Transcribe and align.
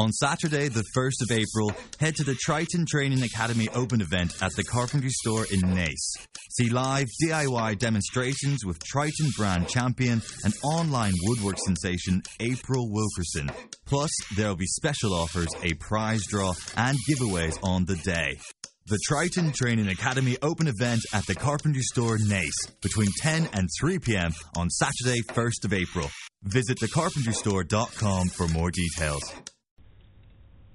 On 0.00 0.10
Saturday, 0.12 0.68
the 0.68 0.84
1st 0.96 1.20
of 1.28 1.30
April, 1.30 1.74
head 1.98 2.16
to 2.16 2.24
the 2.24 2.34
Triton 2.34 2.86
Training 2.90 3.22
Academy 3.22 3.68
Open 3.74 4.00
event 4.00 4.32
at 4.40 4.50
the 4.56 4.64
Carpentry 4.64 5.10
Store 5.10 5.44
in 5.52 5.60
Naas. 5.60 6.16
See 6.56 6.70
live 6.70 7.06
DIY 7.22 7.78
demonstrations 7.78 8.64
with 8.64 8.82
Triton 8.82 9.28
brand 9.36 9.68
champion 9.68 10.22
and 10.42 10.54
online 10.64 11.12
woodwork 11.24 11.58
sensation 11.58 12.22
April 12.40 12.90
Wilkerson. 12.90 13.50
Plus, 13.84 14.10
there'll 14.36 14.56
be 14.56 14.64
special 14.64 15.12
offers, 15.12 15.48
a 15.62 15.74
prize 15.74 16.22
draw, 16.30 16.54
and 16.78 16.96
giveaways 17.06 17.58
on 17.62 17.84
the 17.84 17.96
day. 17.96 18.38
The 18.86 18.98
Triton 19.06 19.52
Training 19.52 19.88
Academy 19.88 20.38
Open 20.40 20.66
event 20.66 21.02
at 21.12 21.26
the 21.26 21.34
Carpentry 21.34 21.82
Store 21.82 22.16
Naas 22.16 22.72
between 22.80 23.10
10 23.20 23.50
and 23.52 23.68
3 23.78 23.98
p.m. 23.98 24.32
on 24.56 24.70
Saturday, 24.70 25.20
1st 25.20 25.66
of 25.66 25.74
April. 25.74 26.08
Visit 26.44 26.78
thecarpentrystore.com 26.78 28.28
for 28.30 28.48
more 28.48 28.70
details. 28.70 29.22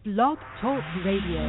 Blog 0.05 0.37
Talk 0.61 0.83
Radio. 1.03 1.41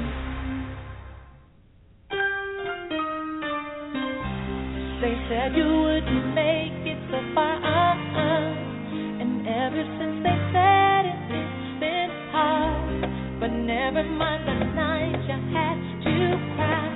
They 5.02 5.14
said 5.28 5.52
you 5.55 5.69
wouldn't 5.84 6.34
make 6.34 6.73
it 6.88 6.97
so 7.11 7.20
far, 7.34 7.52
uh-uh. 7.52 9.20
and 9.20 9.47
ever 9.47 9.84
since 10.00 10.24
they 10.24 10.38
said 10.56 11.05
it, 11.05 11.20
it's 11.37 11.80
been 11.84 12.11
hard. 12.33 13.41
But 13.41 13.52
never 13.52 14.02
mind 14.02 14.48
the 14.48 14.56
night 14.73 15.20
you 15.28 15.36
had 15.52 15.77
to 16.09 16.16
cry, 16.56 16.88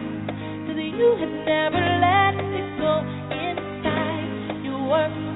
'cause 0.65 0.81
you 0.81 1.09
had 1.21 1.35
never 1.45 1.77
let 1.77 2.41
it 2.41 2.69
go 2.81 3.05
inside. 3.37 4.65
You 4.65 4.81
worked 4.89 5.30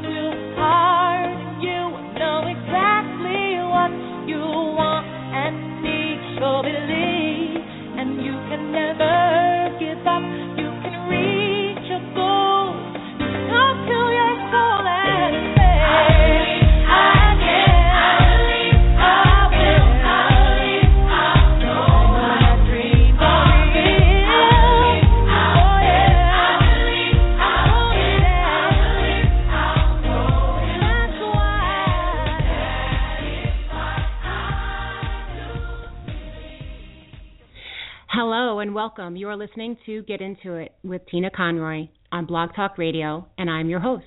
Hello 38.17 38.61
and 38.61 38.73
welcome. 38.73 39.17
You 39.17 39.29
are 39.29 39.37
listening 39.37 39.77
to 39.87 40.05
Get 40.05 40.21
Into 40.21 40.55
It 40.55 40.77
with 40.85 41.03
Tina 41.11 41.31
Conroy 41.35 41.89
on 42.13 42.27
Blog 42.27 42.51
Talk 42.55 42.79
Radio, 42.79 43.27
and 43.37 43.51
I'm 43.51 43.69
your 43.69 43.81
host. 43.81 44.05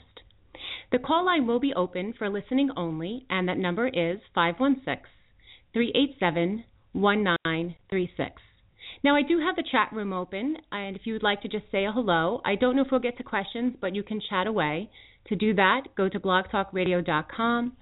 The 0.94 1.00
call 1.00 1.26
line 1.26 1.46
will 1.46 1.60
be 1.60 1.74
open 1.74 2.14
for 2.18 2.30
listening 2.30 2.70
only, 2.78 3.26
and 3.30 3.50
that 3.50 3.58
number 3.58 3.86
is 3.86 4.20
516 4.34 5.04
387 5.74 6.64
1936. 6.94 8.42
Now, 9.04 9.14
I 9.18 9.24
do 9.24 9.42
have 9.42 9.58
the 9.58 9.70
chat 9.70 9.90
room 9.92 10.14
open, 10.14 10.56
and 10.72 10.96
if 10.96 11.02
you 11.04 11.12
would 11.12 11.22
like 11.22 11.42
to 11.42 11.50
just 11.50 11.66
say 11.70 11.84
a 11.84 11.92
hello, 11.92 12.40
I 12.46 12.56
don't 12.56 12.78
know 12.78 12.84
if 12.84 12.88
we'll 12.90 13.02
get 13.02 13.18
to 13.18 13.24
questions, 13.24 13.76
but 13.82 13.94
you 13.94 14.04
can 14.04 14.22
chat 14.30 14.48
away. 14.48 14.90
To 15.28 15.36
do 15.36 15.54
that, 15.56 15.82
go 15.98 16.08
to 16.08 16.18
blogtalkradio.com, 16.18 17.74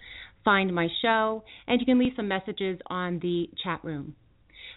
find 0.43 0.73
my 0.73 0.87
show, 1.03 1.43
and 1.67 1.79
you 1.79 1.85
can 1.85 1.99
leave 1.99 2.13
some 2.15 2.27
messages 2.27 2.79
on 2.87 3.19
the 3.19 3.47
chat 3.63 3.83
room. 3.83 4.15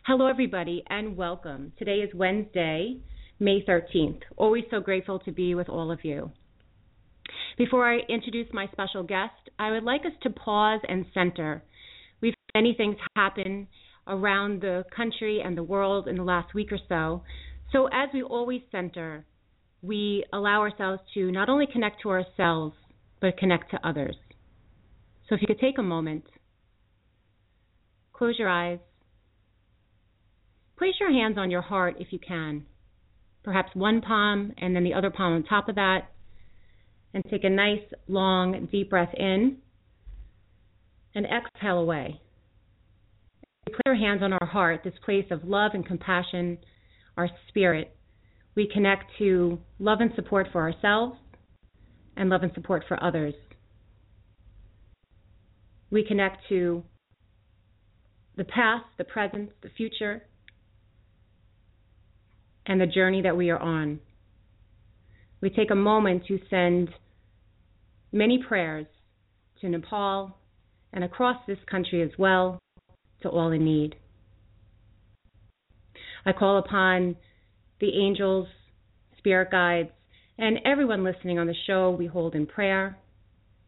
Hello, 0.06 0.26
everybody, 0.26 0.82
and 0.88 1.16
welcome. 1.16 1.72
Today 1.78 1.96
is 1.96 2.14
Wednesday, 2.14 2.96
May 3.38 3.62
13th. 3.68 4.20
Always 4.36 4.64
so 4.70 4.80
grateful 4.80 5.18
to 5.20 5.32
be 5.32 5.54
with 5.54 5.68
all 5.68 5.90
of 5.90 6.02
you. 6.02 6.30
Before 7.58 7.86
I 7.86 7.98
introduce 8.08 8.46
my 8.54 8.68
special 8.72 9.02
guest, 9.02 9.34
I 9.58 9.70
would 9.70 9.82
like 9.82 10.06
us 10.06 10.12
to 10.22 10.30
pause 10.30 10.80
and 10.88 11.04
center. 11.12 11.62
We've 12.22 12.32
had 12.54 12.60
many 12.62 12.74
things 12.74 12.96
happen 13.16 13.68
around 14.06 14.62
the 14.62 14.84
country 14.96 15.42
and 15.44 15.58
the 15.58 15.62
world 15.62 16.08
in 16.08 16.16
the 16.16 16.24
last 16.24 16.54
week 16.54 16.72
or 16.72 16.78
so. 16.88 17.22
So, 17.72 17.88
as 17.88 18.08
we 18.14 18.22
always 18.22 18.62
center, 18.72 19.26
we 19.82 20.24
allow 20.32 20.60
ourselves 20.60 21.02
to 21.14 21.30
not 21.30 21.50
only 21.50 21.66
connect 21.70 22.00
to 22.02 22.10
ourselves, 22.10 22.76
but 23.20 23.36
connect 23.36 23.72
to 23.72 23.86
others. 23.86 24.16
So, 25.28 25.34
if 25.34 25.42
you 25.42 25.48
could 25.48 25.60
take 25.60 25.76
a 25.76 25.82
moment, 25.82 26.24
close 28.14 28.38
your 28.38 28.48
eyes, 28.48 28.78
Place 30.78 30.94
your 31.00 31.12
hands 31.12 31.36
on 31.36 31.50
your 31.50 31.60
heart 31.60 31.96
if 31.98 32.08
you 32.12 32.20
can. 32.20 32.64
Perhaps 33.42 33.74
one 33.74 34.00
palm 34.00 34.52
and 34.58 34.76
then 34.76 34.84
the 34.84 34.94
other 34.94 35.10
palm 35.10 35.34
on 35.34 35.42
top 35.42 35.68
of 35.68 35.74
that. 35.74 36.12
And 37.12 37.24
take 37.28 37.42
a 37.42 37.50
nice, 37.50 37.82
long, 38.06 38.68
deep 38.70 38.90
breath 38.90 39.12
in 39.16 39.56
and 41.14 41.26
exhale 41.26 41.78
away. 41.78 42.20
We 43.66 43.72
put 43.72 43.86
our 43.86 43.94
hands 43.96 44.22
on 44.22 44.32
our 44.32 44.46
heart, 44.46 44.82
this 44.84 44.94
place 45.04 45.26
of 45.30 45.44
love 45.44 45.72
and 45.74 45.84
compassion, 45.84 46.58
our 47.16 47.28
spirit. 47.48 47.96
We 48.54 48.70
connect 48.72 49.04
to 49.18 49.58
love 49.78 49.98
and 50.00 50.12
support 50.14 50.48
for 50.52 50.60
ourselves 50.60 51.18
and 52.16 52.30
love 52.30 52.42
and 52.42 52.52
support 52.54 52.84
for 52.86 53.02
others. 53.02 53.34
We 55.90 56.04
connect 56.04 56.42
to 56.50 56.84
the 58.36 58.44
past, 58.44 58.84
the 58.96 59.04
present, 59.04 59.50
the 59.62 59.70
future, 59.76 60.22
and 62.68 62.80
the 62.80 62.86
journey 62.86 63.22
that 63.22 63.36
we 63.36 63.50
are 63.50 63.58
on. 63.58 63.98
We 65.40 65.50
take 65.50 65.70
a 65.70 65.74
moment 65.74 66.26
to 66.26 66.38
send 66.50 66.90
many 68.12 68.42
prayers 68.46 68.86
to 69.60 69.68
Nepal 69.68 70.36
and 70.92 71.02
across 71.02 71.36
this 71.46 71.58
country 71.68 72.02
as 72.02 72.10
well 72.18 72.58
to 73.22 73.28
all 73.28 73.50
in 73.50 73.64
need. 73.64 73.96
I 76.26 76.32
call 76.32 76.58
upon 76.58 77.16
the 77.80 77.90
angels, 77.98 78.46
spirit 79.16 79.50
guides, 79.50 79.90
and 80.36 80.58
everyone 80.64 81.04
listening 81.04 81.38
on 81.38 81.46
the 81.46 81.54
show 81.66 81.90
we 81.90 82.06
hold 82.06 82.34
in 82.34 82.46
prayer 82.46 82.98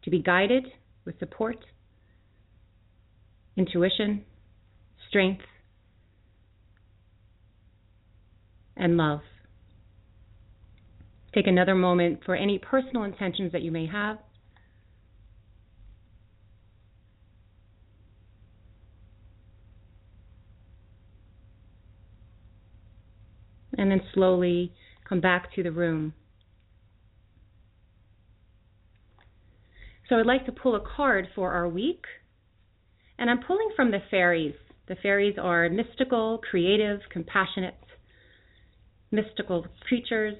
to 0.03 0.09
be 0.09 0.21
guided 0.21 0.65
with 1.05 1.17
support, 1.19 1.57
intuition, 3.57 4.23
strength, 5.09 5.43
and 8.81 8.97
love. 8.97 9.21
Take 11.33 11.47
another 11.47 11.75
moment 11.75 12.21
for 12.25 12.35
any 12.35 12.57
personal 12.57 13.03
intentions 13.03 13.51
that 13.53 13.61
you 13.61 13.71
may 13.71 13.85
have. 13.85 14.17
And 23.77 23.89
then 23.89 24.01
slowly 24.13 24.73
come 25.07 25.21
back 25.21 25.53
to 25.55 25.63
the 25.63 25.71
room. 25.71 26.13
So 30.09 30.17
I'd 30.17 30.25
like 30.25 30.45
to 30.47 30.51
pull 30.51 30.75
a 30.75 30.81
card 30.81 31.27
for 31.33 31.53
our 31.53 31.69
week. 31.69 32.03
And 33.17 33.29
I'm 33.29 33.41
pulling 33.45 33.69
from 33.75 33.91
the 33.91 33.99
fairies. 34.09 34.55
The 34.87 34.95
fairies 34.95 35.35
are 35.41 35.69
mystical, 35.69 36.41
creative, 36.49 36.99
compassionate, 37.11 37.75
mystical 39.11 39.65
creatures. 39.87 40.35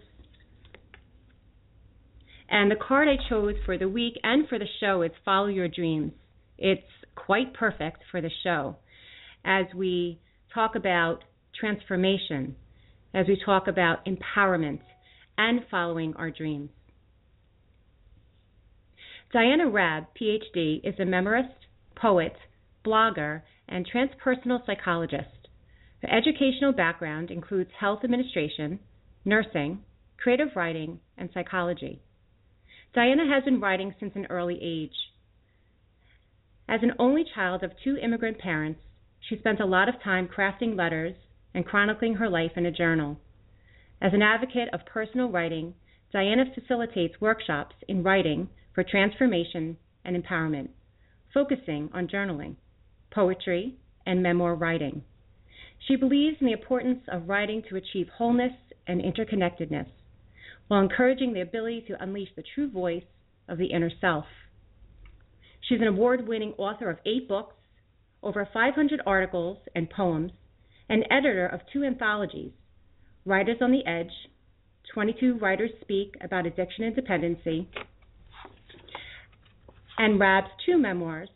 And 2.49 2.69
the 2.69 2.75
card 2.75 3.07
I 3.07 3.15
chose 3.29 3.55
for 3.65 3.77
the 3.77 3.87
week 3.87 4.13
and 4.23 4.47
for 4.47 4.59
the 4.59 4.67
show 4.79 5.01
is 5.03 5.11
Follow 5.23 5.47
Your 5.47 5.67
Dreams. 5.67 6.11
It's 6.57 6.81
quite 7.15 7.53
perfect 7.53 7.99
for 8.11 8.21
the 8.21 8.31
show 8.43 8.77
as 9.45 9.65
we 9.75 10.19
talk 10.53 10.75
about 10.75 11.23
transformation, 11.59 12.55
as 13.13 13.27
we 13.27 13.41
talk 13.43 13.67
about 13.67 14.05
empowerment 14.05 14.79
and 15.37 15.61
following 15.69 16.13
our 16.15 16.29
dreams. 16.29 16.69
Diana 19.33 19.69
Raab, 19.69 20.07
PhD, 20.19 20.81
is 20.83 20.95
a 20.99 21.05
memorist, 21.05 21.55
poet, 21.95 22.33
blogger, 22.85 23.43
and 23.67 23.87
transpersonal 23.89 24.65
psychologist. 24.65 25.40
Her 26.01 26.09
educational 26.11 26.73
background 26.73 27.29
includes 27.29 27.71
health 27.79 28.03
administration, 28.03 28.79
nursing, 29.23 29.83
creative 30.17 30.55
writing, 30.55 30.99
and 31.17 31.29
psychology. 31.33 32.01
Diana 32.93 33.27
has 33.27 33.43
been 33.43 33.61
writing 33.61 33.93
since 33.99 34.15
an 34.15 34.27
early 34.29 34.59
age. 34.61 34.95
As 36.67 36.81
an 36.83 36.93
only 36.99 37.23
child 37.35 37.63
of 37.63 37.71
two 37.83 37.97
immigrant 37.97 38.39
parents, 38.39 38.81
she 39.19 39.37
spent 39.37 39.59
a 39.59 39.65
lot 39.65 39.87
of 39.87 40.01
time 40.01 40.27
crafting 40.27 40.75
letters 40.75 41.15
and 41.53 41.65
chronicling 41.65 42.15
her 42.15 42.29
life 42.29 42.51
in 42.55 42.65
a 42.65 42.71
journal. 42.71 43.19
As 44.01 44.13
an 44.13 44.21
advocate 44.21 44.69
of 44.73 44.85
personal 44.85 45.29
writing, 45.29 45.75
Diana 46.11 46.45
facilitates 46.53 47.21
workshops 47.21 47.75
in 47.87 48.03
writing 48.03 48.49
for 48.73 48.83
transformation 48.83 49.77
and 50.03 50.21
empowerment, 50.21 50.69
focusing 51.33 51.89
on 51.93 52.07
journaling, 52.07 52.55
poetry, 53.11 53.75
and 54.05 54.23
memoir 54.23 54.55
writing. 54.55 55.03
She 55.87 55.95
believes 55.95 56.37
in 56.39 56.47
the 56.47 56.53
importance 56.53 57.01
of 57.07 57.27
writing 57.27 57.63
to 57.69 57.75
achieve 57.75 58.07
wholeness 58.17 58.53
and 58.87 59.01
interconnectedness, 59.01 59.87
while 60.67 60.81
encouraging 60.81 61.33
the 61.33 61.41
ability 61.41 61.85
to 61.87 62.01
unleash 62.01 62.29
the 62.35 62.43
true 62.55 62.69
voice 62.69 63.03
of 63.47 63.57
the 63.57 63.67
inner 63.67 63.91
self. 63.99 64.25
She's 65.61 65.81
an 65.81 65.87
award 65.87 66.27
winning 66.27 66.53
author 66.57 66.89
of 66.89 66.99
eight 67.05 67.27
books, 67.27 67.55
over 68.23 68.47
500 68.51 69.01
articles 69.05 69.57
and 69.75 69.89
poems, 69.89 70.31
and 70.89 71.05
editor 71.09 71.47
of 71.47 71.61
two 71.71 71.83
anthologies 71.83 72.51
Writers 73.25 73.57
on 73.61 73.71
the 73.71 73.85
Edge, 73.85 74.11
22 74.93 75.37
Writers 75.37 75.69
Speak 75.81 76.15
About 76.21 76.45
Addiction 76.47 76.85
and 76.85 76.95
Dependency, 76.95 77.69
and 79.97 80.19
Raab's 80.19 80.49
two 80.65 80.77
memoirs 80.77 81.29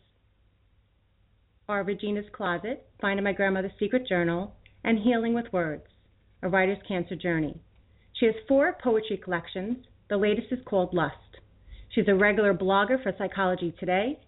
are 1.68 1.82
Regina's 1.82 2.26
Closet, 2.32 2.86
Finding 3.00 3.24
My 3.24 3.32
Grandmother's 3.32 3.72
Secret 3.80 4.06
Journal, 4.06 4.54
and 4.84 5.00
Healing 5.00 5.34
with 5.34 5.52
Words, 5.52 5.82
A 6.42 6.48
Writer's 6.48 6.78
Cancer 6.86 7.16
Journey. 7.16 7.60
She 8.12 8.26
has 8.26 8.36
four 8.46 8.76
poetry 8.82 9.16
collections. 9.16 9.78
The 10.08 10.16
latest 10.16 10.48
is 10.52 10.60
called 10.64 10.94
Lust. 10.94 11.16
She's 11.92 12.06
a 12.06 12.14
regular 12.14 12.54
blogger 12.54 13.02
for 13.02 13.12
Psychology 13.18 13.74
Today, 13.80 14.20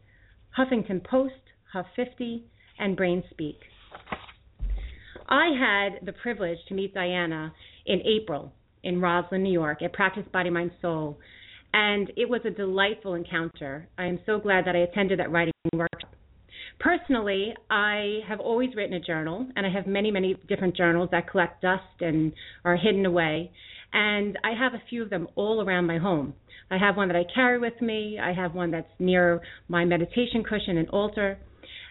Huffington 0.59 1.05
Post, 1.05 1.35
Huff 1.73 1.87
50, 1.95 2.45
and 2.81 2.99
BrainSpeak. 2.99 3.57
I 5.29 5.51
had 5.59 6.05
the 6.05 6.15
privilege 6.15 6.59
to 6.69 6.75
meet 6.75 6.93
Diana 6.93 7.53
in 7.87 8.01
April 8.01 8.53
in 8.83 9.01
Roslyn, 9.01 9.45
New 9.45 9.53
York, 9.53 9.83
at 9.83 9.93
Practice 9.93 10.25
Body 10.33 10.51
Mind 10.51 10.73
Soul, 10.83 11.19
and 11.73 12.11
it 12.17 12.29
was 12.29 12.41
a 12.45 12.51
delightful 12.51 13.15
encounter. 13.15 13.89
I 13.97 14.07
am 14.07 14.19
so 14.27 14.41
glad 14.41 14.65
that 14.67 14.75
I 14.75 14.81
attended 14.81 15.21
that 15.21 15.31
writing 15.31 15.53
workshop. 15.73 16.18
Personally, 16.81 17.55
I 17.71 18.21
have 18.29 18.39
always 18.39 18.71
written 18.77 18.95
a 18.95 19.01
journal, 19.01 19.49
and 19.57 19.67
I 19.67 19.71
have 19.71 19.87
many, 19.87 20.11
many 20.11 20.37
different 20.49 20.77
journals 20.77 21.09
that 21.11 21.29
collect 21.29 21.61
dust 21.63 21.83
and 22.01 22.33
are 22.65 22.77
hidden 22.77 23.05
away. 23.05 23.51
And 23.93 24.39
I 24.45 24.53
have 24.53 24.75
a 24.75 24.83
few 24.89 25.03
of 25.03 25.11
them 25.11 25.29
all 25.35 25.61
around 25.61 25.87
my 25.87 25.99
home. 25.99 26.35
I 26.71 26.79
have 26.79 26.97
one 26.97 27.09
that 27.09 27.17
I 27.17 27.25
carry 27.35 27.59
with 27.59 27.81
me. 27.81 28.19
I 28.23 28.33
have 28.33 28.55
one 28.55 28.71
that's 28.71 28.87
near 28.99 29.41
my 29.69 29.85
meditation 29.85 30.45
cushion 30.45 30.77
and 30.77 30.89
altar. 30.91 31.39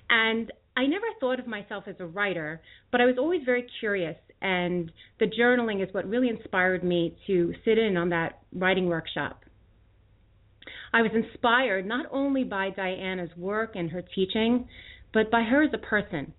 And 0.10 0.52
I 0.78 0.86
never 0.86 1.08
thought 1.20 1.40
of 1.40 1.48
myself 1.48 1.86
as 1.88 1.96
a 2.00 2.06
writer, 2.06 2.62
but 2.92 3.02
I 3.02 3.06
was 3.06 3.16
always 3.18 3.42
very 3.44 3.66
curious. 3.80 4.16
And 4.42 4.92
the 5.20 5.26
journaling 5.26 5.84
is 5.86 5.92
what 5.94 6.08
really 6.08 6.30
inspired 6.30 6.84
me 6.84 7.18
to 7.26 7.54
sit 7.66 7.78
in 7.78 7.98
on 7.98 8.10
that 8.10 8.40
writing 8.54 8.86
workshop. 8.86 9.42
I 10.94 11.02
was 11.02 11.12
inspired 11.14 11.86
not 11.86 12.06
only 12.12 12.44
by 12.44 12.70
Diana's 12.70 13.36
work 13.38 13.72
and 13.76 13.92
her 13.92 14.02
teaching, 14.02 14.68
but 15.14 15.32
by 15.32 15.44
her 15.44 15.64
as 15.64 15.72
a 15.74 15.78
person. 15.78 16.34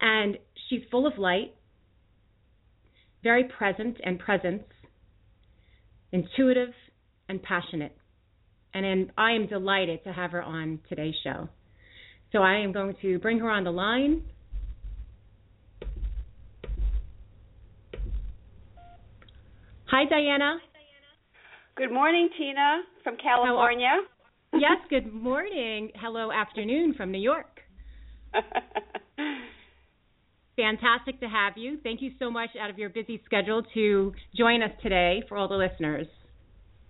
And 0.00 0.38
she's 0.68 0.82
full 0.90 1.06
of 1.06 1.18
light, 1.18 1.54
very 3.22 3.44
present 3.44 3.98
and 4.04 4.18
presence, 4.18 4.64
intuitive 6.12 6.74
and 7.28 7.42
passionate. 7.42 7.96
And 8.74 9.10
I 9.16 9.32
am 9.32 9.46
delighted 9.46 10.04
to 10.04 10.12
have 10.12 10.32
her 10.32 10.42
on 10.42 10.80
today's 10.88 11.14
show. 11.24 11.48
So 12.32 12.38
I 12.38 12.58
am 12.58 12.72
going 12.72 12.94
to 13.02 13.18
bring 13.18 13.38
her 13.38 13.50
on 13.50 13.64
the 13.64 13.70
line. 13.70 14.22
Hi, 19.86 20.04
Diana. 20.04 20.58
Good 21.76 21.92
morning, 21.92 22.30
Tina 22.38 22.80
from 23.04 23.18
California. 23.22 23.96
yes, 24.54 24.78
good 24.88 25.12
morning. 25.12 25.90
Hello, 25.96 26.32
afternoon 26.32 26.94
from 26.94 27.12
New 27.12 27.20
York. 27.20 27.60
Fantastic 30.56 31.20
to 31.20 31.26
have 31.26 31.52
you. 31.56 31.76
Thank 31.82 32.00
you 32.00 32.12
so 32.18 32.30
much 32.30 32.48
out 32.58 32.70
of 32.70 32.78
your 32.78 32.88
busy 32.88 33.20
schedule 33.26 33.62
to 33.74 34.14
join 34.34 34.62
us 34.62 34.70
today 34.82 35.22
for 35.28 35.36
all 35.36 35.48
the 35.48 35.54
listeners. 35.54 36.06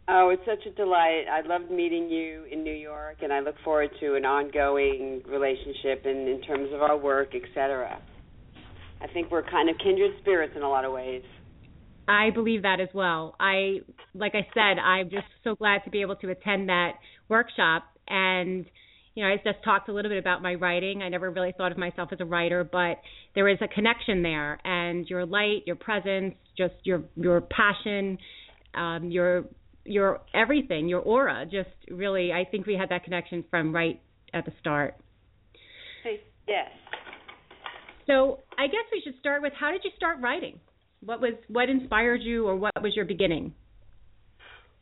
Oh, 0.07 0.29
it's 0.29 0.43
such 0.47 0.65
a 0.73 0.77
delight. 0.77 1.25
I 1.29 1.41
loved 1.45 1.69
meeting 1.69 2.09
you 2.09 2.45
in 2.49 2.63
New 2.63 2.73
York, 2.73 3.17
and 3.23 3.33
I 3.33 3.41
look 3.41 3.57
forward 3.65 3.91
to 3.99 4.15
an 4.15 4.25
ongoing 4.25 5.21
relationship 5.27 6.07
in, 6.07 6.29
in 6.29 6.43
terms 6.43 6.69
of 6.73 6.81
our 6.81 6.97
work, 6.97 7.31
etc. 7.35 8.01
I 9.01 9.09
think 9.09 9.33
we're 9.33 9.43
kind 9.43 9.69
of 9.69 9.75
kindred 9.83 10.13
spirits 10.21 10.53
in 10.55 10.63
a 10.63 10.69
lot 10.69 10.85
of 10.85 10.93
ways. 10.93 11.25
I 12.09 12.31
believe 12.31 12.63
that 12.63 12.81
as 12.81 12.89
well. 12.95 13.35
I, 13.41 13.79
like 14.15 14.35
I 14.35 14.47
said, 14.55 14.79
I'm 14.79 15.11
just 15.11 15.27
so 15.45 15.55
glad 15.55 15.83
to 15.85 15.91
be 15.91 16.03
able 16.03 16.17
to 16.17 16.31
attend 16.31 16.69
that 16.69 16.93
workshop. 17.29 17.85
And, 18.09 18.65
you 19.15 19.25
know, 19.25 19.31
I 19.31 19.37
just 19.37 19.65
talked 19.65 19.89
a 19.89 19.93
little 19.93 20.11
bit 20.11 20.19
about 20.19 20.43
my 20.43 20.55
writing. 20.55 21.03
I 21.03 21.09
never 21.09 21.31
really 21.31 21.53
thought 21.57 21.73
of 21.73 21.79
myself 21.79 22.11
as 22.13 22.21
a 22.21 22.25
writer, 22.25 22.63
but 22.63 22.99
there 23.35 23.49
is 23.49 23.59
a 23.61 23.69
connection 23.69 24.23
there. 24.23 24.61
And 24.65 25.09
your 25.09 25.27
light, 25.27 25.63
your 25.67 25.77
presence, 25.77 26.35
just 26.57 26.75
your 26.85 27.03
your 27.17 27.41
passion, 27.41 28.19
um, 28.75 29.11
your 29.11 29.47
your 29.85 30.21
everything, 30.35 30.89
your 30.89 31.01
aura, 31.01 31.45
just 31.45 31.71
really, 31.91 32.33
I 32.33 32.45
think 32.45 32.67
we 32.67 32.75
had 32.75 32.89
that 32.91 33.05
connection 33.05 33.45
from 33.51 33.75
right 33.75 34.01
at 34.33 34.45
the 34.45 34.53
start. 34.61 34.95
Yes. 36.47 36.71
So 38.07 38.41
I 38.57 38.67
guess 38.67 38.85
we 38.93 39.03
should 39.05 39.19
start 39.19 39.43
with 39.43 39.53
how 39.59 39.73
did 39.73 39.83
you 39.85 39.91
start 39.97 40.19
writing? 40.21 40.61
What 41.05 41.21
was 41.21 41.35
what 41.49 41.69
inspired 41.69 42.23
you, 42.23 42.47
or 42.47 42.57
what 42.57 42.73
was 42.83 42.95
your 42.97 43.05
beginning? 43.05 43.55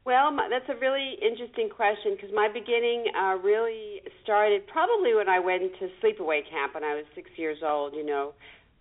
Well, 0.05 0.31
my, 0.33 0.49
that's 0.51 0.69
a 0.69 0.79
really 0.79 1.17
interesting 1.23 1.71
question 1.71 2.13
because 2.15 2.31
my 2.35 2.49
beginning 2.53 3.07
uh, 3.17 3.37
really 3.41 4.03
started 4.23 4.67
probably 4.67 5.15
when 5.15 5.29
I 5.29 5.41
went 5.41 5.73
to 5.81 5.89
sleepaway 6.05 6.45
camp 6.49 6.75
when 6.75 6.85
I 6.85 6.95
was 6.95 7.05
six 7.15 7.31
years 7.37 7.59
old. 7.65 7.95
You 7.95 8.05
know, 8.05 8.35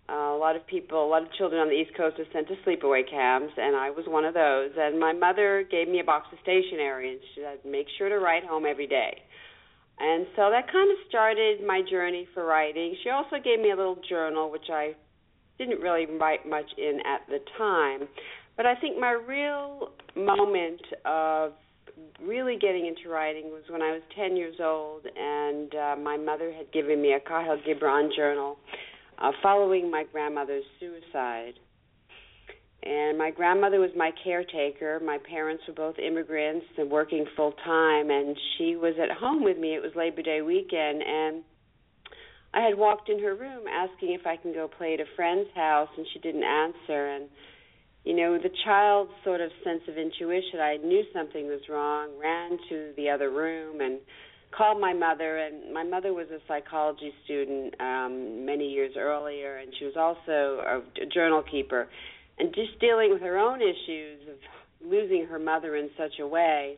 uh, 0.08 0.36
a 0.36 0.38
lot 0.38 0.54
of 0.54 0.66
people, 0.66 1.02
a 1.02 1.08
lot 1.08 1.22
of 1.22 1.32
children 1.32 1.62
on 1.62 1.68
the 1.68 1.74
East 1.74 1.96
Coast 1.96 2.20
are 2.20 2.28
sent 2.30 2.48
to 2.48 2.56
sleepaway 2.66 3.08
camps, 3.08 3.54
and 3.56 3.74
I 3.74 3.90
was 3.90 4.04
one 4.06 4.26
of 4.26 4.34
those. 4.34 4.72
And 4.76 5.00
my 5.00 5.12
mother 5.12 5.64
gave 5.70 5.88
me 5.88 6.00
a 6.00 6.04
box 6.04 6.28
of 6.30 6.38
stationery, 6.42 7.12
and 7.12 7.20
she 7.34 7.40
said, 7.40 7.64
"Make 7.64 7.88
sure 7.96 8.10
to 8.10 8.18
write 8.18 8.44
home 8.44 8.66
every 8.66 8.86
day." 8.86 9.22
And 9.98 10.26
so 10.36 10.50
that 10.50 10.70
kind 10.70 10.90
of 10.90 10.98
started 11.08 11.64
my 11.64 11.80
journey 11.88 12.26
for 12.34 12.44
writing. 12.44 12.96
She 13.02 13.10
also 13.10 13.36
gave 13.42 13.60
me 13.60 13.70
a 13.70 13.76
little 13.76 13.96
journal, 14.08 14.50
which 14.50 14.68
I 14.68 14.94
didn't 15.58 15.80
really 15.80 16.06
write 16.06 16.48
much 16.48 16.66
in 16.76 17.00
at 17.06 17.26
the 17.28 17.38
time. 17.56 18.08
But 18.56 18.66
I 18.66 18.74
think 18.76 18.98
my 18.98 19.12
real 19.12 19.90
moment 20.16 20.80
of 21.04 21.52
really 22.22 22.56
getting 22.60 22.86
into 22.86 23.08
writing 23.08 23.46
was 23.46 23.62
when 23.68 23.82
I 23.82 23.92
was 23.92 24.02
10 24.16 24.36
years 24.36 24.56
old, 24.62 25.02
and 25.04 25.74
uh, 25.74 25.96
my 26.00 26.16
mother 26.16 26.52
had 26.52 26.72
given 26.72 27.00
me 27.02 27.12
a 27.14 27.20
Kahlil 27.20 27.58
Gibran 27.66 28.14
journal 28.14 28.58
uh, 29.18 29.30
following 29.42 29.90
my 29.90 30.04
grandmother's 30.10 30.64
suicide. 30.80 31.54
And 32.82 33.16
my 33.16 33.30
grandmother 33.30 33.80
was 33.80 33.90
my 33.96 34.10
caretaker. 34.22 35.00
My 35.00 35.18
parents 35.30 35.62
were 35.66 35.74
both 35.74 35.98
immigrants 35.98 36.66
and 36.76 36.90
working 36.90 37.24
full 37.34 37.52
time, 37.64 38.10
and 38.10 38.36
she 38.58 38.76
was 38.76 38.94
at 39.02 39.16
home 39.16 39.42
with 39.42 39.58
me. 39.58 39.74
It 39.74 39.82
was 39.82 39.92
Labor 39.96 40.22
Day 40.22 40.42
weekend, 40.42 41.02
and 41.02 41.42
I 42.54 42.60
had 42.60 42.78
walked 42.78 43.08
in 43.08 43.20
her 43.20 43.34
room 43.34 43.64
asking 43.66 44.12
if 44.12 44.26
I 44.26 44.36
can 44.36 44.52
go 44.52 44.68
play 44.68 44.94
at 44.94 45.00
a 45.00 45.10
friend's 45.16 45.50
house, 45.54 45.88
and 45.96 46.06
she 46.12 46.20
didn't 46.20 46.44
answer. 46.44 47.08
And 47.08 47.28
you 48.04 48.14
know, 48.14 48.38
the 48.38 48.50
child's 48.64 49.10
sort 49.24 49.40
of 49.40 49.50
sense 49.64 49.80
of 49.88 49.96
intuition, 49.96 50.60
I 50.60 50.76
knew 50.76 51.02
something 51.12 51.46
was 51.46 51.60
wrong, 51.68 52.10
ran 52.20 52.58
to 52.68 52.92
the 52.96 53.08
other 53.08 53.30
room 53.30 53.80
and 53.80 53.98
called 54.56 54.80
my 54.80 54.92
mother. 54.92 55.38
And 55.38 55.72
my 55.72 55.82
mother 55.82 56.12
was 56.12 56.26
a 56.30 56.38
psychology 56.46 57.12
student 57.24 57.74
um, 57.80 58.44
many 58.44 58.68
years 58.68 58.92
earlier, 58.96 59.56
and 59.56 59.72
she 59.78 59.86
was 59.86 59.96
also 59.96 60.82
a, 61.02 61.06
journal 61.12 61.42
keeper. 61.42 61.88
And 62.38 62.54
just 62.54 62.78
dealing 62.78 63.10
with 63.10 63.22
her 63.22 63.38
own 63.38 63.60
issues 63.62 64.28
of 64.28 64.36
losing 64.86 65.26
her 65.26 65.38
mother 65.38 65.74
in 65.76 65.88
such 65.96 66.18
a 66.20 66.26
way 66.26 66.76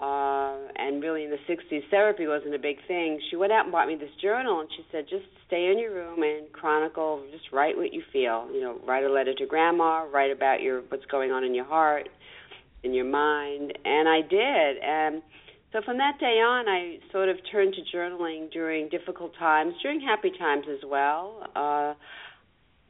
and 0.00 1.02
really 1.02 1.24
in 1.24 1.30
the 1.30 1.38
60s, 1.48 1.82
therapy 1.90 2.26
wasn't 2.26 2.54
a 2.54 2.58
big 2.58 2.76
thing. 2.88 3.20
She 3.30 3.36
went 3.36 3.52
out 3.52 3.64
and 3.64 3.72
bought 3.72 3.86
me 3.86 3.96
this 3.96 4.10
journal, 4.20 4.60
and 4.60 4.68
she 4.76 4.84
said, 4.90 5.04
just 5.08 5.24
stay 5.46 5.70
in 5.70 5.78
your 5.78 5.94
room 5.94 6.22
and 6.22 6.50
chronicle, 6.52 7.22
just 7.30 7.52
write 7.52 7.76
what 7.76 7.92
you 7.92 8.02
feel. 8.12 8.48
You 8.52 8.60
know, 8.60 8.80
write 8.86 9.04
a 9.04 9.12
letter 9.12 9.34
to 9.34 9.46
grandma, 9.46 10.06
write 10.12 10.30
about 10.30 10.62
your 10.62 10.80
what's 10.88 11.04
going 11.06 11.30
on 11.30 11.44
in 11.44 11.54
your 11.54 11.64
heart, 11.64 12.08
in 12.82 12.94
your 12.94 13.04
mind, 13.04 13.76
and 13.84 14.08
I 14.08 14.22
did. 14.22 14.78
And 14.82 15.22
so 15.72 15.80
from 15.84 15.98
that 15.98 16.18
day 16.18 16.40
on, 16.40 16.68
I 16.68 16.98
sort 17.12 17.28
of 17.28 17.36
turned 17.52 17.74
to 17.74 17.96
journaling 17.96 18.50
during 18.50 18.88
difficult 18.88 19.32
times, 19.38 19.74
during 19.82 20.00
happy 20.00 20.32
times 20.38 20.64
as 20.70 20.80
well. 20.84 21.46
Uh, 21.54 21.94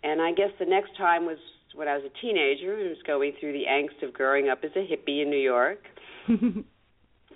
and 0.02 0.22
I 0.22 0.32
guess 0.32 0.50
the 0.58 0.64
next 0.64 0.96
time 0.96 1.26
was 1.26 1.38
when 1.74 1.88
I 1.88 1.96
was 1.96 2.04
a 2.04 2.20
teenager 2.20 2.78
and 2.78 2.88
was 2.88 3.02
going 3.06 3.32
through 3.38 3.52
the 3.52 3.64
angst 3.68 4.06
of 4.06 4.14
growing 4.14 4.48
up 4.48 4.60
as 4.64 4.70
a 4.76 4.78
hippie 4.78 5.22
in 5.22 5.30
New 5.30 5.36
York. 5.38 5.82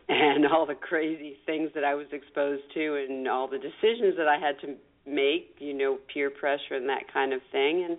and 0.08 0.46
all 0.46 0.66
the 0.66 0.74
crazy 0.74 1.36
things 1.46 1.70
that 1.74 1.84
I 1.84 1.94
was 1.94 2.06
exposed 2.12 2.62
to 2.74 3.06
and 3.08 3.26
all 3.28 3.48
the 3.48 3.58
decisions 3.58 4.16
that 4.18 4.28
I 4.28 4.38
had 4.38 4.60
to 4.60 4.74
make, 5.06 5.56
you 5.58 5.74
know, 5.74 5.98
peer 6.12 6.30
pressure 6.30 6.74
and 6.74 6.88
that 6.88 7.12
kind 7.12 7.32
of 7.32 7.40
thing. 7.52 7.84
And 7.88 7.98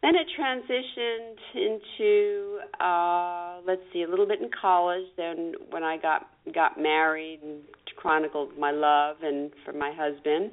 then 0.00 0.14
it 0.14 0.26
transitioned 0.38 1.38
into 1.54 2.58
uh 2.80 3.60
let's 3.66 3.82
see, 3.92 4.02
a 4.02 4.08
little 4.08 4.26
bit 4.26 4.40
in 4.40 4.50
college, 4.60 5.04
then 5.16 5.54
when 5.70 5.82
I 5.82 5.98
got 5.98 6.28
got 6.54 6.80
married 6.80 7.40
and 7.42 7.60
chronicled 7.96 8.56
my 8.58 8.70
love 8.70 9.16
and 9.22 9.50
for 9.64 9.72
my 9.72 9.92
husband. 9.94 10.52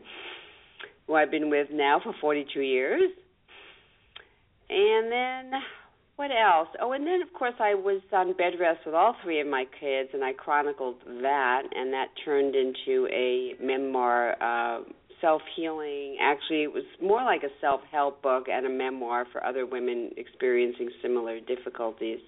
who 1.07 1.13
I've 1.13 1.31
been 1.31 1.49
with 1.49 1.67
now 1.71 2.01
for 2.03 2.13
42 2.19 2.59
years. 2.61 3.11
And 4.69 5.11
then 5.11 5.61
what 6.15 6.31
else? 6.31 6.69
Oh, 6.81 6.93
and 6.93 7.05
then 7.05 7.21
of 7.21 7.33
course 7.33 7.55
I 7.59 7.73
was 7.75 8.01
on 8.13 8.33
bed 8.33 8.53
rest 8.59 8.81
with 8.85 8.95
all 8.95 9.15
three 9.23 9.41
of 9.41 9.47
my 9.47 9.65
kids, 9.79 10.09
and 10.13 10.23
I 10.23 10.33
chronicled 10.33 10.95
that, 11.05 11.63
and 11.73 11.91
that 11.93 12.07
turned 12.23 12.55
into 12.55 13.07
a 13.11 13.55
memoir, 13.61 14.35
uh, 14.41 14.83
self 15.19 15.41
healing. 15.55 16.17
Actually, 16.21 16.63
it 16.63 16.73
was 16.73 16.83
more 17.01 17.23
like 17.23 17.43
a 17.43 17.49
self 17.59 17.81
help 17.91 18.21
book 18.21 18.45
and 18.49 18.65
a 18.65 18.69
memoir 18.69 19.25
for 19.31 19.45
other 19.45 19.65
women 19.65 20.11
experiencing 20.17 20.89
similar 21.01 21.39
difficulties. 21.39 22.19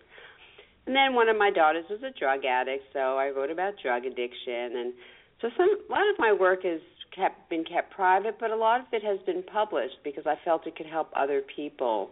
And 0.86 0.96
then 0.96 1.14
one 1.14 1.28
of 1.30 1.38
my 1.38 1.52
daughters 1.52 1.86
was 1.90 2.00
a 2.04 2.18
drug 2.18 2.46
addict, 2.46 2.86
so 2.94 3.18
I 3.18 3.30
wrote 3.30 3.52
about 3.52 3.74
drug 3.82 4.06
addiction, 4.06 4.78
and 4.78 4.94
so 5.42 5.50
some 5.56 5.70
a 5.90 5.92
lot 5.92 6.10
of 6.10 6.20
my 6.20 6.34
work 6.34 6.64
has 6.64 6.82
kept 7.16 7.50
been 7.50 7.64
kept 7.64 7.92
private, 7.92 8.38
but 8.40 8.52
a 8.52 8.56
lot 8.56 8.82
of 8.82 8.88
it 8.92 9.04
has 9.04 9.20
been 9.26 9.44
published 9.44 9.98
because 10.04 10.26
I 10.26 10.36
felt 10.44 10.68
it 10.68 10.76
could 10.76 10.88
help 10.88 11.10
other 11.16 11.42
people. 11.56 12.12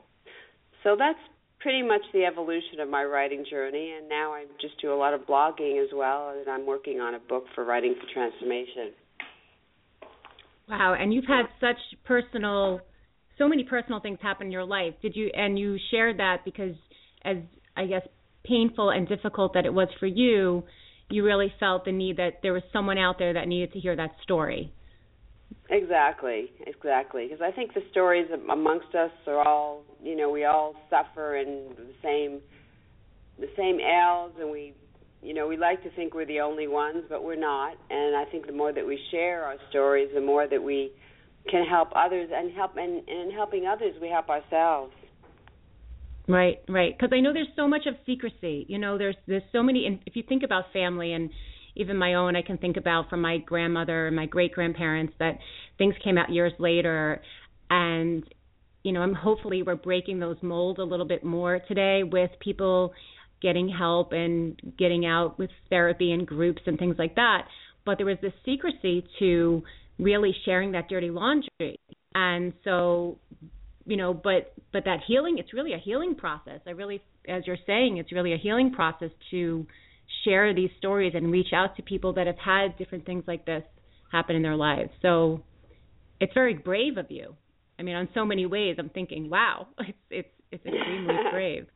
So 0.84 0.96
that's 0.98 1.20
pretty 1.60 1.82
much 1.82 2.02
the 2.14 2.26
evolution 2.26 2.80
of 2.80 2.90
my 2.90 3.04
writing 3.04 3.46
journey, 3.50 3.94
and 3.98 4.08
now 4.08 4.34
I 4.34 4.46
just 4.62 4.80
do 4.82 4.94
a 4.94 4.96
lot 4.96 5.14
of 5.14 5.22
blogging 5.22 5.84
as 5.84 5.90
well, 5.94 6.34
and 6.38 6.48
I'm 6.50 6.66
working 6.66 7.00
on 7.00 7.16
a 7.16 7.20
book 7.20 7.46
for 7.54 7.66
Writing 7.66 7.96
for 8.00 8.12
Transformation. 8.14 8.94
Wow, 10.70 10.96
and 11.00 11.14
you've 11.14 11.26
had 11.26 11.46
such 11.60 11.78
personal, 12.06 12.82
so 13.38 13.48
many 13.48 13.64
personal 13.64 14.00
things 14.00 14.18
happen 14.22 14.48
in 14.48 14.52
your 14.52 14.66
life. 14.66 14.94
Did 15.02 15.16
you? 15.16 15.30
And 15.34 15.58
you 15.58 15.78
shared 15.92 16.18
that 16.20 16.38
because, 16.44 16.74
as 17.24 17.38
I 17.78 17.86
guess, 17.86 18.02
painful 18.44 18.90
and 18.90 19.08
difficult 19.08 19.54
that 19.54 19.66
it 19.66 19.74
was 19.74 19.88
for 20.00 20.08
you, 20.08 20.64
you 21.10 21.24
really 21.24 21.54
felt 21.60 21.86
the 21.86 21.92
need 21.92 22.18
that 22.18 22.40
there 22.42 22.54
was 22.54 22.64
someone 22.74 22.98
out 22.98 23.20
there 23.20 23.34
that 23.34 23.48
needed 23.48 23.74
to 23.74 23.80
hear 23.80 23.96
that 23.96 24.12
story. 24.24 24.74
Exactly, 25.70 26.52
exactly. 26.68 27.28
Because 27.28 27.42
I 27.42 27.52
think 27.56 27.74
the 27.74 27.82
stories 27.92 28.28
amongst 28.52 28.94
us 28.94 29.12
are 29.28 29.48
all, 29.48 29.84
you 30.04 30.16
know, 30.16 30.30
we 30.30 30.46
all 30.46 30.76
suffer 30.90 31.38
in 31.38 31.70
the 31.76 31.92
same, 32.04 32.40
the 33.40 33.50
same 33.58 33.80
ails, 33.80 34.34
and 34.40 34.52
we, 34.52 34.74
you 35.24 35.34
know, 35.34 35.48
we 35.48 35.58
like 35.58 35.82
to 35.84 35.90
think 35.92 36.14
we're 36.14 36.28
the 36.28 36.40
only 36.40 36.68
ones, 36.68 37.04
but 37.10 37.24
we're 37.24 37.36
not. 37.40 37.76
And 37.90 38.16
I 38.16 38.26
think 38.32 38.46
the 38.46 38.54
more 38.54 38.72
that 38.74 38.86
we 38.86 39.00
share 39.10 39.44
our 39.44 39.56
stories, 39.70 40.10
the 40.14 40.22
more 40.22 40.48
that 40.48 40.62
we 40.62 40.92
can 41.50 41.66
help 41.66 41.90
others, 41.96 42.30
and 42.34 42.52
help, 42.54 42.76
and, 42.78 43.08
and 43.08 43.30
in 43.30 43.32
helping 43.32 43.66
others, 43.66 43.96
we 44.00 44.10
help 44.10 44.30
ourselves. 44.30 44.94
Right, 46.28 46.60
right. 46.68 46.96
Because 46.98 47.12
I 47.14 47.22
know 47.22 47.34
there's 47.34 47.48
so 47.56 47.68
much 47.68 47.86
of 47.88 47.96
secrecy. 48.06 48.66
You 48.68 48.80
know, 48.80 48.98
there's 48.98 49.16
there's 49.28 49.44
so 49.52 49.62
many. 49.62 49.86
And 49.86 50.00
if 50.06 50.16
you 50.16 50.24
think 50.28 50.44
about 50.44 50.66
family 50.74 51.14
and 51.14 51.30
even 51.76 51.98
my 51.98 52.14
own, 52.14 52.36
I 52.36 52.42
can 52.42 52.58
think 52.58 52.78
about 52.78 53.10
from 53.10 53.22
my 53.22 53.38
grandmother 53.38 54.08
and 54.08 54.16
my 54.16 54.26
great 54.26 54.54
grandparents 54.54 55.14
that 55.20 55.40
things 55.78 55.96
came 56.04 56.18
out 56.18 56.32
years 56.32 56.54
later, 56.60 57.22
and 57.70 58.24
you 58.84 58.92
know, 58.92 59.02
I'm 59.02 59.16
hopefully 59.16 59.64
we're 59.64 59.76
breaking 59.76 60.20
those 60.20 60.38
molds 60.44 60.80
a 60.80 60.84
little 60.84 61.08
bit 61.08 61.24
more 61.24 61.60
today 61.68 62.04
with 62.04 62.30
people 62.40 62.94
getting 63.42 63.68
help 63.68 64.12
and 64.12 64.60
getting 64.78 65.08
out 65.08 65.40
with 65.40 65.50
therapy 65.70 66.12
and 66.12 66.26
groups 66.26 66.62
and 66.68 66.78
things 66.78 66.96
like 67.00 67.16
that. 67.16 67.48
But 67.84 67.98
there 67.98 68.06
was 68.06 68.18
this 68.22 68.34
secrecy 68.46 69.06
to 69.20 69.64
really 69.98 70.36
sharing 70.46 70.74
that 70.74 70.88
dirty 70.88 71.10
laundry. 71.10 71.80
And 72.14 72.54
so, 72.64 73.18
you 73.86 73.98
know, 73.98 74.14
but 74.14 74.54
but 74.72 74.86
that 74.86 75.00
healing, 75.08 75.38
it's 75.40 75.54
really 75.54 75.74
a 75.74 75.80
healing 75.80 76.16
process. 76.16 76.62
I 76.68 76.72
really 76.72 77.02
as 77.28 77.44
you're 77.48 77.58
saying, 77.66 77.98
it's 77.98 78.12
really 78.12 78.34
a 78.34 78.38
healing 78.38 78.72
process 78.72 79.10
to 79.32 79.66
share 80.24 80.54
these 80.54 80.70
stories 80.78 81.14
and 81.16 81.32
reach 81.32 81.54
out 81.54 81.76
to 81.78 81.84
people 81.84 82.14
that 82.14 82.28
have 82.28 82.38
had 82.38 82.78
different 82.78 83.06
things 83.06 83.24
like 83.28 83.46
this 83.46 83.64
happen 84.12 84.36
in 84.36 84.42
their 84.42 84.56
lives. 84.56 84.90
So 85.02 85.42
it's 86.20 86.34
very 86.34 86.54
brave 86.54 86.98
of 86.98 87.10
you. 87.10 87.36
I 87.78 87.84
mean, 87.84 87.96
on 87.96 88.08
so 88.14 88.26
many 88.26 88.46
ways, 88.46 88.78
I'm 88.80 88.90
thinking, 88.90 89.30
wow, 89.30 89.68
it's 89.80 89.98
it's 90.10 90.30
it's 90.52 90.66
extremely 90.66 91.16
brave. 91.32 91.68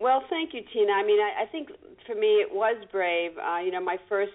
Well, 0.00 0.22
thank 0.30 0.54
you, 0.54 0.60
Tina. 0.72 0.92
I 0.92 1.04
mean, 1.04 1.18
I, 1.20 1.42
I 1.42 1.46
think 1.50 1.68
for 2.06 2.14
me 2.14 2.38
it 2.38 2.48
was 2.52 2.76
brave. 2.92 3.32
Uh, 3.36 3.58
you 3.58 3.72
know, 3.72 3.82
my 3.82 3.96
first 4.08 4.32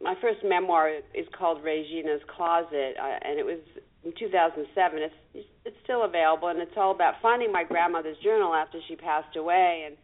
my 0.00 0.14
first 0.20 0.38
memoir 0.44 0.90
is 1.14 1.26
called 1.36 1.62
Regina's 1.62 2.22
Closet, 2.34 2.94
uh, 3.00 3.18
and 3.22 3.38
it 3.38 3.44
was 3.44 3.58
in 4.04 4.12
2007. 4.18 4.98
It's 5.34 5.46
it's 5.64 5.76
still 5.84 6.04
available, 6.04 6.48
and 6.48 6.60
it's 6.60 6.76
all 6.76 6.92
about 6.92 7.14
finding 7.20 7.52
my 7.52 7.64
grandmother's 7.64 8.16
journal 8.22 8.54
after 8.54 8.78
she 8.88 8.96
passed 8.96 9.36
away, 9.36 9.84
and 9.86 9.96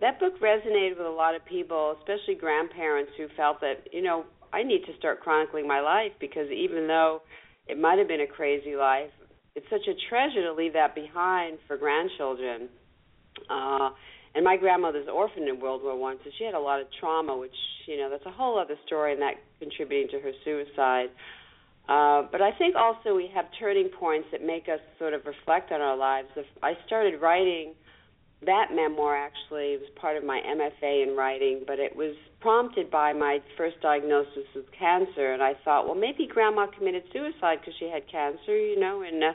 that 0.00 0.18
book 0.18 0.40
resonated 0.40 0.98
with 0.98 1.06
a 1.06 1.10
lot 1.10 1.34
of 1.34 1.44
people, 1.44 1.96
especially 1.98 2.34
grandparents 2.34 3.12
who 3.16 3.26
felt 3.36 3.60
that, 3.60 3.86
you 3.92 4.02
know, 4.02 4.24
I 4.52 4.62
need 4.62 4.84
to 4.86 4.96
start 4.98 5.20
chronicling 5.20 5.66
my 5.66 5.80
life 5.80 6.12
because 6.20 6.50
even 6.50 6.86
though 6.86 7.22
it 7.68 7.78
might 7.78 7.98
have 7.98 8.08
been 8.08 8.20
a 8.20 8.26
crazy 8.26 8.76
life, 8.76 9.10
it's 9.54 9.66
such 9.70 9.86
a 9.88 9.94
treasure 10.08 10.42
to 10.42 10.52
leave 10.52 10.72
that 10.72 10.94
behind 10.94 11.58
for 11.66 11.76
grandchildren. 11.76 12.68
Uh 13.48 13.90
and 14.34 14.44
my 14.44 14.56
grandmother's 14.56 15.08
orphaned 15.12 15.48
in 15.48 15.60
World 15.60 15.82
War 15.82 15.96
One, 15.96 16.16
so 16.24 16.30
she 16.38 16.44
had 16.44 16.54
a 16.54 16.58
lot 16.58 16.80
of 16.80 16.86
trauma, 16.98 17.36
which 17.36 17.54
you 17.86 17.98
know 17.98 18.08
that's 18.08 18.24
a 18.26 18.30
whole 18.30 18.58
other 18.58 18.76
story, 18.86 19.12
and 19.12 19.20
that 19.20 19.34
contributing 19.60 20.08
to 20.10 20.20
her 20.20 20.32
suicide. 20.44 21.08
Uh, 21.88 22.28
but 22.30 22.40
I 22.40 22.52
think 22.56 22.76
also 22.76 23.14
we 23.14 23.28
have 23.34 23.46
turning 23.58 23.88
points 23.88 24.28
that 24.32 24.42
make 24.42 24.68
us 24.68 24.80
sort 24.98 25.14
of 25.14 25.26
reflect 25.26 25.72
on 25.72 25.80
our 25.80 25.96
lives. 25.96 26.28
If 26.36 26.46
I 26.62 26.74
started 26.86 27.20
writing 27.20 27.74
that 28.46 28.74
memoir 28.74 29.16
actually 29.16 29.76
was 29.76 29.88
part 29.94 30.16
of 30.16 30.24
my 30.24 30.40
MFA 30.40 31.06
in 31.06 31.16
writing, 31.16 31.62
but 31.66 31.78
it 31.78 31.94
was 31.94 32.14
prompted 32.40 32.90
by 32.90 33.12
my 33.12 33.38
first 33.56 33.80
diagnosis 33.80 34.44
with 34.54 34.66
cancer, 34.76 35.32
and 35.32 35.42
I 35.42 35.54
thought, 35.64 35.86
well, 35.86 35.94
maybe 35.94 36.26
Grandma 36.26 36.66
committed 36.66 37.04
suicide 37.12 37.58
because 37.60 37.74
she 37.78 37.88
had 37.88 38.10
cancer. 38.10 38.56
You 38.56 38.80
know, 38.80 39.02
in 39.02 39.22
uh, 39.22 39.32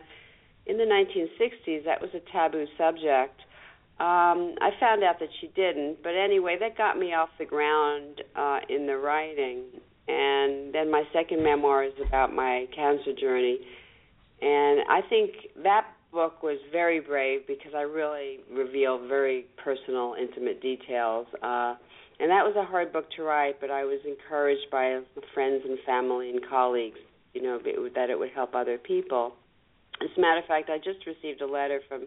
in 0.65 0.77
the 0.77 0.83
1960s, 0.83 1.85
that 1.85 2.01
was 2.01 2.09
a 2.13 2.19
taboo 2.31 2.65
subject. 2.77 3.39
Um, 3.99 4.53
I 4.61 4.71
found 4.79 5.03
out 5.03 5.19
that 5.19 5.29
she 5.39 5.47
didn't, 5.47 6.03
but 6.03 6.13
anyway, 6.13 6.57
that 6.59 6.77
got 6.77 6.99
me 6.99 7.13
off 7.13 7.29
the 7.39 7.45
ground 7.45 8.21
uh, 8.35 8.59
in 8.69 8.85
the 8.85 8.97
writing. 8.97 9.63
And 10.07 10.73
then 10.73 10.91
my 10.91 11.03
second 11.13 11.43
memoir 11.43 11.83
is 11.83 11.93
about 12.05 12.33
my 12.33 12.67
cancer 12.75 13.13
journey, 13.13 13.59
and 14.41 14.81
I 14.89 15.01
think 15.09 15.31
that 15.63 15.87
book 16.17 16.41
was 16.41 16.57
very 16.71 16.99
brave 16.99 17.41
because 17.45 17.73
I 17.75 17.81
really 17.81 18.39
revealed 18.51 19.07
very 19.07 19.45
personal, 19.63 20.15
intimate 20.19 20.63
details. 20.63 21.27
Uh, 21.43 21.75
and 22.19 22.31
that 22.31 22.41
was 22.41 22.55
a 22.57 22.65
hard 22.65 22.91
book 22.91 23.05
to 23.17 23.21
write, 23.21 23.61
but 23.61 23.69
I 23.69 23.83
was 23.83 23.99
encouraged 24.03 24.65
by 24.71 24.99
friends 25.35 25.61
and 25.63 25.77
family 25.85 26.31
and 26.31 26.39
colleagues, 26.49 26.97
you 27.35 27.43
know, 27.43 27.59
that 27.59 28.09
it 28.09 28.17
would 28.17 28.31
help 28.31 28.55
other 28.55 28.79
people. 28.79 29.33
As 30.01 30.09
a 30.17 30.19
matter 30.19 30.39
of 30.39 30.45
fact, 30.45 30.71
I 30.71 30.79
just 30.79 31.05
received 31.05 31.41
a 31.41 31.45
letter 31.45 31.81
from 31.87 32.05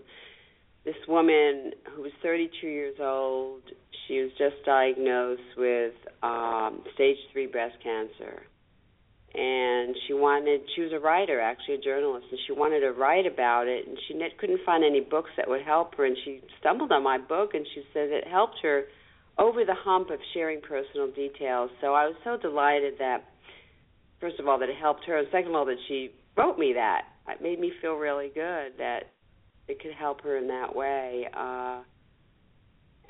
this 0.85 0.97
woman 1.07 1.71
who 1.95 2.02
was 2.02 2.12
32 2.21 2.67
years 2.67 2.97
old. 3.00 3.62
She 4.09 4.23
was 4.23 4.33
just 4.37 4.57
diagnosed 4.67 5.55
with 5.57 5.95
um, 6.25 6.83
stage 6.95 7.19
three 7.33 7.47
breast 7.47 7.76
cancer 7.81 8.43
and 9.35 9.95
she 10.07 10.13
wanted 10.13 10.61
she 10.75 10.83
was 10.83 10.93
a 10.93 10.99
writer 10.99 11.41
actually 11.41 11.75
a 11.75 11.81
journalist 11.81 12.27
and 12.31 12.41
she 12.47 12.53
wanted 12.53 12.81
to 12.81 12.91
write 12.91 13.27
about 13.27 13.69
it 13.69 13.87
and 13.87 13.97
she 14.09 14.15
couldn't 14.39 14.61
find 14.67 14.83
any 14.83 15.01
books 15.01 15.31
that 15.37 15.49
would 15.49 15.63
help 15.63 15.95
her 15.95 16.05
and 16.05 16.17
she 16.25 16.41
stumbled 16.59 16.91
on 16.91 17.03
my 17.03 17.17
book 17.17 17.55
and 17.55 17.65
she 17.75 17.83
said 17.93 18.09
it 18.11 18.27
helped 18.27 18.57
her 18.63 18.85
over 19.39 19.65
the 19.65 19.75
hump 19.75 20.11
of 20.11 20.19
sharing 20.35 20.61
personal 20.61 21.11
details. 21.13 21.71
So 21.81 21.95
i 21.95 22.07
was 22.07 22.17
so 22.25 22.37
delighted 22.37 22.95
that 22.99 23.25
first 24.21 24.41
of 24.41 24.49
all 24.49 24.59
that 24.59 24.69
it 24.69 24.77
helped 24.77 25.05
her 25.07 25.17
and 25.17 25.29
second 25.31 25.51
of 25.51 25.55
all 25.55 25.67
that 25.67 25.79
she 25.87 26.11
wrote 26.37 26.59
me 26.59 26.73
that. 26.75 27.03
It 27.29 27.41
made 27.41 27.61
me 27.61 27.73
feel 27.81 27.95
really 27.95 28.31
good 28.35 28.73
that 28.79 29.13
it 29.69 29.81
could 29.81 29.93
help 29.93 30.23
her 30.23 30.37
in 30.37 30.49
that 30.49 30.75
way. 30.75 31.29
Uh 31.33 31.83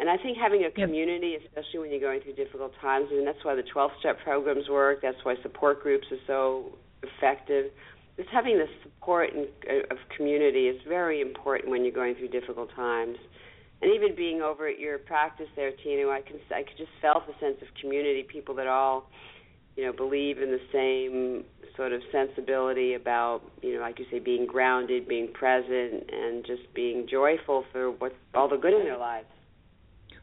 and 0.00 0.08
I 0.08 0.16
think 0.16 0.38
having 0.38 0.64
a 0.64 0.70
community, 0.70 1.36
especially 1.36 1.80
when 1.80 1.90
you're 1.90 2.00
going 2.00 2.22
through 2.22 2.32
difficult 2.32 2.72
times, 2.80 3.08
and 3.10 3.26
that's 3.26 3.44
why 3.44 3.54
the 3.54 3.62
12 3.62 3.90
step 4.00 4.18
programs 4.24 4.66
work, 4.70 5.00
that's 5.02 5.22
why 5.24 5.34
support 5.42 5.82
groups 5.82 6.06
are 6.10 6.24
so 6.26 6.72
effective. 7.02 7.66
Just 8.16 8.30
having 8.30 8.56
the 8.56 8.64
support 8.82 9.34
and, 9.34 9.46
uh, 9.68 9.92
of 9.92 9.98
community 10.16 10.68
is 10.68 10.80
very 10.88 11.20
important 11.20 11.68
when 11.68 11.84
you're 11.84 11.92
going 11.92 12.14
through 12.14 12.28
difficult 12.28 12.70
times. 12.74 13.18
And 13.82 13.92
even 13.92 14.16
being 14.16 14.40
over 14.40 14.66
at 14.66 14.78
your 14.78 14.96
practice 14.98 15.48
there, 15.54 15.72
Tina, 15.84 16.08
I 16.08 16.22
can 16.22 16.36
I 16.50 16.62
could 16.62 16.78
just 16.78 16.92
felt 17.02 17.24
a 17.28 17.38
sense 17.38 17.56
of 17.60 17.68
community, 17.78 18.22
people 18.22 18.54
that 18.54 18.66
all, 18.66 19.10
you 19.76 19.84
know, 19.84 19.92
believe 19.92 20.38
in 20.38 20.50
the 20.50 20.64
same 20.72 21.44
sort 21.76 21.92
of 21.92 22.00
sensibility 22.10 22.94
about, 22.94 23.42
you 23.62 23.74
know, 23.74 23.80
like 23.80 23.98
you 23.98 24.06
say, 24.10 24.18
being 24.18 24.46
grounded, 24.46 25.08
being 25.08 25.30
present, 25.32 26.08
and 26.10 26.44
just 26.46 26.72
being 26.74 27.06
joyful 27.06 27.64
for 27.70 27.90
what 27.90 28.14
all 28.34 28.48
the 28.48 28.56
good 28.56 28.72
in 28.72 28.84
their 28.84 28.98
lives. 28.98 29.26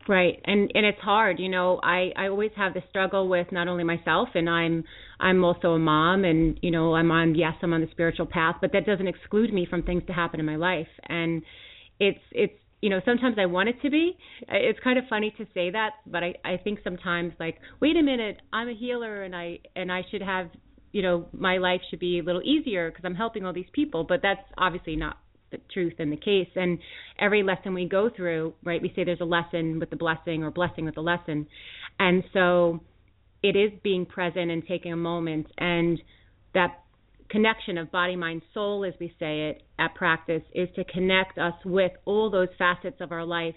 Right. 0.08 0.40
And 0.46 0.72
and 0.74 0.86
it's 0.86 1.00
hard, 1.00 1.38
you 1.38 1.50
know, 1.50 1.82
I 1.84 2.12
I 2.16 2.28
always 2.30 2.52
have 2.56 2.74
the 2.74 2.82
struggle 2.90 3.28
with 3.28 3.52
not 3.52 3.68
only 3.68 3.84
myself 3.84 4.30
and 4.36 4.50
I'm 4.50 4.86
I'm 5.20 5.44
also 5.44 5.74
a 5.74 5.80
mom 5.80 6.24
and 6.24 6.58
you 6.62 6.72
know, 6.72 6.96
I'm 6.96 7.12
on 7.12 7.36
yes, 7.36 7.56
I'm 7.62 7.74
on 7.74 7.82
the 7.82 7.90
spiritual 7.92 8.26
path, 8.26 8.56
but 8.62 8.72
that 8.72 8.86
doesn't 8.86 9.08
exclude 9.08 9.54
me 9.54 9.68
from 9.70 9.84
things 9.84 10.04
to 10.08 10.14
happen 10.14 10.40
in 10.40 10.46
my 10.46 10.56
life. 10.56 10.88
And 11.10 11.42
it's 12.00 12.20
it's 12.32 12.54
you 12.82 12.90
know, 12.90 13.02
sometimes 13.04 13.36
I 13.38 13.48
want 13.48 13.68
it 13.70 13.82
to 13.82 13.90
be. 13.90 14.18
It's 14.48 14.80
kind 14.82 14.98
of 14.98 15.06
funny 15.10 15.34
to 15.40 15.46
say 15.54 15.72
that, 15.72 15.92
but 16.06 16.24
I 16.24 16.36
I 16.46 16.56
think 16.56 16.80
sometimes 16.86 17.34
like, 17.38 17.58
wait 17.82 17.98
a 17.98 18.02
minute, 18.04 18.38
I'm 18.54 18.70
a 18.70 18.74
healer 18.76 19.24
and 19.24 19.36
I 19.36 19.60
and 19.76 19.92
I 19.92 20.04
should 20.10 20.22
have 20.22 20.50
you 20.94 21.02
know, 21.02 21.28
my 21.34 21.58
life 21.58 21.82
should 21.90 22.00
be 22.00 22.20
a 22.20 22.24
little 22.24 22.42
easier 22.44 22.90
because 22.90 23.04
I'm 23.04 23.14
helping 23.14 23.46
all 23.46 23.54
these 23.54 23.70
people, 23.74 24.06
but 24.06 24.22
that's 24.24 24.40
obviously 24.58 24.96
not 24.96 25.18
the 25.52 25.60
truth 25.74 25.94
in 26.00 26.10
the 26.10 26.18
case. 26.18 26.50
And 26.56 26.80
every 27.20 27.44
lesson 27.44 27.74
we 27.74 27.88
go 27.88 28.10
through, 28.16 28.54
right, 28.64 28.82
we 28.82 28.92
say 28.96 29.04
there's 29.04 29.22
a 29.22 29.26
lesson 29.26 29.80
with 29.80 29.90
the 29.90 29.96
blessing 29.96 30.44
or 30.44 30.52
blessing 30.52 30.86
with 30.86 30.96
the 30.96 31.02
lesson. 31.02 31.48
And 32.00 32.24
so 32.34 32.82
it 33.44 33.56
is 33.56 33.72
being 33.84 34.06
present 34.06 34.52
and 34.52 34.66
taking 34.68 34.94
a 34.94 34.98
moment 34.98 35.48
and 35.58 36.00
that 36.54 36.84
connection 37.30 37.78
of 37.78 37.92
body, 37.92 38.16
mind, 38.16 38.42
soul, 38.54 38.86
as 38.86 38.94
we 39.00 39.14
say 39.20 39.50
it 39.50 39.64
at 39.80 39.94
practice, 39.96 40.44
is 40.54 40.70
to 40.76 40.84
connect 40.86 41.38
us 41.38 41.54
with 41.66 41.92
all 42.06 42.30
those 42.30 42.48
facets 42.58 42.98
of 43.02 43.12
our 43.12 43.26
life 43.26 43.56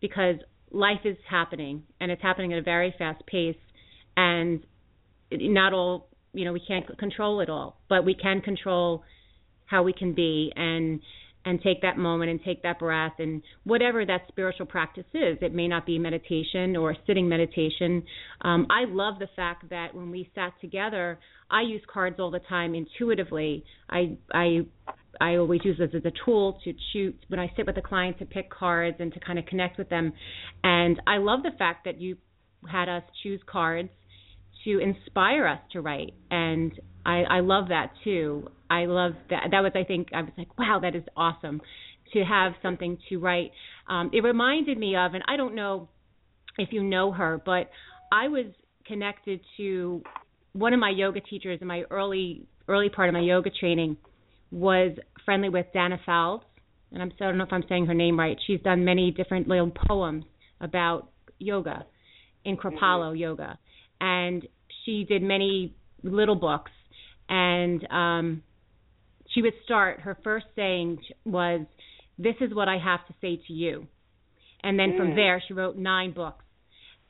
because 0.00 0.36
life 0.70 1.00
is 1.04 1.16
happening 1.28 1.82
and 2.00 2.10
it's 2.10 2.22
happening 2.22 2.52
at 2.52 2.58
a 2.58 2.62
very 2.62 2.94
fast 2.98 3.24
pace 3.26 3.56
and 4.16 4.64
not 5.32 5.72
all 5.72 6.08
you 6.32 6.44
know 6.44 6.52
we 6.52 6.62
can't 6.66 6.86
control 6.98 7.40
it 7.40 7.48
all 7.48 7.80
but 7.88 8.04
we 8.04 8.14
can 8.14 8.40
control 8.40 9.02
how 9.66 9.82
we 9.82 9.92
can 9.92 10.14
be 10.14 10.52
and 10.56 11.00
and 11.46 11.62
take 11.62 11.80
that 11.82 11.96
moment 11.96 12.30
and 12.30 12.40
take 12.44 12.62
that 12.64 12.78
breath 12.80 13.14
and 13.18 13.40
whatever 13.64 14.04
that 14.04 14.22
spiritual 14.28 14.66
practice 14.66 15.06
is. 15.14 15.38
It 15.40 15.54
may 15.54 15.68
not 15.68 15.86
be 15.86 15.98
meditation 15.98 16.76
or 16.76 16.96
sitting 17.06 17.28
meditation. 17.28 18.02
Um, 18.42 18.66
I 18.68 18.84
love 18.86 19.20
the 19.20 19.28
fact 19.36 19.70
that 19.70 19.94
when 19.94 20.10
we 20.10 20.28
sat 20.34 20.52
together, 20.60 21.18
I 21.48 21.62
use 21.62 21.80
cards 21.90 22.16
all 22.18 22.32
the 22.32 22.40
time 22.40 22.74
intuitively. 22.74 23.64
I 23.88 24.18
I 24.34 24.66
I 25.20 25.36
always 25.36 25.60
use 25.64 25.78
this 25.78 25.90
as 25.94 26.04
a 26.04 26.12
tool 26.24 26.58
to 26.64 26.74
choose 26.92 27.14
when 27.28 27.38
I 27.38 27.50
sit 27.56 27.64
with 27.64 27.78
a 27.78 27.82
client 27.82 28.18
to 28.18 28.26
pick 28.26 28.50
cards 28.50 28.96
and 28.98 29.14
to 29.14 29.20
kind 29.20 29.38
of 29.38 29.46
connect 29.46 29.78
with 29.78 29.88
them. 29.88 30.12
And 30.64 31.00
I 31.06 31.18
love 31.18 31.44
the 31.44 31.52
fact 31.56 31.84
that 31.84 32.00
you 32.00 32.16
had 32.70 32.88
us 32.88 33.04
choose 33.22 33.40
cards 33.46 33.90
to 34.64 34.80
inspire 34.80 35.46
us 35.46 35.60
to 35.72 35.80
write. 35.80 36.14
And 36.30 36.72
I, 37.04 37.22
I 37.22 37.40
love 37.40 37.68
that 37.68 37.92
too. 38.02 38.48
I 38.70 38.86
love 38.86 39.12
that. 39.30 39.48
That 39.50 39.60
was, 39.60 39.72
I 39.74 39.84
think, 39.84 40.08
I 40.14 40.22
was 40.22 40.32
like, 40.36 40.58
wow, 40.58 40.80
that 40.82 40.94
is 40.94 41.04
awesome 41.16 41.60
to 42.12 42.24
have 42.24 42.52
something 42.62 42.98
to 43.08 43.18
write. 43.18 43.50
Um, 43.88 44.10
it 44.12 44.22
reminded 44.22 44.78
me 44.78 44.96
of, 44.96 45.14
and 45.14 45.24
I 45.28 45.36
don't 45.36 45.54
know 45.54 45.88
if 46.58 46.70
you 46.72 46.82
know 46.82 47.12
her, 47.12 47.40
but 47.44 47.70
I 48.12 48.28
was 48.28 48.46
connected 48.86 49.40
to 49.56 50.02
one 50.52 50.72
of 50.72 50.80
my 50.80 50.90
yoga 50.90 51.20
teachers 51.20 51.58
in 51.60 51.66
my 51.66 51.82
early 51.90 52.46
early 52.68 52.88
part 52.88 53.08
of 53.08 53.12
my 53.12 53.20
yoga 53.20 53.50
training 53.50 53.96
was 54.50 54.96
friendly 55.24 55.48
with 55.48 55.66
Danna 55.74 55.98
Faulds, 56.06 56.42
and 56.92 57.02
I'm 57.02 57.12
so 57.18 57.24
I 57.24 57.28
don't 57.28 57.38
know 57.38 57.44
if 57.44 57.52
I'm 57.52 57.64
saying 57.68 57.86
her 57.86 57.94
name 57.94 58.18
right. 58.18 58.36
She's 58.46 58.60
done 58.60 58.84
many 58.84 59.10
different 59.10 59.48
little 59.48 59.70
poems 59.88 60.24
about 60.60 61.10
yoga 61.38 61.84
in 62.44 62.56
Kripalu 62.56 63.12
mm-hmm. 63.12 63.16
yoga, 63.16 63.58
and 64.00 64.46
she 64.84 65.04
did 65.04 65.22
many 65.22 65.74
little 66.02 66.36
books 66.36 66.70
and 67.28 67.86
um 67.90 68.42
she 69.36 69.42
would 69.42 69.52
start 69.64 70.00
her 70.00 70.16
first 70.24 70.46
saying 70.56 70.98
was 71.26 71.60
this 72.18 72.34
is 72.40 72.54
what 72.54 72.68
i 72.68 72.78
have 72.78 73.06
to 73.06 73.14
say 73.20 73.38
to 73.46 73.52
you. 73.52 73.86
And 74.64 74.78
then 74.78 74.94
from 74.96 75.14
there 75.14 75.40
she 75.46 75.52
wrote 75.52 75.76
nine 75.76 76.12
books. 76.12 76.44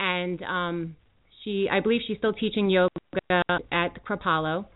And 0.00 0.42
um 0.42 0.96
she 1.42 1.68
i 1.72 1.80
believe 1.80 2.00
she's 2.06 2.18
still 2.18 2.32
teaching 2.34 2.68
yoga 2.68 2.90
at 3.72 4.04
Kripalu 4.04 4.66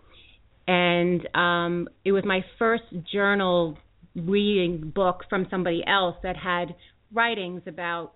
and 0.69 1.29
um 1.35 1.89
it 2.05 2.13
was 2.13 2.25
my 2.25 2.41
first 2.59 2.85
journal 3.13 3.77
reading 4.15 4.93
book 4.95 5.25
from 5.29 5.47
somebody 5.51 5.83
else 5.87 6.17
that 6.23 6.37
had 6.37 6.75
writings 7.13 7.63
about 7.67 8.13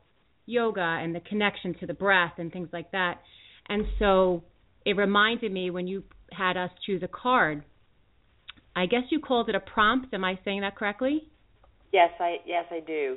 yoga 0.47 0.81
and 0.81 1.15
the 1.15 1.21
connection 1.21 1.75
to 1.81 1.87
the 1.87 1.95
breath 1.95 2.35
and 2.39 2.53
things 2.53 2.69
like 2.73 2.91
that. 2.93 3.21
And 3.69 3.87
so 3.99 4.45
it 4.85 4.97
reminded 4.97 5.51
me 5.53 5.71
when 5.71 5.87
you 5.87 6.05
had 6.33 6.57
us 6.57 6.71
choose 6.85 7.03
a 7.03 7.09
card. 7.09 7.65
I 8.77 8.87
guess 8.87 9.03
you 9.11 9.21
called 9.21 9.49
it 9.49 9.55
a 9.55 9.61
prompt. 9.61 10.13
Am 10.13 10.25
I 10.25 10.39
saying 10.45 10.63
that 10.63 10.77
correctly? 10.77 11.29
Yes, 11.93 12.11
I 12.19 12.37
yes 12.45 12.65
I 12.71 12.81
do. 12.81 13.17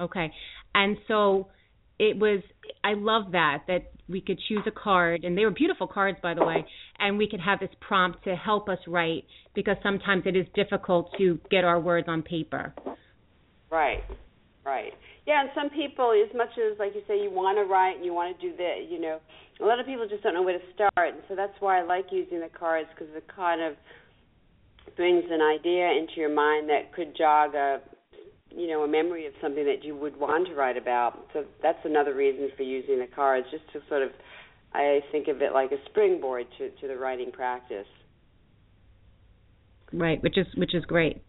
Okay. 0.00 0.30
And 0.74 0.96
so 1.08 1.48
it 1.98 2.18
was 2.18 2.42
I 2.84 2.94
love 2.94 3.32
that 3.32 3.64
that 3.68 3.90
we 4.08 4.20
could 4.20 4.38
choose 4.48 4.62
a 4.66 4.70
card 4.70 5.24
and 5.24 5.36
they 5.36 5.44
were 5.44 5.50
beautiful 5.50 5.86
cards 5.86 6.18
by 6.22 6.34
the 6.34 6.44
way 6.44 6.64
and 6.98 7.18
we 7.18 7.28
could 7.28 7.40
have 7.40 7.58
this 7.58 7.70
prompt 7.80 8.22
to 8.24 8.36
help 8.36 8.68
us 8.68 8.78
write 8.86 9.24
because 9.54 9.76
sometimes 9.82 10.24
it 10.26 10.36
is 10.36 10.46
difficult 10.54 11.10
to 11.18 11.40
get 11.50 11.64
our 11.64 11.80
words 11.80 12.06
on 12.08 12.22
paper. 12.22 12.74
Right. 13.70 14.04
Right. 14.64 14.92
Yeah, 15.26 15.42
and 15.42 15.50
some 15.54 15.70
people, 15.70 16.10
as 16.10 16.34
much 16.36 16.50
as 16.58 16.78
like 16.78 16.92
you 16.94 17.02
say, 17.06 17.22
you 17.22 17.30
want 17.30 17.56
to 17.58 17.64
write 17.64 17.96
and 17.96 18.04
you 18.04 18.12
want 18.12 18.38
to 18.38 18.50
do 18.50 18.56
that, 18.56 18.86
you 18.88 19.00
know, 19.00 19.18
a 19.60 19.64
lot 19.64 19.80
of 19.80 19.86
people 19.86 20.06
just 20.08 20.22
don't 20.22 20.34
know 20.34 20.42
where 20.42 20.58
to 20.58 20.64
start, 20.74 21.14
and 21.14 21.22
so 21.28 21.34
that's 21.34 21.54
why 21.60 21.80
I 21.80 21.82
like 21.82 22.06
using 22.10 22.40
the 22.40 22.48
cards 22.48 22.88
because 22.94 23.12
it 23.14 23.24
kind 23.34 23.62
of 23.62 23.74
brings 24.96 25.24
an 25.30 25.40
idea 25.40 25.90
into 25.90 26.14
your 26.16 26.34
mind 26.34 26.68
that 26.68 26.92
could 26.94 27.16
jog 27.16 27.54
a, 27.54 27.80
you 28.50 28.68
know, 28.68 28.82
a 28.82 28.88
memory 28.88 29.26
of 29.26 29.32
something 29.42 29.64
that 29.64 29.84
you 29.84 29.94
would 29.94 30.18
want 30.18 30.48
to 30.48 30.54
write 30.54 30.76
about. 30.76 31.26
So 31.32 31.44
that's 31.62 31.78
another 31.84 32.14
reason 32.14 32.48
for 32.56 32.62
using 32.62 32.98
the 32.98 33.06
cards, 33.14 33.46
just 33.50 33.64
to 33.72 33.80
sort 33.88 34.02
of, 34.02 34.10
I 34.72 35.00
think 35.12 35.28
of 35.28 35.42
it 35.42 35.52
like 35.52 35.72
a 35.72 35.76
springboard 35.90 36.46
to 36.58 36.70
to 36.70 36.88
the 36.88 36.96
writing 36.96 37.30
practice. 37.32 37.86
Right, 39.92 40.22
which 40.22 40.36
is 40.36 40.46
which 40.56 40.74
is 40.74 40.84
great. 40.84 41.22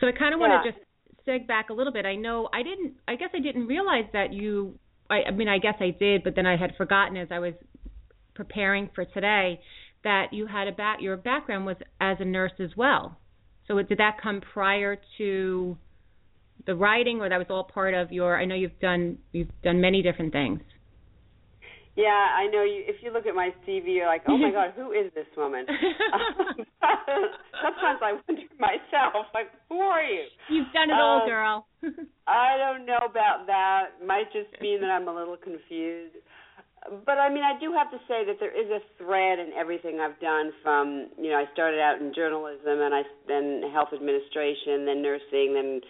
So 0.00 0.06
I 0.08 0.12
kind 0.12 0.34
of 0.34 0.40
want 0.40 0.64
to 0.64 0.70
just 0.70 0.82
seg 1.26 1.46
back 1.46 1.70
a 1.70 1.72
little 1.72 1.92
bit. 1.92 2.04
I 2.04 2.16
know 2.16 2.48
I 2.52 2.62
didn't. 2.62 2.94
I 3.06 3.14
guess 3.14 3.30
I 3.34 3.40
didn't 3.40 3.66
realize 3.66 4.04
that 4.12 4.32
you. 4.32 4.78
I, 5.08 5.28
I 5.28 5.30
mean, 5.30 5.48
I 5.48 5.58
guess 5.58 5.74
I 5.80 5.90
did, 5.90 6.24
but 6.24 6.34
then 6.34 6.46
I 6.46 6.56
had 6.56 6.72
forgotten 6.76 7.16
as 7.16 7.28
I 7.30 7.38
was 7.38 7.54
preparing 8.34 8.90
for 8.94 9.04
today 9.04 9.60
that 10.04 10.32
you 10.32 10.46
had 10.46 10.68
a 10.68 10.72
back. 10.72 11.00
Your 11.00 11.16
background 11.16 11.66
was 11.66 11.76
as 12.00 12.18
a 12.20 12.24
nurse 12.24 12.52
as 12.58 12.70
well. 12.76 13.18
So 13.68 13.80
did 13.82 13.98
that 13.98 14.20
come 14.22 14.40
prior 14.40 14.98
to 15.18 15.78
the 16.66 16.74
writing, 16.74 17.20
or 17.20 17.28
that 17.28 17.38
was 17.38 17.46
all 17.50 17.64
part 17.64 17.94
of 17.94 18.12
your? 18.12 18.38
I 18.38 18.44
know 18.44 18.54
you've 18.54 18.78
done 18.80 19.18
you've 19.32 19.50
done 19.62 19.80
many 19.80 20.02
different 20.02 20.32
things. 20.32 20.60
Yeah, 21.94 22.08
I 22.08 22.46
know 22.48 22.64
you. 22.64 22.84
If 22.86 23.02
you 23.02 23.12
look 23.12 23.26
at 23.26 23.34
my 23.34 23.50
CV, 23.68 23.96
you're 23.96 24.06
like, 24.06 24.22
oh 24.26 24.38
my 24.38 24.50
god, 24.56 24.72
who 24.76 24.92
is 24.92 25.12
this 25.14 25.26
woman? 25.36 25.66
Sometimes 27.62 28.00
I 28.02 28.12
wonder 28.26 28.42
myself, 28.58 29.26
like, 29.34 29.50
who 29.68 29.78
are 29.78 30.02
you? 30.02 30.24
You've 30.48 30.72
done 30.72 30.88
it 30.88 30.94
all, 30.94 31.22
uh, 31.22 31.26
girl. 31.26 31.66
I 32.26 32.56
don't 32.56 32.86
know 32.86 32.98
about 33.08 33.46
that. 33.46 34.04
Might 34.04 34.32
just 34.32 34.48
mean 34.62 34.80
that 34.80 34.88
I'm 34.90 35.06
a 35.06 35.14
little 35.14 35.36
confused. 35.36 36.16
But 37.06 37.18
I 37.18 37.28
mean, 37.28 37.44
I 37.44 37.58
do 37.60 37.72
have 37.72 37.90
to 37.90 37.98
say 38.08 38.26
that 38.26 38.40
there 38.40 38.50
is 38.50 38.68
a 38.70 38.82
thread 38.98 39.38
in 39.38 39.52
everything 39.54 40.00
I've 40.00 40.18
done. 40.18 40.52
From 40.62 41.08
you 41.16 41.30
know, 41.30 41.38
I 41.38 41.46
started 41.52 41.78
out 41.78 42.00
in 42.00 42.12
journalism, 42.14 42.82
and 42.82 42.94
I 42.94 43.02
then 43.28 43.62
health 43.72 43.94
administration, 43.94 44.84
then 44.84 45.00
nursing, 45.02 45.54
then 45.54 45.80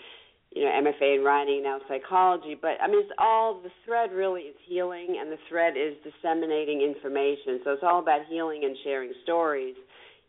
you 0.54 0.64
know, 0.64 0.70
MFA 0.70 1.16
in 1.16 1.24
writing, 1.24 1.62
now 1.62 1.80
psychology. 1.88 2.56
But 2.60 2.76
I 2.82 2.88
mean, 2.88 3.00
it's 3.00 3.16
all 3.18 3.60
the 3.62 3.72
thread 3.86 4.12
really 4.12 4.42
is 4.42 4.56
healing, 4.68 5.16
and 5.18 5.32
the 5.32 5.40
thread 5.48 5.74
is 5.76 5.96
disseminating 6.04 6.82
information. 6.82 7.60
So 7.64 7.72
it's 7.72 7.82
all 7.82 8.00
about 8.00 8.28
healing 8.28 8.64
and 8.64 8.76
sharing 8.84 9.12
stories. 9.24 9.76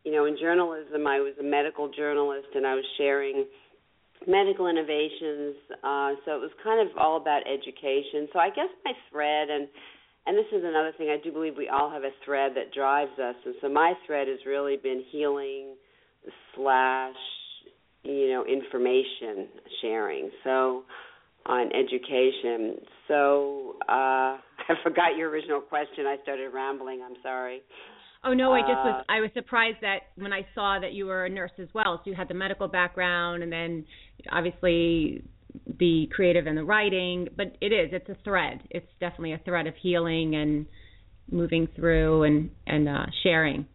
You 0.05 0.11
know, 0.11 0.25
in 0.25 0.37
journalism, 0.39 1.07
I 1.07 1.19
was 1.19 1.33
a 1.39 1.43
medical 1.43 1.91
journalist, 1.91 2.47
and 2.55 2.65
I 2.65 2.75
was 2.75 2.85
sharing 2.97 3.45
medical 4.27 4.67
innovations. 4.67 5.55
Uh, 5.83 6.15
so 6.23 6.39
it 6.39 6.41
was 6.43 6.51
kind 6.63 6.79
of 6.79 6.95
all 6.97 7.17
about 7.17 7.43
education. 7.43 8.27
So 8.31 8.39
I 8.39 8.47
guess 8.47 8.71
my 8.85 8.93
thread 9.11 9.49
and 9.49 9.67
and 10.25 10.37
this 10.37 10.45
is 10.51 10.63
another 10.63 10.91
thing 10.97 11.09
I 11.09 11.21
do 11.23 11.31
believe 11.31 11.53
we 11.57 11.69
all 11.69 11.91
have 11.91 12.03
a 12.03 12.11
thread 12.25 12.53
that 12.55 12.73
drives 12.73 13.17
us, 13.19 13.35
and 13.45 13.55
so 13.61 13.69
my 13.69 13.93
thread 14.05 14.27
has 14.27 14.39
really 14.45 14.77
been 14.77 15.03
healing 15.11 15.75
slash 16.55 17.15
you 18.03 18.29
know 18.29 18.45
information 18.45 19.47
sharing. 19.81 20.29
So 20.43 20.83
on 21.45 21.69
education. 21.73 22.77
So 23.07 23.75
uh 23.89 24.37
i 24.69 24.75
forgot 24.83 25.17
your 25.17 25.29
original 25.29 25.61
question. 25.61 26.05
I 26.05 26.17
started 26.23 26.53
rambling. 26.53 27.01
I'm 27.05 27.17
sorry. 27.21 27.61
Oh 28.25 28.33
no 28.33 28.53
i 28.53 28.61
just 28.61 28.71
was 28.71 29.03
uh, 29.05 29.11
i 29.11 29.19
was 29.19 29.29
surprised 29.33 29.79
that 29.81 30.03
when 30.15 30.31
i 30.31 30.47
saw 30.55 30.79
that 30.79 30.93
you 30.93 31.07
were 31.07 31.25
a 31.25 31.29
nurse 31.29 31.51
as 31.59 31.67
well 31.73 31.99
so 32.01 32.09
you 32.09 32.15
had 32.15 32.29
the 32.29 32.33
medical 32.33 32.69
background 32.69 33.43
and 33.43 33.51
then 33.51 33.83
obviously 34.31 35.21
the 35.79 36.07
creative 36.13 36.47
in 36.47 36.55
the 36.55 36.63
writing 36.63 37.27
but 37.37 37.55
it 37.61 37.71
is 37.71 37.89
it's 37.91 38.09
a 38.09 38.17
thread 38.23 38.61
it's 38.69 38.87
definitely 38.99 39.33
a 39.33 39.41
thread 39.45 39.67
of 39.67 39.73
healing 39.81 40.35
and 40.35 40.65
moving 41.31 41.67
through 41.75 42.23
and 42.23 42.49
and 42.67 42.89
uh 42.89 43.05
sharing 43.21 43.65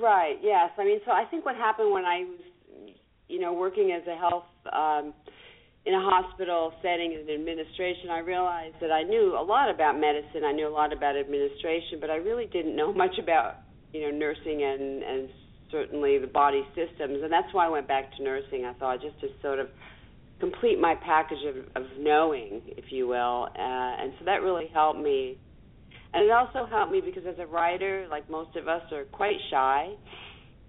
right 0.00 0.36
yes 0.42 0.70
i 0.78 0.84
mean 0.84 0.98
so 1.04 1.12
i 1.12 1.24
think 1.30 1.44
what 1.44 1.56
happened 1.56 1.92
when 1.92 2.04
i 2.04 2.20
was 2.20 2.40
you 3.30 3.38
know, 3.38 3.52
working 3.52 3.92
as 3.92 4.02
a 4.08 4.16
health 4.18 4.50
um, 4.74 5.14
in 5.86 5.94
a 5.94 6.02
hospital 6.02 6.72
setting 6.82 7.14
in 7.14 7.32
administration, 7.32 8.10
I 8.10 8.18
realized 8.18 8.74
that 8.80 8.90
I 8.90 9.04
knew 9.04 9.38
a 9.38 9.40
lot 9.40 9.70
about 9.70 9.98
medicine. 9.98 10.42
I 10.44 10.52
knew 10.52 10.68
a 10.68 10.74
lot 10.74 10.92
about 10.92 11.16
administration, 11.16 11.98
but 12.00 12.10
I 12.10 12.16
really 12.16 12.46
didn't 12.46 12.74
know 12.74 12.92
much 12.92 13.16
about 13.22 13.62
you 13.92 14.02
know 14.02 14.10
nursing 14.10 14.62
and 14.62 15.02
and 15.02 15.28
certainly 15.70 16.18
the 16.18 16.26
body 16.26 16.66
systems. 16.74 17.22
And 17.22 17.32
that's 17.32 17.54
why 17.54 17.66
I 17.66 17.68
went 17.68 17.86
back 17.86 18.14
to 18.16 18.22
nursing. 18.22 18.64
I 18.66 18.74
thought 18.74 19.00
just 19.00 19.18
to 19.20 19.28
sort 19.40 19.60
of 19.60 19.68
complete 20.40 20.80
my 20.80 20.94
package 20.94 21.38
of, 21.46 21.82
of 21.82 21.88
knowing, 21.98 22.62
if 22.66 22.86
you 22.90 23.06
will. 23.06 23.48
Uh, 23.54 24.02
and 24.02 24.12
so 24.18 24.24
that 24.24 24.42
really 24.42 24.68
helped 24.72 24.98
me. 24.98 25.38
And 26.12 26.24
it 26.24 26.30
also 26.30 26.66
helped 26.68 26.90
me 26.90 27.00
because 27.00 27.22
as 27.28 27.38
a 27.38 27.46
writer, 27.46 28.06
like 28.10 28.28
most 28.28 28.56
of 28.56 28.66
us, 28.66 28.82
are 28.90 29.04
quite 29.04 29.36
shy, 29.50 29.90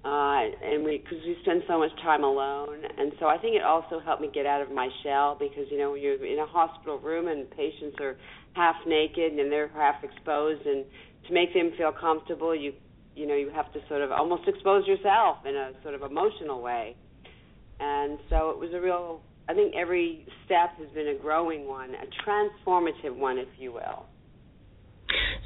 uh, 0.04 0.42
and 0.64 0.84
we 0.84 0.98
because 0.98 1.18
we 1.26 1.36
spend 1.42 1.64
so 1.68 1.80
much 1.80 1.90
time 2.04 2.24
alone. 2.24 2.84
And 2.98 3.12
so 3.20 3.26
I 3.26 3.38
think 3.38 3.56
it 3.56 3.64
also 3.64 4.00
helped 4.00 4.22
me 4.22 4.30
get 4.32 4.46
out 4.46 4.62
of 4.62 4.72
my 4.72 4.88
shell 5.04 5.36
because 5.40 5.66
you 5.72 5.80
know 5.80 5.96
you're 5.96 6.24
in 6.24 6.38
a 6.38 6.46
hospital 6.46 7.00
room 7.00 7.28
and 7.28 7.50
patients 7.52 7.98
are 8.00 8.18
half 8.54 8.76
naked 8.86 9.34
and 9.34 9.52
they're 9.52 9.70
half 9.70 10.04
exposed, 10.04 10.66
and 10.66 10.86
to 11.28 11.34
make 11.34 11.54
them 11.56 11.72
feel 11.76 11.92
comfortable, 11.92 12.56
you 12.56 12.74
you 13.16 13.26
know 13.26 13.36
you 13.36 13.50
have 13.50 13.72
to 13.74 13.80
sort 13.88 14.02
of 14.02 14.12
almost 14.12 14.48
expose 14.48 14.86
yourself 14.86 15.38
in 15.48 15.56
a 15.56 15.72
sort 15.82 15.96
of 15.96 16.04
emotional 16.04 16.62
way. 16.62 16.96
And 17.80 18.20
so 18.30 18.52
it 18.52 18.60
was 18.60 18.70
a 18.76 18.80
real 18.80 19.22
I 19.52 19.54
think 19.54 19.76
every 19.76 20.26
step 20.46 20.78
has 20.80 20.88
been 20.96 21.10
a 21.10 21.16
growing 21.16 21.68
one, 21.68 21.90
a 21.92 22.30
transformative 22.30 23.14
one, 23.14 23.38
if 23.38 23.50
you 23.60 23.74
will. 23.74 24.06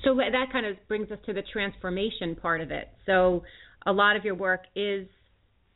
So 0.03 0.15
that 0.15 0.51
kind 0.51 0.67
of 0.67 0.75
brings 0.87 1.09
us 1.09 1.17
to 1.25 1.33
the 1.33 1.41
transformation 1.51 2.35
part 2.35 2.61
of 2.61 2.69
it. 2.69 2.89
So 3.07 3.41
a 3.87 3.91
lot 3.91 4.15
of 4.15 4.23
your 4.23 4.35
work 4.35 4.65
is 4.75 5.07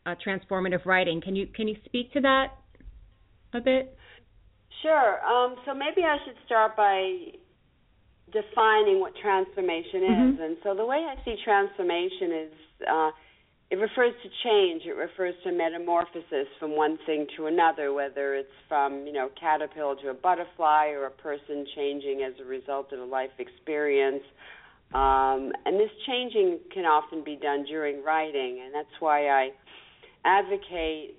uh, 0.06 0.14
transformative 0.26 0.86
writing. 0.86 1.22
Can 1.22 1.36
you 1.36 1.48
can 1.48 1.68
you 1.68 1.76
speak 1.86 2.14
to 2.14 2.22
that 2.22 2.48
a 3.54 3.62
bit? 3.62 3.98
Sure. 4.84 5.26
Um, 5.26 5.56
so 5.66 5.74
maybe 5.74 6.06
I 6.06 6.18
should 6.24 6.38
start 6.46 6.78
by 6.78 7.34
defining 8.32 9.00
what 9.00 9.14
transformation 9.22 10.04
is. 10.04 10.10
Mm-hmm. 10.10 10.42
And 10.42 10.58
so 10.64 10.76
the 10.76 10.86
way 10.86 10.98
I 10.98 11.16
see 11.26 11.36
transformation 11.44 12.46
is 12.46 12.54
uh, 12.88 13.10
it 13.72 13.76
refers 13.76 14.14
to 14.24 14.30
change. 14.44 14.84
It 14.86 14.96
refers 14.96 15.36
to 15.44 15.52
metamorphosis 15.52 16.48
from 16.60 16.76
one 16.76 16.98
thing 17.06 17.28
to 17.38 17.46
another, 17.46 17.94
whether 17.94 18.34
it's 18.34 18.50
from 18.68 19.06
you 19.06 19.14
know 19.14 19.30
caterpillar 19.40 19.96
to 20.04 20.10
a 20.10 20.14
butterfly 20.14 20.88
or 20.88 21.06
a 21.06 21.12
person 21.12 21.66
changing 21.76 22.24
as 22.24 22.34
a 22.42 22.46
result 22.46 22.92
of 22.92 23.00
a 23.00 23.06
life 23.06 23.30
experience. 23.38 24.24
Um, 24.94 25.52
and 25.66 25.80
this 25.80 25.92
changing 26.08 26.60
can 26.74 26.86
often 26.86 27.24
be 27.24 27.36
done 27.36 27.64
during 27.66 28.04
writing, 28.04 28.62
and 28.66 28.74
that's 28.74 29.00
why 29.00 29.28
I 29.28 29.50
advocate 30.26 31.16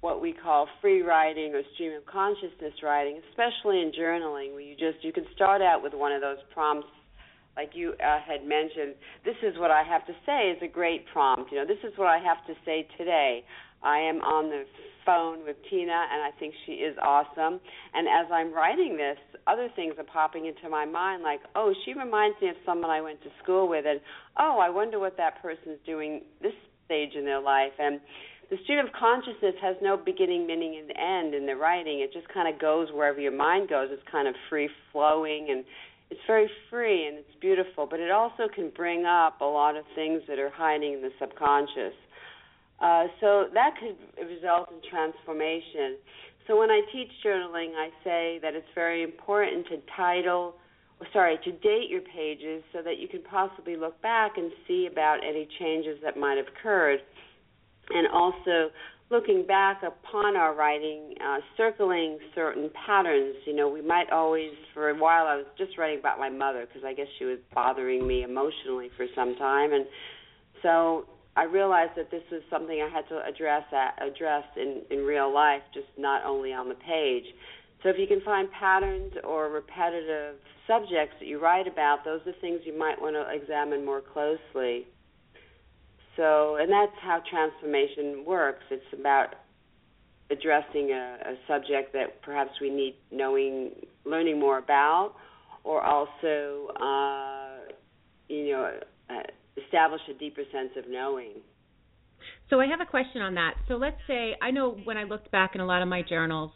what 0.00 0.20
we 0.20 0.32
call 0.32 0.66
free 0.80 1.02
writing 1.02 1.54
or 1.54 1.62
stream 1.74 1.92
of 1.92 2.04
consciousness 2.06 2.74
writing, 2.82 3.20
especially 3.30 3.82
in 3.82 3.92
journaling, 3.92 4.52
where 4.52 4.60
you 4.60 4.74
just 4.74 5.04
you 5.04 5.12
can 5.12 5.26
start 5.32 5.62
out 5.62 5.80
with 5.80 5.94
one 5.94 6.10
of 6.10 6.20
those 6.20 6.38
prompts 6.52 6.88
like 7.58 7.70
you 7.74 7.92
uh, 7.98 8.20
had 8.22 8.46
mentioned, 8.46 8.94
this 9.24 9.34
is 9.42 9.58
what 9.58 9.72
I 9.72 9.82
have 9.82 10.06
to 10.06 10.12
say 10.24 10.54
is 10.54 10.58
a 10.62 10.68
great 10.68 11.04
prompt. 11.12 11.50
You 11.50 11.58
know, 11.58 11.66
this 11.66 11.82
is 11.82 11.92
what 11.98 12.06
I 12.06 12.18
have 12.18 12.46
to 12.46 12.54
say 12.64 12.86
today. 12.96 13.42
I 13.82 13.98
am 13.98 14.22
on 14.22 14.48
the 14.48 14.62
phone 15.04 15.44
with 15.44 15.56
Tina, 15.68 16.06
and 16.12 16.22
I 16.22 16.30
think 16.38 16.54
she 16.66 16.72
is 16.72 16.96
awesome. 17.02 17.58
And 17.94 18.06
as 18.06 18.30
I'm 18.32 18.54
writing 18.54 18.96
this, 18.96 19.18
other 19.48 19.68
things 19.74 19.94
are 19.98 20.04
popping 20.04 20.46
into 20.46 20.68
my 20.68 20.84
mind, 20.84 21.24
like, 21.24 21.40
oh, 21.56 21.74
she 21.84 21.94
reminds 21.94 22.40
me 22.40 22.48
of 22.48 22.56
someone 22.64 22.90
I 22.90 23.00
went 23.00 23.20
to 23.22 23.30
school 23.42 23.68
with, 23.68 23.86
and 23.88 24.00
oh, 24.38 24.60
I 24.62 24.70
wonder 24.70 25.00
what 25.00 25.16
that 25.16 25.42
person's 25.42 25.78
doing 25.84 26.22
this 26.40 26.52
stage 26.86 27.14
in 27.18 27.24
their 27.24 27.40
life. 27.40 27.72
And 27.80 28.00
the 28.50 28.56
stream 28.64 28.78
of 28.78 28.92
consciousness 28.98 29.54
has 29.60 29.76
no 29.82 29.96
beginning, 29.96 30.46
meaning, 30.46 30.80
and 30.80 30.90
end 30.96 31.34
in 31.34 31.44
the 31.44 31.56
writing. 31.56 32.00
It 32.00 32.12
just 32.12 32.32
kind 32.32 32.52
of 32.52 32.60
goes 32.60 32.88
wherever 32.92 33.20
your 33.20 33.36
mind 33.36 33.68
goes. 33.68 33.88
It's 33.90 34.02
kind 34.10 34.26
of 34.26 34.34
free 34.48 34.70
flowing 34.92 35.48
and 35.50 35.64
it's 36.10 36.20
very 36.26 36.48
free 36.70 37.06
and 37.06 37.18
it's 37.18 37.34
beautiful, 37.40 37.86
but 37.86 38.00
it 38.00 38.10
also 38.10 38.48
can 38.54 38.70
bring 38.74 39.04
up 39.04 39.40
a 39.40 39.44
lot 39.44 39.76
of 39.76 39.84
things 39.94 40.22
that 40.28 40.38
are 40.38 40.50
hiding 40.50 40.94
in 40.94 41.02
the 41.02 41.10
subconscious. 41.20 41.94
Uh, 42.80 43.06
so 43.20 43.46
that 43.54 43.74
could 43.78 43.96
result 44.26 44.70
in 44.70 44.78
transformation. 44.88 45.96
So 46.46 46.58
when 46.58 46.70
I 46.70 46.80
teach 46.92 47.10
journaling, 47.24 47.72
I 47.76 47.90
say 48.02 48.38
that 48.40 48.54
it's 48.54 48.68
very 48.74 49.02
important 49.02 49.66
to 49.68 49.78
title, 49.94 50.54
sorry, 51.12 51.38
to 51.44 51.52
date 51.52 51.90
your 51.90 52.00
pages 52.00 52.62
so 52.72 52.80
that 52.82 52.98
you 52.98 53.08
can 53.08 53.22
possibly 53.22 53.76
look 53.76 54.00
back 54.00 54.38
and 54.38 54.50
see 54.66 54.88
about 54.90 55.18
any 55.22 55.46
changes 55.58 55.98
that 56.02 56.16
might 56.16 56.38
have 56.38 56.46
occurred. 56.48 57.00
And 57.90 58.06
also 58.08 58.70
looking 59.10 59.46
back 59.46 59.82
upon 59.82 60.36
our 60.36 60.54
writing, 60.54 61.14
uh, 61.24 61.38
circling 61.56 62.18
certain 62.34 62.70
patterns. 62.86 63.36
You 63.46 63.56
know, 63.56 63.68
we 63.68 63.80
might 63.80 64.10
always, 64.10 64.50
for 64.74 64.90
a 64.90 64.94
while, 64.94 65.26
I 65.26 65.36
was 65.36 65.46
just 65.56 65.78
writing 65.78 65.98
about 65.98 66.18
my 66.18 66.28
mother 66.28 66.66
because 66.66 66.84
I 66.84 66.92
guess 66.92 67.06
she 67.18 67.24
was 67.24 67.38
bothering 67.54 68.06
me 68.06 68.22
emotionally 68.22 68.90
for 68.96 69.06
some 69.14 69.34
time, 69.36 69.72
and 69.72 69.86
so 70.62 71.06
I 71.36 71.44
realized 71.44 71.92
that 71.96 72.10
this 72.10 72.22
was 72.32 72.42
something 72.50 72.82
I 72.82 72.88
had 72.92 73.08
to 73.08 73.24
address 73.24 73.62
at, 73.72 73.94
address 74.04 74.44
in 74.56 74.82
in 74.90 75.04
real 75.04 75.32
life, 75.32 75.62
just 75.72 75.86
not 75.96 76.24
only 76.24 76.52
on 76.52 76.68
the 76.68 76.74
page. 76.74 77.24
So 77.82 77.88
if 77.90 77.96
you 77.96 78.08
can 78.08 78.20
find 78.22 78.50
patterns 78.50 79.12
or 79.22 79.48
repetitive 79.48 80.34
subjects 80.66 81.14
that 81.20 81.26
you 81.26 81.40
write 81.40 81.68
about, 81.68 82.04
those 82.04 82.20
are 82.26 82.32
things 82.40 82.60
you 82.64 82.76
might 82.76 83.00
want 83.00 83.14
to 83.14 83.24
examine 83.30 83.84
more 83.84 84.00
closely. 84.00 84.86
So, 86.18 86.56
and 86.56 86.70
that's 86.70 86.92
how 87.00 87.22
transformation 87.30 88.24
works. 88.26 88.64
It's 88.72 88.82
about 88.92 89.36
addressing 90.30 90.90
a, 90.90 91.16
a 91.24 91.34
subject 91.46 91.92
that 91.92 92.20
perhaps 92.22 92.50
we 92.60 92.70
need 92.70 92.96
knowing, 93.12 93.70
learning 94.04 94.40
more 94.40 94.58
about, 94.58 95.14
or 95.62 95.80
also, 95.80 96.72
uh, 96.74 97.72
you 98.28 98.52
know, 98.52 98.80
uh, 99.08 99.62
establish 99.64 100.00
a 100.10 100.18
deeper 100.18 100.42
sense 100.52 100.70
of 100.76 100.90
knowing. 100.90 101.34
So 102.50 102.60
I 102.60 102.66
have 102.66 102.80
a 102.80 102.90
question 102.90 103.22
on 103.22 103.34
that. 103.34 103.54
So 103.68 103.74
let's 103.74 103.96
say 104.08 104.34
I 104.42 104.50
know 104.50 104.76
when 104.84 104.96
I 104.96 105.04
looked 105.04 105.30
back 105.30 105.54
in 105.54 105.60
a 105.60 105.66
lot 105.66 105.82
of 105.82 105.88
my 105.88 106.02
journals, 106.02 106.50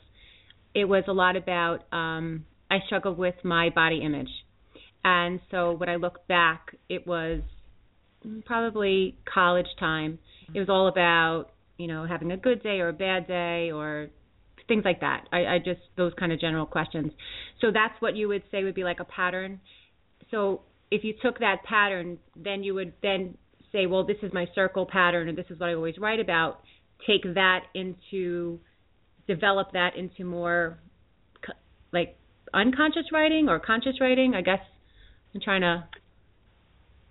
it 0.75 0.87
was 0.87 1.05
a 1.07 1.13
lot 1.13 1.37
about 1.37 1.85
um, 1.93 2.47
I 2.69 2.79
struggled 2.87 3.17
with 3.17 3.37
my 3.45 3.71
body 3.71 4.03
image, 4.03 4.31
and 5.05 5.39
so 5.51 5.73
when 5.73 5.89
I 5.89 5.97
looked 5.97 6.27
back, 6.27 6.75
it 6.89 7.07
was 7.07 7.43
probably 8.45 9.17
college 9.33 9.67
time. 9.79 10.19
It 10.55 10.59
was 10.59 10.69
all 10.69 10.89
about 10.89 11.47
you 11.79 11.87
know 11.87 12.07
having 12.07 12.33
a 12.33 12.37
good 12.37 12.63
day 12.63 12.81
or 12.81 12.89
a 12.89 12.93
bad 12.93 13.27
day 13.27 13.71
or 13.73 14.09
things 14.69 14.85
like 14.85 15.01
that. 15.01 15.25
I, 15.33 15.39
I 15.47 15.59
just 15.59 15.81
those 15.97 16.13
kind 16.19 16.33
of 16.33 16.41
general 16.41 16.67
questions. 16.67 17.13
So 17.61 17.69
that's 17.73 17.95
what 18.01 18.17
you 18.17 18.29
would 18.29 18.43
say 18.51 18.65
would 18.65 18.75
be 18.75 18.85
like 18.85 19.01
a 19.01 19.05
pattern. 19.05 19.61
So 20.31 20.63
if 20.91 21.05
you 21.05 21.15
took 21.23 21.39
that 21.41 21.63
pattern, 21.65 22.19
then 22.37 22.63
you 22.63 22.75
would 22.75 22.93
then 23.03 23.37
say, 23.73 23.87
well, 23.87 24.05
this 24.05 24.19
is 24.23 24.33
my 24.33 24.47
circle 24.55 24.87
pattern, 24.87 25.29
and 25.29 25.37
this 25.37 25.47
is 25.49 25.59
what 25.59 25.71
I 25.71 25.75
always 25.75 25.97
write 25.99 26.21
about. 26.21 26.61
Take 27.07 27.23
that 27.35 27.61
into 27.75 28.61
develop 29.27 29.73
that 29.73 29.91
into 29.97 30.25
more 30.25 30.79
like 31.93 32.17
unconscious 32.53 33.05
writing 33.13 33.49
or 33.49 33.61
conscious 33.61 33.95
writing. 34.01 34.35
I 34.35 34.43
guess 34.43 34.61
I'm 35.35 35.41
trying 35.41 35.63
to 35.63 35.85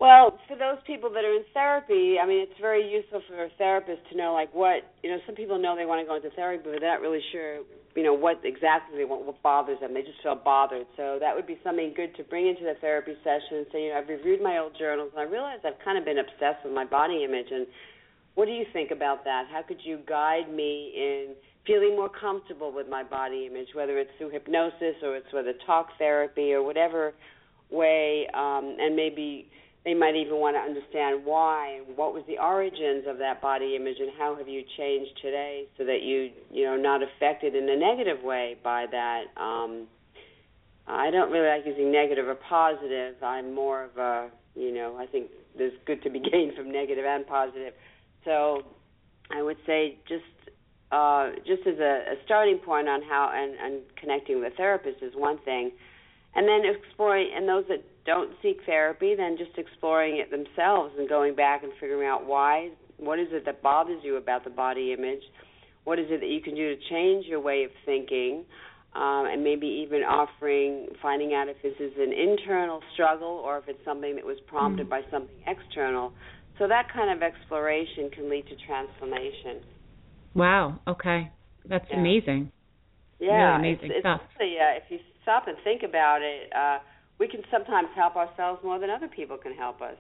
well, 0.02 0.34
for 0.50 0.58
those 0.58 0.82
people 0.90 1.14
that 1.14 1.22
are 1.22 1.38
in 1.38 1.46
therapy, 1.54 2.18
I 2.18 2.26
mean, 2.26 2.42
it's 2.42 2.58
very 2.60 2.82
useful 2.90 3.22
for 3.30 3.46
a 3.46 3.54
therapist 3.62 4.02
to 4.10 4.18
know, 4.18 4.34
like, 4.34 4.50
what 4.50 4.82
you 5.04 5.12
know. 5.14 5.22
Some 5.28 5.36
people 5.36 5.62
know 5.62 5.78
they 5.78 5.86
want 5.86 6.02
to 6.02 6.10
go 6.10 6.18
into 6.18 6.34
therapy, 6.34 6.66
but 6.66 6.82
they're 6.82 6.90
not 6.90 7.06
really 7.06 7.22
sure, 7.32 7.62
you 7.94 8.02
know, 8.02 8.18
what 8.18 8.42
exactly 8.44 8.98
they 8.98 9.06
want, 9.06 9.30
what 9.30 9.38
bothers 9.44 9.78
them. 9.80 9.94
They 9.94 10.02
just 10.02 10.18
feel 10.24 10.34
bothered. 10.34 10.90
So 10.98 11.22
that 11.22 11.36
would 11.36 11.46
be 11.46 11.62
something 11.64 11.94
good 11.96 12.18
to 12.18 12.24
bring 12.24 12.48
into 12.48 12.66
the 12.66 12.74
therapy 12.82 13.14
session 13.22 13.62
and 13.62 13.68
say, 13.72 13.86
you 13.86 13.90
know, 13.94 14.02
I've 14.02 14.10
reviewed 14.10 14.42
my 14.42 14.58
old 14.58 14.74
journals 14.74 15.14
and 15.14 15.22
I 15.22 15.30
realize 15.30 15.62
I've 15.62 15.78
kind 15.86 16.02
of 16.02 16.04
been 16.04 16.18
obsessed 16.18 16.66
with 16.66 16.74
my 16.74 16.86
body 16.86 17.22
image. 17.24 17.54
And 17.54 17.68
what 18.34 18.50
do 18.50 18.58
you 18.58 18.66
think 18.74 18.90
about 18.90 19.24
that? 19.26 19.54
How 19.54 19.62
could 19.62 19.86
you 19.86 20.00
guide 20.10 20.50
me 20.50 20.98
in 20.98 21.36
feeling 21.68 21.94
more 21.94 22.10
comfortable 22.10 22.74
with 22.74 22.90
my 22.90 23.04
body 23.04 23.46
image, 23.46 23.68
whether 23.78 24.00
it's 24.00 24.10
through 24.18 24.32
hypnosis 24.34 24.98
or 25.04 25.16
it's 25.16 25.30
a 25.30 25.66
talk 25.68 25.90
therapy 26.00 26.54
or 26.54 26.64
whatever 26.64 27.14
way, 27.70 28.26
um, 28.34 28.78
and 28.82 28.96
maybe 28.96 29.46
they 29.84 29.96
might 29.96 30.16
even 30.16 30.36
want 30.38 30.56
to 30.56 30.60
understand 30.60 31.26
why 31.26 31.82
what 31.96 32.14
was 32.14 32.24
the 32.28 32.38
origins 32.38 33.06
of 33.08 33.18
that 33.18 33.42
body 33.42 33.76
image 33.76 33.98
and 34.00 34.12
how 34.18 34.36
have 34.36 34.48
you 34.48 34.64
changed 34.78 35.12
today 35.22 35.66
so 35.78 35.86
that 35.86 36.02
you 36.04 36.32
you 36.52 36.66
know 36.66 36.76
not 36.76 37.02
affected 37.02 37.56
in 37.56 37.68
a 37.70 37.76
negative 37.76 38.24
way 38.24 38.56
by 38.64 38.86
that 38.92 39.24
um 39.42 39.88
i 40.88 41.10
don't 41.10 41.32
really 41.32 41.48
like 41.48 41.66
using 41.66 41.92
negative 41.92 42.28
or 42.28 42.36
positive. 42.36 43.16
I'm 43.24 43.54
more 43.54 43.86
of 43.86 43.98
a 43.98 44.30
you 44.56 44.74
know 44.74 44.98
i 44.98 45.06
think 45.06 45.32
there's 45.58 45.74
good 45.86 46.04
to 46.04 46.10
be 46.10 46.20
gained 46.32 46.56
from 46.56 46.72
negative 46.72 47.06
and 47.06 47.26
positive. 47.26 47.74
So 48.26 48.64
i 49.32 49.42
would 49.42 49.58
say 49.66 49.98
just 50.08 50.24
uh 50.92 51.32
just 51.48 51.66
as 51.66 51.80
a, 51.80 52.14
a 52.14 52.16
starting 52.26 52.60
point 52.60 52.88
on 52.88 53.02
how 53.02 53.32
and 53.34 53.56
and 53.56 53.82
connecting 53.96 54.40
with 54.40 54.54
a 54.54 54.56
therapist 54.56 55.02
is 55.02 55.14
one 55.16 55.40
thing. 55.40 55.72
And 56.34 56.48
then 56.48 56.62
exploring 56.64 57.32
and 57.36 57.48
those 57.50 57.66
that 57.68 57.84
don't 58.06 58.32
seek 58.42 58.58
therapy 58.66 59.14
then 59.16 59.38
just 59.38 59.58
exploring 59.58 60.18
it 60.18 60.32
themselves 60.32 60.94
and 60.98 61.08
going 61.08 61.36
back 61.36 61.64
and 61.64 61.72
figuring 61.80 62.08
out 62.08 62.26
why 62.26 62.70
what 63.02 63.20
is 63.20 63.28
it 63.32 63.46
that 63.46 63.62
bothers 63.62 64.00
you 64.04 64.16
about 64.16 64.44
the 64.44 64.50
body 64.50 64.94
image? 64.98 65.24
What 65.84 65.98
is 65.98 66.06
it 66.10 66.22
that 66.22 66.30
you 66.30 66.42
can 66.42 66.56
do 66.56 66.76
to 66.76 66.82
change 66.90 67.26
your 67.26 67.40
way 67.40 67.64
of 67.64 67.72
thinking 67.86 68.46
um, 68.94 69.26
and 69.26 69.44
maybe 69.44 69.66
even 69.66 70.02
offering 70.02 70.88
finding 71.02 71.34
out 71.34 71.48
if 71.50 71.58
this 71.64 71.74
is 71.80 71.92
an 71.98 72.14
internal 72.14 72.80
struggle 72.94 73.42
or 73.44 73.58
if 73.58 73.64
it's 73.68 73.84
something 73.84 74.16
that 74.16 74.26
was 74.26 74.38
prompted 74.48 74.88
mm-hmm. 74.88 75.02
by 75.04 75.12
something 75.12 75.36
external. 75.48 76.14
So 76.60 76.68
that 76.68 76.94
kind 76.94 77.10
of 77.10 77.24
exploration 77.24 78.12
can 78.14 78.30
lead 78.30 78.46
to 78.48 78.56
transformation. 78.68 79.66
Wow 80.36 80.80
okay. 80.88 81.32
That's 81.68 81.86
yeah. 81.90 82.00
amazing. 82.00 82.52
Yeah 83.20 83.58
really 83.58 83.74
amazing 83.74 83.92
it's, 83.96 84.02
stuff. 84.02 84.22
it's 84.40 84.42
uh, 84.42 84.78
if 84.78 84.84
you 84.90 85.00
stop 85.24 85.48
and 85.48 85.58
think 85.64 85.82
about 85.82 86.22
it, 86.22 86.52
uh, 86.54 86.80
we 87.22 87.28
can 87.30 87.42
sometimes 87.52 87.88
help 87.96 88.16
ourselves 88.18 88.62
more 88.64 88.80
than 88.80 88.90
other 88.90 89.08
people 89.08 89.38
can 89.38 89.54
help 89.54 89.80
us. 89.82 89.98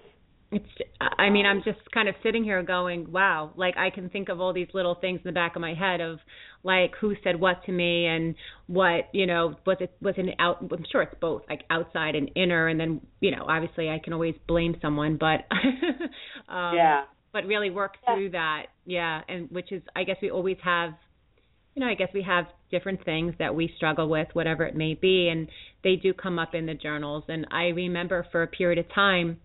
It's 0.51 0.65
I 0.99 1.29
mean 1.29 1.45
I'm 1.45 1.61
just 1.63 1.79
kind 1.93 2.09
of 2.09 2.15
sitting 2.23 2.43
here 2.43 2.61
going, 2.61 3.09
wow, 3.11 3.51
like 3.55 3.77
I 3.77 3.89
can 3.89 4.09
think 4.09 4.27
of 4.27 4.41
all 4.41 4.51
these 4.53 4.67
little 4.73 4.95
things 4.95 5.21
in 5.23 5.29
the 5.29 5.31
back 5.31 5.55
of 5.55 5.61
my 5.61 5.73
head 5.73 6.01
of 6.01 6.19
like 6.63 6.91
who 6.99 7.15
said 7.23 7.39
what 7.39 7.63
to 7.67 7.71
me 7.71 8.05
and 8.07 8.35
what, 8.67 9.05
you 9.13 9.25
know, 9.27 9.55
was 9.65 9.77
it 9.79 9.93
was 10.01 10.15
an 10.17 10.31
out 10.39 10.57
I'm 10.61 10.83
sure 10.91 11.03
it's 11.03 11.15
both, 11.21 11.43
like 11.49 11.61
outside 11.69 12.15
and 12.15 12.29
inner 12.35 12.67
and 12.67 12.77
then, 12.79 12.99
you 13.21 13.31
know, 13.31 13.45
obviously 13.47 13.89
I 13.89 13.99
can 14.03 14.11
always 14.13 14.35
blame 14.45 14.75
someone, 14.81 15.17
but 15.17 15.45
um 16.53 16.75
yeah. 16.75 17.03
but 17.31 17.45
really 17.45 17.69
work 17.69 17.93
Yeah. 18.05 18.15
through 18.15 18.31
that. 18.31 18.63
Yeah, 18.85 19.21
and 19.29 19.49
which 19.51 19.71
is 19.71 19.81
I 19.95 20.03
guess 20.03 20.17
we 20.21 20.31
always 20.31 20.57
have 20.65 20.91
you 21.75 21.79
know, 21.79 21.87
I 21.87 21.95
guess 21.95 22.09
we 22.13 22.23
have 22.23 22.45
different 22.71 23.03
things 23.05 23.33
that 23.39 23.53
we 23.53 23.71
struggle 23.77 24.07
with, 24.09 24.27
whatever 24.33 24.63
it 24.63 24.75
may 24.75 24.93
be, 24.95 25.29
and 25.29 25.47
they 25.83 25.95
do 25.95 26.13
come 26.13 26.39
up 26.39 26.55
in 26.55 26.65
the 26.65 26.73
journals. 26.73 27.23
And 27.27 27.45
I 27.51 27.65
remember 27.65 28.25
for 28.31 28.43
a 28.43 28.47
period 28.47 28.79
of 28.79 28.91
time, 28.93 29.39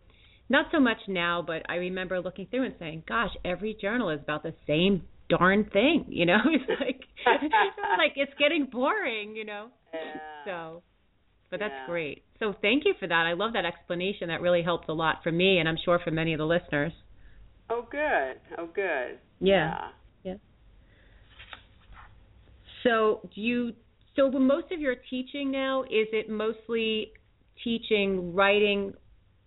not 0.49 0.67
so 0.73 0.79
much 0.81 0.99
now, 1.09 1.43
but 1.47 1.63
I 1.69 1.75
remember 1.77 2.21
looking 2.21 2.47
through 2.47 2.65
and 2.65 2.75
saying, 2.79 3.03
"Gosh, 3.09 3.33
every 3.45 3.75
journal 3.81 4.11
is 4.11 4.21
about 4.21 4.43
the 4.43 4.55
same 4.67 5.03
darn 5.29 5.65
thing." 5.73 6.05
You 6.09 6.27
know, 6.27 6.39
it's 6.47 6.81
like 6.81 7.01
like 7.99 8.13
it's 8.17 8.33
getting 8.39 8.67
boring. 8.71 9.35
You 9.37 9.45
know, 9.45 9.69
Yeah. 9.93 10.21
so. 10.45 10.83
But 11.51 11.61
that's 11.61 11.75
Yeah. 11.75 11.87
great. 11.87 12.23
So 12.41 12.55
thank 12.61 12.85
you 12.85 12.95
for 12.99 13.07
that. 13.07 13.25
I 13.27 13.33
love 13.35 13.53
that 13.53 13.65
explanation. 13.65 14.29
That 14.29 14.41
really 14.41 14.63
helps 14.63 14.89
a 14.89 14.93
lot 14.93 15.23
for 15.23 15.31
me, 15.33 15.59
and 15.59 15.69
I'm 15.69 15.77
sure 15.85 15.99
for 16.03 16.11
many 16.11 16.33
of 16.33 16.39
the 16.39 16.47
listeners. 16.47 16.93
Oh, 17.71 17.83
good. 17.91 18.41
Oh, 18.59 18.67
good. 18.73 19.19
Yeah. 19.41 19.89
So 22.87 23.29
do 23.35 23.41
you 23.41 23.73
so 24.15 24.31
most 24.31 24.73
of 24.73 24.81
your 24.81 24.95
teaching 25.11 25.51
now 25.51 25.83
is 25.83 26.09
it 26.13 26.31
mostly 26.31 27.13
teaching 27.63 28.35
writing 28.35 28.95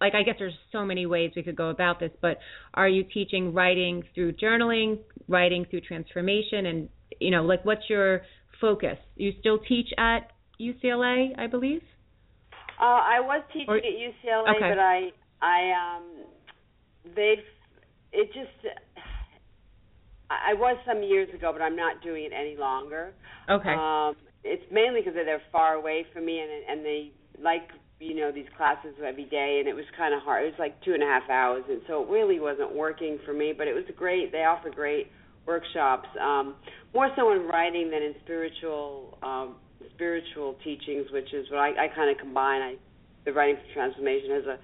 like 0.01 0.13
I 0.13 0.23
guess 0.23 0.35
there's 0.39 0.53
so 0.71 0.85
many 0.85 1.05
ways 1.05 1.31
we 1.35 1.43
could 1.43 1.55
go 1.55 1.69
about 1.69 1.99
this, 1.99 2.11
but 2.21 2.37
are 2.73 2.87
you 2.87 3.03
teaching 3.03 3.53
writing 3.53 4.03
through 4.15 4.33
journaling, 4.33 4.99
writing 5.27 5.65
through 5.69 5.81
transformation 5.81 6.67
and 6.67 6.89
you 7.19 7.31
know, 7.31 7.43
like 7.43 7.63
what's 7.65 7.89
your 7.89 8.21
focus? 8.61 8.97
You 9.15 9.33
still 9.39 9.59
teach 9.59 9.87
at 9.97 10.31
UCLA, 10.59 11.37
I 11.37 11.47
believe? 11.47 11.81
Uh, 12.79 12.83
I 12.83 13.19
was 13.19 13.43
teaching 13.51 13.69
Or- 13.69 13.77
at 13.77 13.83
UCLA, 13.83 14.55
Okay. 14.55 14.69
but 14.69 14.79
I, 14.79 15.11
I, 15.41 15.97
um, 15.97 16.03
they've, 17.15 17.43
it 18.13 18.27
just, 18.33 18.75
I 20.29 20.53
was 20.53 20.77
some 20.85 21.01
years 21.01 21.33
ago, 21.33 21.51
but 21.51 21.61
I'm 21.61 21.75
not 21.75 22.01
doing 22.03 22.25
it 22.25 22.31
any 22.33 22.55
longer. 22.55 23.13
Okay. 23.49 23.73
Um, 23.73 24.15
it's 24.43 24.63
mainly 24.71 25.01
because 25.01 25.13
they're 25.15 25.41
far 25.51 25.73
away 25.73 26.05
from 26.13 26.25
me, 26.25 26.39
and 26.39 26.49
and 26.69 26.85
they 26.85 27.11
like 27.41 27.69
you 27.99 28.15
know 28.15 28.31
these 28.31 28.47
classes 28.55 28.93
every 29.05 29.25
day, 29.25 29.57
and 29.59 29.67
it 29.67 29.73
was 29.73 29.85
kind 29.97 30.13
of 30.13 30.21
hard. 30.21 30.45
It 30.45 30.51
was 30.51 30.59
like 30.59 30.81
two 30.83 30.93
and 30.93 31.03
a 31.03 31.05
half 31.05 31.29
hours, 31.29 31.63
and 31.69 31.81
so 31.87 32.03
it 32.03 32.09
really 32.09 32.39
wasn't 32.39 32.73
working 32.73 33.19
for 33.25 33.33
me. 33.33 33.53
But 33.57 33.67
it 33.67 33.73
was 33.73 33.83
great. 33.97 34.31
They 34.31 34.45
offer 34.45 34.69
great 34.69 35.07
workshops, 35.45 36.07
um, 36.21 36.55
more 36.93 37.09
so 37.15 37.31
in 37.31 37.47
writing 37.47 37.89
than 37.89 38.03
in 38.03 38.13
spiritual 38.23 39.17
um, 39.23 39.55
spiritual 39.95 40.55
teachings, 40.63 41.07
which 41.11 41.33
is 41.33 41.49
what 41.49 41.59
I, 41.59 41.85
I 41.85 41.87
kind 41.95 42.09
of 42.09 42.17
combine. 42.17 42.61
I 42.61 42.75
the 43.25 43.33
writing 43.33 43.57
for 43.57 43.73
transformation 43.73 44.31
has 44.31 44.45
a 44.45 44.57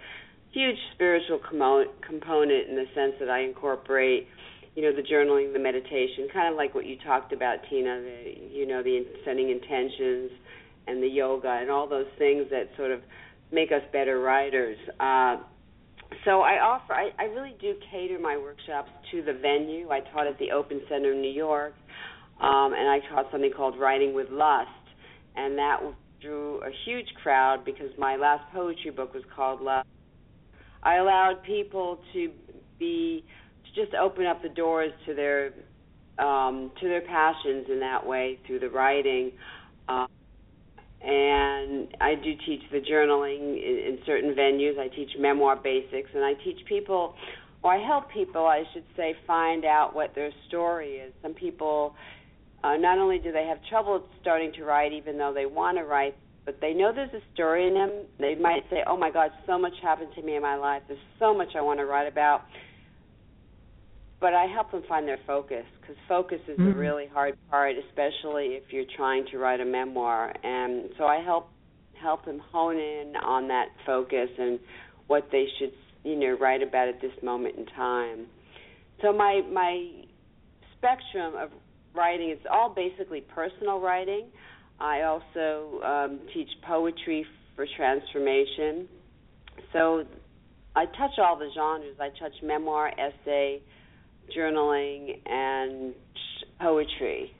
huge 0.51 0.77
spiritual 0.93 1.39
commo- 1.39 1.91
component 2.07 2.69
in 2.69 2.75
the 2.75 2.85
sense 2.95 3.13
that 3.19 3.29
I 3.29 3.41
incorporate 3.41 4.27
you 4.75 4.81
know 4.81 4.93
the 4.93 5.01
journaling 5.01 5.53
the 5.53 5.59
meditation 5.59 6.27
kind 6.33 6.49
of 6.49 6.55
like 6.55 6.75
what 6.75 6.85
you 6.85 6.97
talked 7.05 7.33
about 7.33 7.57
tina 7.69 8.01
the 8.01 8.33
you 8.51 8.67
know 8.67 8.83
the 8.83 9.05
setting 9.25 9.49
intentions 9.49 10.31
and 10.87 11.01
the 11.01 11.07
yoga 11.07 11.49
and 11.61 11.69
all 11.71 11.87
those 11.87 12.07
things 12.17 12.45
that 12.51 12.69
sort 12.77 12.91
of 12.91 12.99
make 13.51 13.71
us 13.71 13.81
better 13.91 14.19
writers. 14.19 14.77
Uh 14.99 15.37
so 16.23 16.41
i 16.41 16.59
offer 16.61 16.93
I, 16.93 17.09
I 17.17 17.25
really 17.25 17.55
do 17.59 17.73
cater 17.91 18.19
my 18.19 18.37
workshops 18.37 18.91
to 19.11 19.23
the 19.23 19.33
venue. 19.33 19.89
I 19.89 20.01
taught 20.13 20.27
at 20.27 20.37
the 20.39 20.51
open 20.51 20.81
center 20.87 21.13
in 21.13 21.21
new 21.21 21.31
york 21.31 21.73
um 22.39 22.73
and 22.77 22.87
i 22.87 22.99
taught 23.09 23.25
something 23.31 23.51
called 23.55 23.79
writing 23.79 24.13
with 24.13 24.29
lust 24.29 24.69
and 25.35 25.57
that 25.57 25.81
drew 26.21 26.61
a 26.63 26.69
huge 26.85 27.07
crowd 27.21 27.63
because 27.65 27.89
my 27.97 28.15
last 28.15 28.43
poetry 28.53 28.91
book 28.91 29.13
was 29.13 29.23
called 29.35 29.61
lust. 29.61 29.87
I 30.83 30.95
allowed 30.97 31.43
people 31.45 31.99
to 32.13 32.31
be 32.79 33.25
just 33.75 33.93
open 33.93 34.25
up 34.25 34.41
the 34.41 34.49
doors 34.49 34.91
to 35.05 35.13
their 35.13 35.51
um, 36.17 36.71
to 36.79 36.87
their 36.87 37.01
passions 37.01 37.67
in 37.69 37.79
that 37.81 38.05
way 38.05 38.39
through 38.47 38.59
the 38.59 38.69
writing. 38.69 39.31
Uh, 39.87 40.07
and 41.01 41.89
I 42.01 42.15
do 42.15 42.33
teach 42.45 42.61
the 42.71 42.79
journaling 42.79 43.57
in, 43.57 43.93
in 43.93 43.99
certain 44.05 44.33
venues. 44.33 44.79
I 44.79 44.87
teach 44.87 45.09
memoir 45.19 45.55
basics, 45.55 46.09
and 46.15 46.23
I 46.23 46.33
teach 46.43 46.65
people, 46.67 47.15
or 47.63 47.73
I 47.73 47.85
help 47.85 48.09
people, 48.11 48.45
I 48.45 48.63
should 48.73 48.85
say, 48.95 49.13
find 49.27 49.65
out 49.65 49.93
what 49.93 50.15
their 50.15 50.31
story 50.47 50.95
is. 50.95 51.13
Some 51.21 51.33
people, 51.33 51.95
uh, 52.63 52.77
not 52.77 52.97
only 52.97 53.19
do 53.19 53.31
they 53.31 53.45
have 53.45 53.59
trouble 53.69 54.03
starting 54.21 54.53
to 54.53 54.63
write, 54.63 54.93
even 54.93 55.17
though 55.17 55.33
they 55.33 55.45
want 55.45 55.77
to 55.77 55.83
write, 55.83 56.15
but 56.45 56.59
they 56.61 56.73
know 56.73 56.91
there's 56.93 57.13
a 57.13 57.33
story 57.33 57.67
in 57.67 57.73
them. 57.73 57.91
They 58.19 58.35
might 58.35 58.63
say, 58.69 58.83
"Oh 58.87 58.97
my 58.97 59.11
God, 59.11 59.31
so 59.45 59.59
much 59.59 59.73
happened 59.81 60.09
to 60.15 60.21
me 60.21 60.35
in 60.35 60.41
my 60.41 60.55
life. 60.55 60.83
There's 60.87 60.99
so 61.19 61.33
much 61.33 61.55
I 61.55 61.61
want 61.61 61.79
to 61.79 61.85
write 61.85 62.07
about." 62.07 62.43
But 64.19 64.33
I 64.33 64.45
help 64.45 64.71
them 64.71 64.83
find 64.87 65.07
their 65.07 65.19
focus 65.27 65.65
because 65.79 65.95
focus 66.07 66.39
is 66.47 66.59
Mhm. 66.59 66.71
a 66.71 66.75
really 66.75 67.05
hard 67.07 67.35
part, 67.49 67.75
especially 67.75 68.55
if 68.55 68.71
you're 68.71 68.85
trying 68.95 69.25
to 69.27 69.37
write 69.37 69.59
a 69.59 69.65
memoir. 69.65 70.33
And 70.43 70.89
so 70.97 71.05
I 71.05 71.19
help 71.19 71.49
help 71.95 72.25
them 72.25 72.39
hone 72.39 72.77
in 72.77 73.15
on 73.17 73.47
that 73.47 73.69
focus 73.85 74.29
and 74.37 74.59
what 75.07 75.29
they 75.31 75.47
should, 75.57 75.71
you 76.03 76.15
know, 76.15 76.33
write 76.33 76.61
about 76.61 76.87
at 76.87 76.99
this 77.01 77.13
moment 77.23 77.55
in 77.57 77.65
time. 77.67 78.27
So 79.01 79.13
my 79.13 79.41
my 79.51 80.05
spectrum 80.77 81.35
of 81.35 81.51
writing 81.93 82.29
is 82.31 82.39
all 82.51 82.69
basically 82.69 83.21
personal 83.21 83.79
writing. 83.79 84.27
I 84.79 85.03
also 85.03 85.81
um, 85.83 86.19
teach 86.33 86.49
poetry 86.67 87.25
for 87.55 87.65
transformation. 87.77 88.87
So 89.71 90.05
I 90.75 90.85
touch 90.85 91.17
all 91.17 91.37
the 91.37 91.49
genres. 91.55 91.95
I 91.99 92.09
touch 92.19 92.33
memoir, 92.43 92.91
essay, 92.99 93.61
journaling, 94.35 95.19
and 95.25 95.93
poetry. 96.59 97.31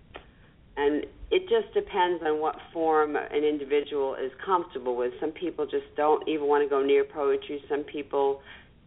And 0.77 1.05
it 1.31 1.43
just 1.43 1.73
depends 1.73 2.21
on 2.25 2.39
what 2.39 2.55
form 2.73 3.15
an 3.15 3.43
individual 3.43 4.15
is 4.15 4.31
comfortable 4.45 4.95
with. 4.95 5.13
Some 5.19 5.31
people 5.31 5.65
just 5.65 5.85
don't 5.95 6.27
even 6.27 6.47
want 6.47 6.63
to 6.63 6.69
go 6.69 6.83
near 6.83 7.05
poetry. 7.05 7.63
Some 7.69 7.83
people 7.83 8.41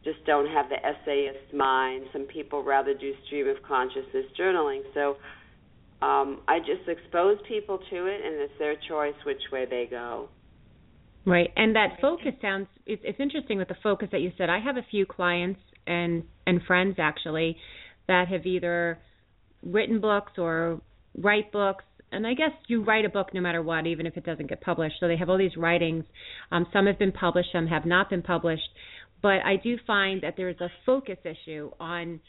just 0.05 0.25
don't 0.27 0.47
have 0.49 0.67
the 0.69 0.77
essayist 0.77 1.53
mind. 1.55 2.05
Some 2.13 2.23
people 2.23 2.63
rather 2.63 2.95
do 2.95 3.13
stream 3.27 3.49
of 3.49 3.57
consciousness 3.67 4.27
journaling. 4.39 4.83
So 4.95 5.17
um, 6.05 6.41
I 6.47 6.59
just 6.61 6.89
expose 6.89 7.39
people 7.49 7.79
to 7.91 8.07
it, 8.07 8.21
and 8.25 8.35
it's 8.37 8.53
their 8.59 8.77
choice 8.89 9.15
which 9.25 9.43
way 9.51 9.67
they 9.69 9.87
go. 9.91 10.29
Right, 11.27 11.51
and 11.57 11.75
that 11.77 11.99
focus 12.01 12.33
sounds 12.41 12.69
it's, 12.87 13.03
it's 13.05 13.21
interesting 13.21 13.59
with 13.59 13.69
the 13.69 13.77
focus 13.83 14.09
that 14.13 14.21
you 14.21 14.33
said. 14.39 14.49
I 14.49 14.61
have 14.61 14.77
a 14.77 14.87
few 14.91 15.05
clients 15.05 15.61
and 15.87 16.23
and 16.47 16.63
friends 16.63 16.97
actually 16.99 17.57
that 18.09 18.29
have 18.29 18.47
either 18.47 18.99
written 19.63 20.01
books 20.01 20.33
or 20.37 20.81
write 21.17 21.53
books, 21.53 21.85
and 22.11 22.27
I 22.27 22.35
guess 22.35 22.51
you 22.67 22.83
write 22.83 23.05
a 23.05 23.09
book 23.09 23.35
no 23.35 23.41
matter 23.41 23.63
what, 23.63 23.87
even 23.87 24.07
if 24.07 24.17
it 24.17 24.25
doesn't 24.25 24.49
get 24.49 24.61
published. 24.61 24.97
So 24.99 25.09
they 25.09 25.17
have 25.17 25.29
all 25.29 25.39
these 25.39 25.57
writings. 25.57 26.05
Um, 26.51 26.67
some 26.73 26.87
have 26.87 26.99
been 26.99 27.13
published, 27.13 27.51
some 27.53 27.67
have 27.67 27.85
not 27.85 28.11
been 28.11 28.23
published, 28.23 28.69
but 29.23 29.39
I 29.45 29.57
do 29.63 29.77
find 29.87 30.23
that 30.23 30.35
there's 30.37 30.61
a 30.61 30.69
focus 30.87 31.19
issue 31.25 31.71
on 31.79 32.21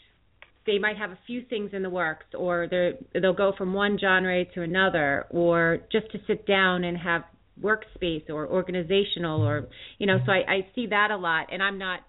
they 0.66 0.78
might 0.78 0.98
have 0.98 1.10
a 1.12 1.18
few 1.26 1.44
things 1.50 1.72
in 1.74 1.82
the 1.82 1.90
works 1.90 2.26
or 2.38 2.68
they 2.70 2.92
they'll 3.20 3.34
go 3.34 3.54
from 3.58 3.74
one 3.74 3.98
genre 3.98 4.46
to 4.54 4.62
another 4.62 5.26
or 5.30 5.80
just 5.92 6.12
to 6.12 6.20
sit 6.28 6.46
down 6.46 6.84
and 6.84 6.98
have 6.98 7.24
workspace 7.62 8.30
or 8.30 8.48
organizational 8.48 9.42
or 9.42 9.68
you 9.98 10.06
know 10.06 10.18
so 10.26 10.32
I, 10.32 10.52
I 10.52 10.68
see 10.76 10.88
that 10.88 11.12
a 11.12 11.18
lot 11.18 11.48
and 11.52 11.64
I'm 11.64 11.78
not 11.78 12.02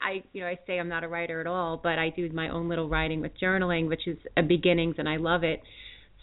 I 0.00 0.22
you 0.32 0.40
know 0.42 0.46
I 0.46 0.58
say 0.66 0.78
I'm 0.78 0.88
not 0.88 1.04
a 1.04 1.08
writer 1.08 1.40
at 1.40 1.46
all 1.46 1.80
but 1.82 1.98
I 1.98 2.10
do 2.10 2.30
my 2.32 2.48
own 2.48 2.68
little 2.68 2.88
writing 2.88 3.20
with 3.20 3.32
journaling 3.40 3.88
which 3.88 4.06
is 4.06 4.18
a 4.36 4.42
beginnings 4.42 4.96
and 4.98 5.08
I 5.08 5.16
love 5.16 5.44
it. 5.44 5.60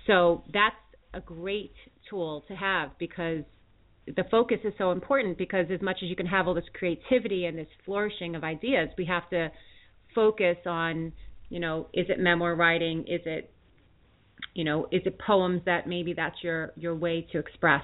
So 0.07 0.43
that's 0.53 0.75
a 1.13 1.21
great 1.21 1.73
tool 2.09 2.43
to 2.47 2.55
have 2.55 2.91
because 2.99 3.43
the 4.05 4.23
focus 4.29 4.57
is 4.63 4.73
so 4.77 4.91
important 4.91 5.37
because 5.37 5.67
as 5.73 5.81
much 5.81 5.97
as 6.03 6.09
you 6.09 6.15
can 6.15 6.25
have 6.25 6.47
all 6.47 6.53
this 6.53 6.65
creativity 6.73 7.45
and 7.45 7.57
this 7.57 7.67
flourishing 7.85 8.35
of 8.35 8.43
ideas 8.43 8.89
we 8.97 9.05
have 9.05 9.29
to 9.29 9.49
focus 10.13 10.57
on 10.65 11.13
you 11.49 11.59
know 11.59 11.87
is 11.93 12.07
it 12.09 12.19
memoir 12.19 12.55
writing? 12.55 13.01
Is 13.07 13.21
it 13.25 13.51
you 14.53 14.63
know 14.63 14.87
is 14.91 15.01
it 15.05 15.19
poems 15.19 15.61
that 15.65 15.87
maybe 15.87 16.13
that's 16.13 16.35
your 16.41 16.71
your 16.75 16.95
way 16.95 17.27
to 17.31 17.39
express? 17.39 17.83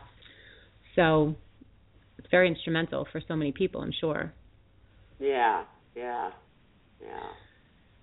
So 0.96 1.36
it's 2.18 2.28
very 2.32 2.48
instrumental 2.50 3.08
for 3.12 3.22
so 3.28 3.36
many 3.36 3.52
people 3.52 3.82
i'm 3.82 3.94
sure. 4.00 4.34
Yeah, 5.20 5.64
yeah, 6.00 6.30
yeah. 7.02 7.20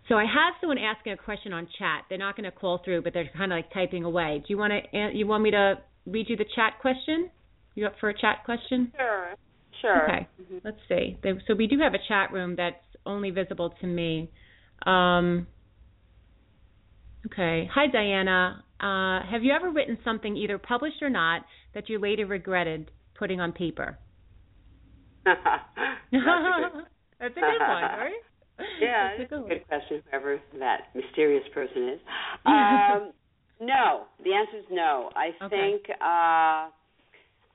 so 0.08 0.16
i 0.16 0.24
have 0.24 0.54
someone 0.60 0.78
asking 0.78 1.12
a 1.12 1.16
question 1.16 1.52
on 1.52 1.66
chat 1.78 2.04
they're 2.08 2.18
not 2.18 2.36
going 2.36 2.44
to 2.44 2.50
call 2.50 2.80
through 2.84 3.02
but 3.02 3.12
they're 3.12 3.30
kind 3.36 3.52
of 3.52 3.56
like 3.56 3.72
typing 3.72 4.04
away 4.04 4.38
do 4.38 4.44
you 4.48 4.58
want 4.58 4.72
to 4.72 5.10
you 5.14 5.26
want 5.26 5.42
me 5.42 5.50
to 5.50 5.74
read 6.06 6.28
you 6.28 6.36
the 6.36 6.44
chat 6.54 6.74
question 6.80 7.30
you 7.74 7.86
up 7.86 7.94
for 8.00 8.08
a 8.08 8.18
chat 8.18 8.44
question 8.44 8.92
Sure, 8.96 9.34
Sure. 9.80 10.04
Okay. 10.04 10.28
Mm-hmm. 10.42 10.58
Let's 10.64 10.78
see. 10.88 11.18
So 11.46 11.54
we 11.54 11.66
do 11.66 11.78
have 11.80 11.94
a 11.94 11.98
chat 12.08 12.32
room 12.32 12.54
that's 12.56 12.76
only 13.04 13.30
visible 13.30 13.74
to 13.80 13.86
me. 13.86 14.30
Um, 14.84 15.46
okay. 17.26 17.68
Hi, 17.72 17.86
Diana. 17.86 18.62
Uh, 18.80 19.30
have 19.30 19.42
you 19.42 19.52
ever 19.52 19.70
written 19.70 19.98
something, 20.04 20.36
either 20.36 20.58
published 20.58 21.02
or 21.02 21.10
not, 21.10 21.42
that 21.74 21.88
you 21.88 21.98
later 21.98 22.26
regretted 22.26 22.90
putting 23.18 23.40
on 23.40 23.52
paper? 23.52 23.98
That's 25.24 25.36
a 26.12 26.72
good, 26.74 26.84
That's 27.20 27.36
a 27.36 27.40
good 27.40 27.60
one, 27.60 27.82
right? 27.82 28.12
Yeah, 28.80 29.16
That's 29.18 29.32
a 29.32 29.34
good, 29.34 29.48
good 29.48 29.66
question, 29.68 30.02
whoever 30.10 30.40
that 30.58 30.80
mysterious 30.94 31.44
person 31.54 31.88
is. 31.90 32.00
Um, 32.46 33.12
no, 33.60 34.04
the 34.22 34.32
answer 34.34 34.58
is 34.58 34.64
no. 34.70 35.10
I 35.16 35.30
Okay. 35.44 35.70
think 35.80 35.82
uh, 36.00 36.68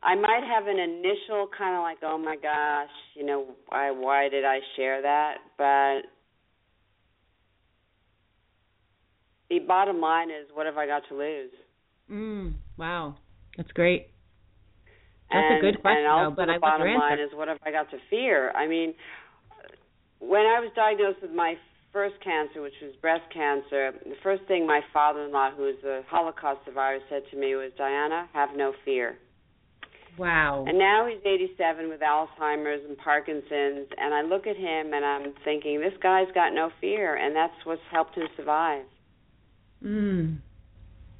I 0.04 0.16
might 0.16 0.42
have 0.44 0.68
an 0.68 0.80
initial 0.80 1.48
kind 1.56 1.76
of 1.76 1.82
like, 1.84 2.00
oh 2.04 2.18
my 2.18 2.36
gosh, 2.36 2.90
you 3.16 3.26
know, 3.26 3.46
why 3.68 3.92
why 3.92 4.30
did 4.30 4.44
I 4.44 4.60
share 4.76 5.02
that? 5.02 5.36
But 5.58 6.10
the 9.50 9.60
bottom 9.60 10.02
line 10.02 10.30
is, 10.30 10.48
what 10.54 10.66
have 10.66 10.78
I 10.78 10.88
got 10.88 11.04
to 11.10 11.16
lose? 11.16 11.52
Mm, 12.12 12.54
wow. 12.78 13.16
That's 13.58 13.72
great. 13.74 14.08
That's 15.32 15.46
and, 15.50 15.58
a 15.60 15.62
good 15.72 15.82
question, 15.82 16.00
and 16.00 16.08
also 16.08 16.30
though, 16.32 16.36
but 16.36 16.46
the 16.48 16.54
I 16.54 16.58
bottom 16.58 16.88
line 16.94 17.20
is, 17.20 17.30
what 17.34 17.48
have 17.48 17.58
I 17.66 17.72
got 17.72 17.90
to 17.92 17.98
fear? 18.10 18.52
I 18.52 18.68
mean, 18.68 18.94
when 20.22 20.46
I 20.46 20.62
was 20.62 20.72
diagnosed 20.76 21.22
with 21.22 21.32
my 21.32 21.56
first 21.92 22.16
cancer, 22.24 22.62
which 22.62 22.80
was 22.82 22.96
breast 23.02 23.26
cancer, 23.34 23.92
the 24.06 24.16
first 24.24 24.44
thing 24.48 24.66
my 24.66 24.82
father-in-law, 24.94 25.52
who 25.58 25.68
is 25.68 25.84
a 25.84 26.04
Holocaust 26.08 26.62
survivor, 26.64 27.04
said 27.10 27.24
to 27.32 27.38
me 27.38 27.56
was, 27.56 27.72
"Diana, 27.78 28.30
have 28.34 28.56
no 28.56 28.74
fear." 28.86 29.18
Wow. 30.18 30.66
And 30.68 30.78
now 30.78 31.08
he's 31.08 31.22
87 31.26 31.90
with 31.90 32.02
Alzheimer's 32.02 32.84
and 32.86 32.98
Parkinson's, 32.98 33.88
and 33.98 34.14
I 34.14 34.22
look 34.22 34.46
at 34.46 34.58
him 34.58 34.94
and 34.94 35.06
I'm 35.06 35.34
thinking, 35.44 35.80
this 35.80 35.94
guy's 36.02 36.32
got 36.34 36.54
no 36.54 36.70
fear, 36.82 37.16
and 37.16 37.36
that's 37.36 37.54
what's 37.66 37.82
helped 37.90 38.16
him 38.16 38.28
survive. 38.36 38.86
Mm. 39.84 40.38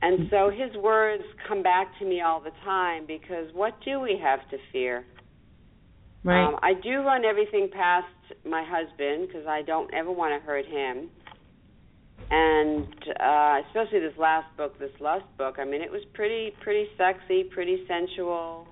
And 0.02 0.28
so 0.30 0.50
his 0.50 0.76
words 0.76 1.24
come 1.48 1.64
back 1.64 1.98
to 2.00 2.06
me 2.06 2.22
all 2.22 2.42
the 2.42 2.52
time 2.64 3.06
because 3.06 3.54
what 3.54 3.74
do 3.86 4.00
we 4.00 4.18
have 4.22 4.40
to 4.50 4.58
fear? 4.72 5.06
Right. 6.24 6.46
Um, 6.46 6.56
I 6.62 6.74
do 6.74 7.02
run 7.02 7.26
everything 7.26 7.70
past 7.74 8.06
my 8.46 8.64
husband 8.66 9.28
because 9.28 9.48
I 9.48 9.64
don't 9.64 9.92
ever 9.94 10.12
want 10.12 10.40
to 10.40 10.46
hurt 10.46 10.66
him. 10.66 11.10
And 12.30 12.86
uh, 13.20 13.62
especially 13.68 14.00
this 14.00 14.18
last 14.18 14.46
book, 14.56 14.78
this 14.80 14.92
lust 15.00 15.26
book. 15.38 15.56
I 15.60 15.66
mean, 15.66 15.82
it 15.82 15.92
was 15.92 16.02
pretty, 16.14 16.52
pretty 16.62 16.86
sexy, 16.98 17.44
pretty 17.44 17.84
sensual, 17.88 18.68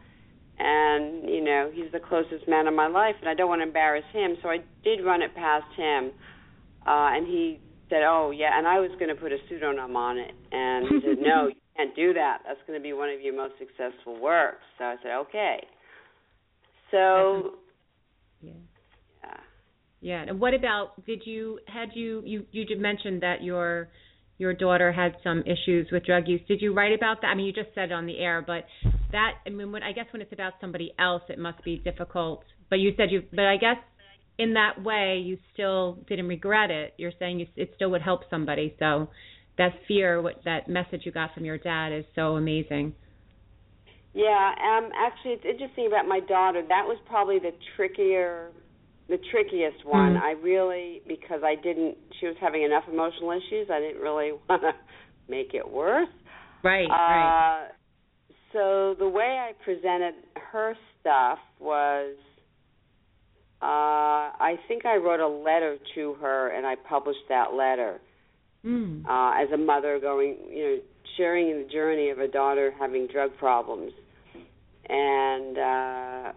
and 0.60 1.28
you 1.28 1.44
know, 1.44 1.70
he's 1.74 1.92
the 1.92 2.00
closest 2.00 2.48
man 2.48 2.68
in 2.68 2.76
my 2.76 2.88
life, 2.88 3.16
and 3.20 3.30
I 3.30 3.34
don't 3.34 3.50
want 3.50 3.60
to 3.60 3.68
embarrass 3.68 4.06
him. 4.14 4.38
So 4.42 4.50
I 4.50 4.60
did 4.84 5.04
run 5.04 5.22
it 5.22 5.36
past 5.36 5.66
him, 5.76 6.12
uh, 6.88 7.18
and 7.18 7.28
he 7.28 7.60
said, 7.90 8.04
"Oh 8.06 8.32
yeah," 8.32 8.58
and 8.58 8.66
I 8.66 8.80
was 8.80 8.92
going 9.00 9.14
to 9.14 9.20
put 9.20 9.34
a 9.34 9.38
pseudonym 9.50 9.96
on 9.98 10.20
it, 10.20 10.32
and 10.54 10.88
he 10.88 11.02
said, 11.02 11.18
"No, 11.22 11.48
you 11.48 11.60
can't 11.76 11.96
do 11.96 12.14
that. 12.14 12.40
That's 12.46 12.62
going 12.66 12.80
to 12.80 12.84
be 12.84 12.94
one 12.94 13.10
of 13.10 13.20
your 13.20 13.36
most 13.36 13.56
successful 13.60 14.22
works." 14.22 14.64
So 14.78 14.86
I 14.86 14.96
said, 15.04 15.12
"Okay." 15.28 15.68
So 16.92 17.56
yeah. 18.42 18.52
yeah. 19.24 19.38
Yeah. 20.02 20.26
And 20.28 20.40
what 20.40 20.54
about 20.54 21.06
did 21.06 21.22
you 21.26 21.60
had 21.68 21.90
you 21.94 22.22
you 22.26 22.46
you 22.52 22.66
did 22.66 22.80
mention 22.80 23.20
that 23.22 23.44
your 23.44 23.90
your 24.40 24.54
daughter 24.54 24.92
had 24.92 25.16
some 25.22 25.42
issues 25.42 25.90
with 25.92 26.06
drug 26.06 26.24
use. 26.28 26.42
Did 26.48 26.62
you 26.62 26.74
write 26.74 26.94
about 26.94 27.22
that? 27.22 27.28
I 27.28 27.36
mean, 27.36 27.46
you 27.46 27.54
just 27.54 27.76
said 27.76 27.86
it 27.86 27.92
on 27.92 28.06
the 28.06 28.20
air, 28.20 28.42
but 28.46 28.64
that 29.12 29.32
I 29.46 29.50
mean, 29.50 29.72
when 29.72 29.84
I 29.84 29.92
guess 29.92 30.06
when 30.12 30.22
it's 30.22 30.34
about 30.34 30.54
somebody 30.62 30.94
else, 30.98 31.24
it 31.30 31.38
must 31.38 31.64
be 31.64 31.78
difficult. 31.78 32.44
But 32.70 32.80
you 32.80 32.94
said 32.96 33.12
you, 33.12 33.24
but 33.32 33.46
I 33.46 33.58
guess 33.58 33.78
in 34.40 34.54
that 34.54 34.82
way, 34.82 35.22
you 35.24 35.38
still 35.54 36.00
didn't 36.08 36.28
regret 36.28 36.72
it. 36.72 36.94
You're 36.98 37.12
saying 37.20 37.42
you, 37.42 37.48
it 37.58 37.74
still 37.76 37.92
would 37.92 38.02
help 38.02 38.22
somebody. 38.30 38.74
So 38.80 39.10
that 39.58 39.74
fear, 39.88 40.22
what 40.22 40.42
that 40.46 40.70
message 40.70 41.02
you 41.04 41.12
got 41.12 41.34
from 41.34 41.44
your 41.44 41.58
dad, 41.58 41.92
is 41.92 42.06
so 42.16 42.38
amazing. 42.38 42.96
Yeah, 44.14 44.54
um 44.62 44.90
actually 44.96 45.34
it's 45.34 45.46
interesting 45.46 45.88
about 45.88 46.08
my 46.08 46.20
daughter. 46.20 46.62
That 46.68 46.86
was 46.86 46.98
probably 47.08 47.40
the 47.40 47.52
trickier 47.76 48.52
the 49.08 49.18
trickiest 49.32 49.86
one. 49.86 50.14
Mm. 50.14 50.22
I 50.22 50.32
really 50.32 51.02
because 51.08 51.42
I 51.44 51.56
didn't 51.56 51.98
she 52.20 52.28
was 52.28 52.36
having 52.42 52.64
enough 52.64 52.84
emotional 52.92 53.32
issues, 53.32 53.70
I 53.72 53.80
didn't 53.80 54.02
really 54.02 54.32
want 54.50 54.62
to 54.64 54.72
make 55.28 55.54
it 55.54 55.70
worse. 55.70 56.10
Right, 56.64 56.86
uh, 56.86 56.90
right. 56.90 57.68
So 58.52 58.96
the 58.98 59.08
way 59.08 59.38
I 59.40 59.52
presented 59.64 60.16
her 60.52 60.76
stuff 61.00 61.40
was 61.60 62.16
uh 63.62 63.66
I 63.66 64.56
think 64.68 64.86
I 64.86 64.96
wrote 64.96 65.20
a 65.20 65.28
letter 65.28 65.78
to 65.96 66.16
her 66.16 66.50
and 66.50 66.66
I 66.66 66.76
published 66.76 67.28
that 67.30 67.54
letter 67.54 68.00
Mm. 68.66 69.06
uh, 69.08 69.42
as 69.42 69.50
a 69.54 69.58
mother 69.58 70.00
going, 70.02 70.36
you 70.52 70.64
know, 70.64 70.78
sharing 71.18 71.64
the 71.64 71.70
journey 71.72 72.10
of 72.10 72.20
a 72.20 72.28
daughter 72.28 72.74
having 72.80 73.08
drug 73.08 73.32
problems. 73.38 73.92
And 74.88 75.58
uh, 75.58 76.32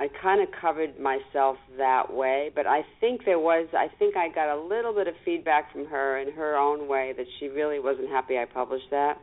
I 0.00 0.08
kind 0.20 0.42
of 0.42 0.48
covered 0.60 0.98
myself 0.98 1.56
that 1.78 2.12
way, 2.12 2.50
but 2.54 2.66
I 2.66 2.82
think 3.00 3.24
there 3.24 3.38
was, 3.38 3.68
I 3.72 3.86
think 3.98 4.16
I 4.16 4.28
got 4.34 4.54
a 4.54 4.60
little 4.60 4.92
bit 4.92 5.06
of 5.08 5.14
feedback 5.24 5.72
from 5.72 5.86
her 5.86 6.18
in 6.18 6.32
her 6.32 6.56
own 6.56 6.88
way 6.88 7.14
that 7.16 7.26
she 7.38 7.46
really 7.48 7.78
wasn't 7.80 8.08
happy 8.10 8.36
I 8.36 8.44
published 8.44 8.90
that. 8.90 9.18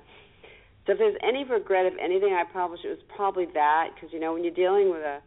So 0.88 0.94
if 0.94 0.98
there's 0.98 1.18
any 1.22 1.44
regret 1.44 1.86
of 1.86 1.94
anything 2.02 2.34
I 2.34 2.44
published, 2.52 2.86
it 2.86 2.90
was 2.90 3.04
probably 3.16 3.46
that, 3.54 3.90
because, 3.94 4.10
you 4.12 4.20
know, 4.20 4.34
when 4.34 4.44
you're 4.44 4.54
dealing 4.54 4.90
with 4.90 5.02
a 5.02 5.20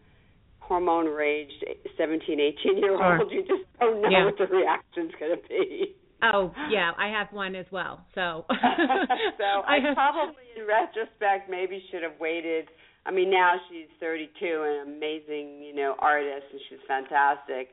hormone 0.59 1.07
raged 1.07 1.64
17, 1.96 2.40
18 2.40 2.79
year 2.79 2.92
old, 2.92 3.31
Sure. 3.31 3.33
you 3.33 3.42
just 3.42 3.62
don't 3.79 4.00
know 4.03 4.09
Yeah. 4.11 4.24
what 4.24 4.38
the 4.38 4.46
reaction's 4.46 5.12
going 5.20 5.37
to 5.37 5.48
be. 5.48 5.94
Oh 6.22 6.53
yeah, 6.70 6.92
I 6.96 7.09
have 7.09 7.29
one 7.33 7.55
as 7.55 7.66
well. 7.70 8.05
So 8.14 8.44
so 8.48 9.44
I, 9.66 9.79
probably, 9.94 10.35
in 10.57 10.66
retrospect, 10.66 11.50
maybe 11.50 11.83
should 11.90 12.03
have 12.03 12.18
waited. 12.20 12.66
I 13.07 13.11
mean, 13.11 13.31
now 13.31 13.57
she's 13.68 13.88
32 14.00 14.29
and 14.42 14.88
an 14.88 14.96
amazing, 14.96 15.62
you 15.62 15.74
know, 15.74 15.94
artist, 15.98 16.46
and 16.50 16.61
she's 16.68 16.79
fantastic. 16.88 17.68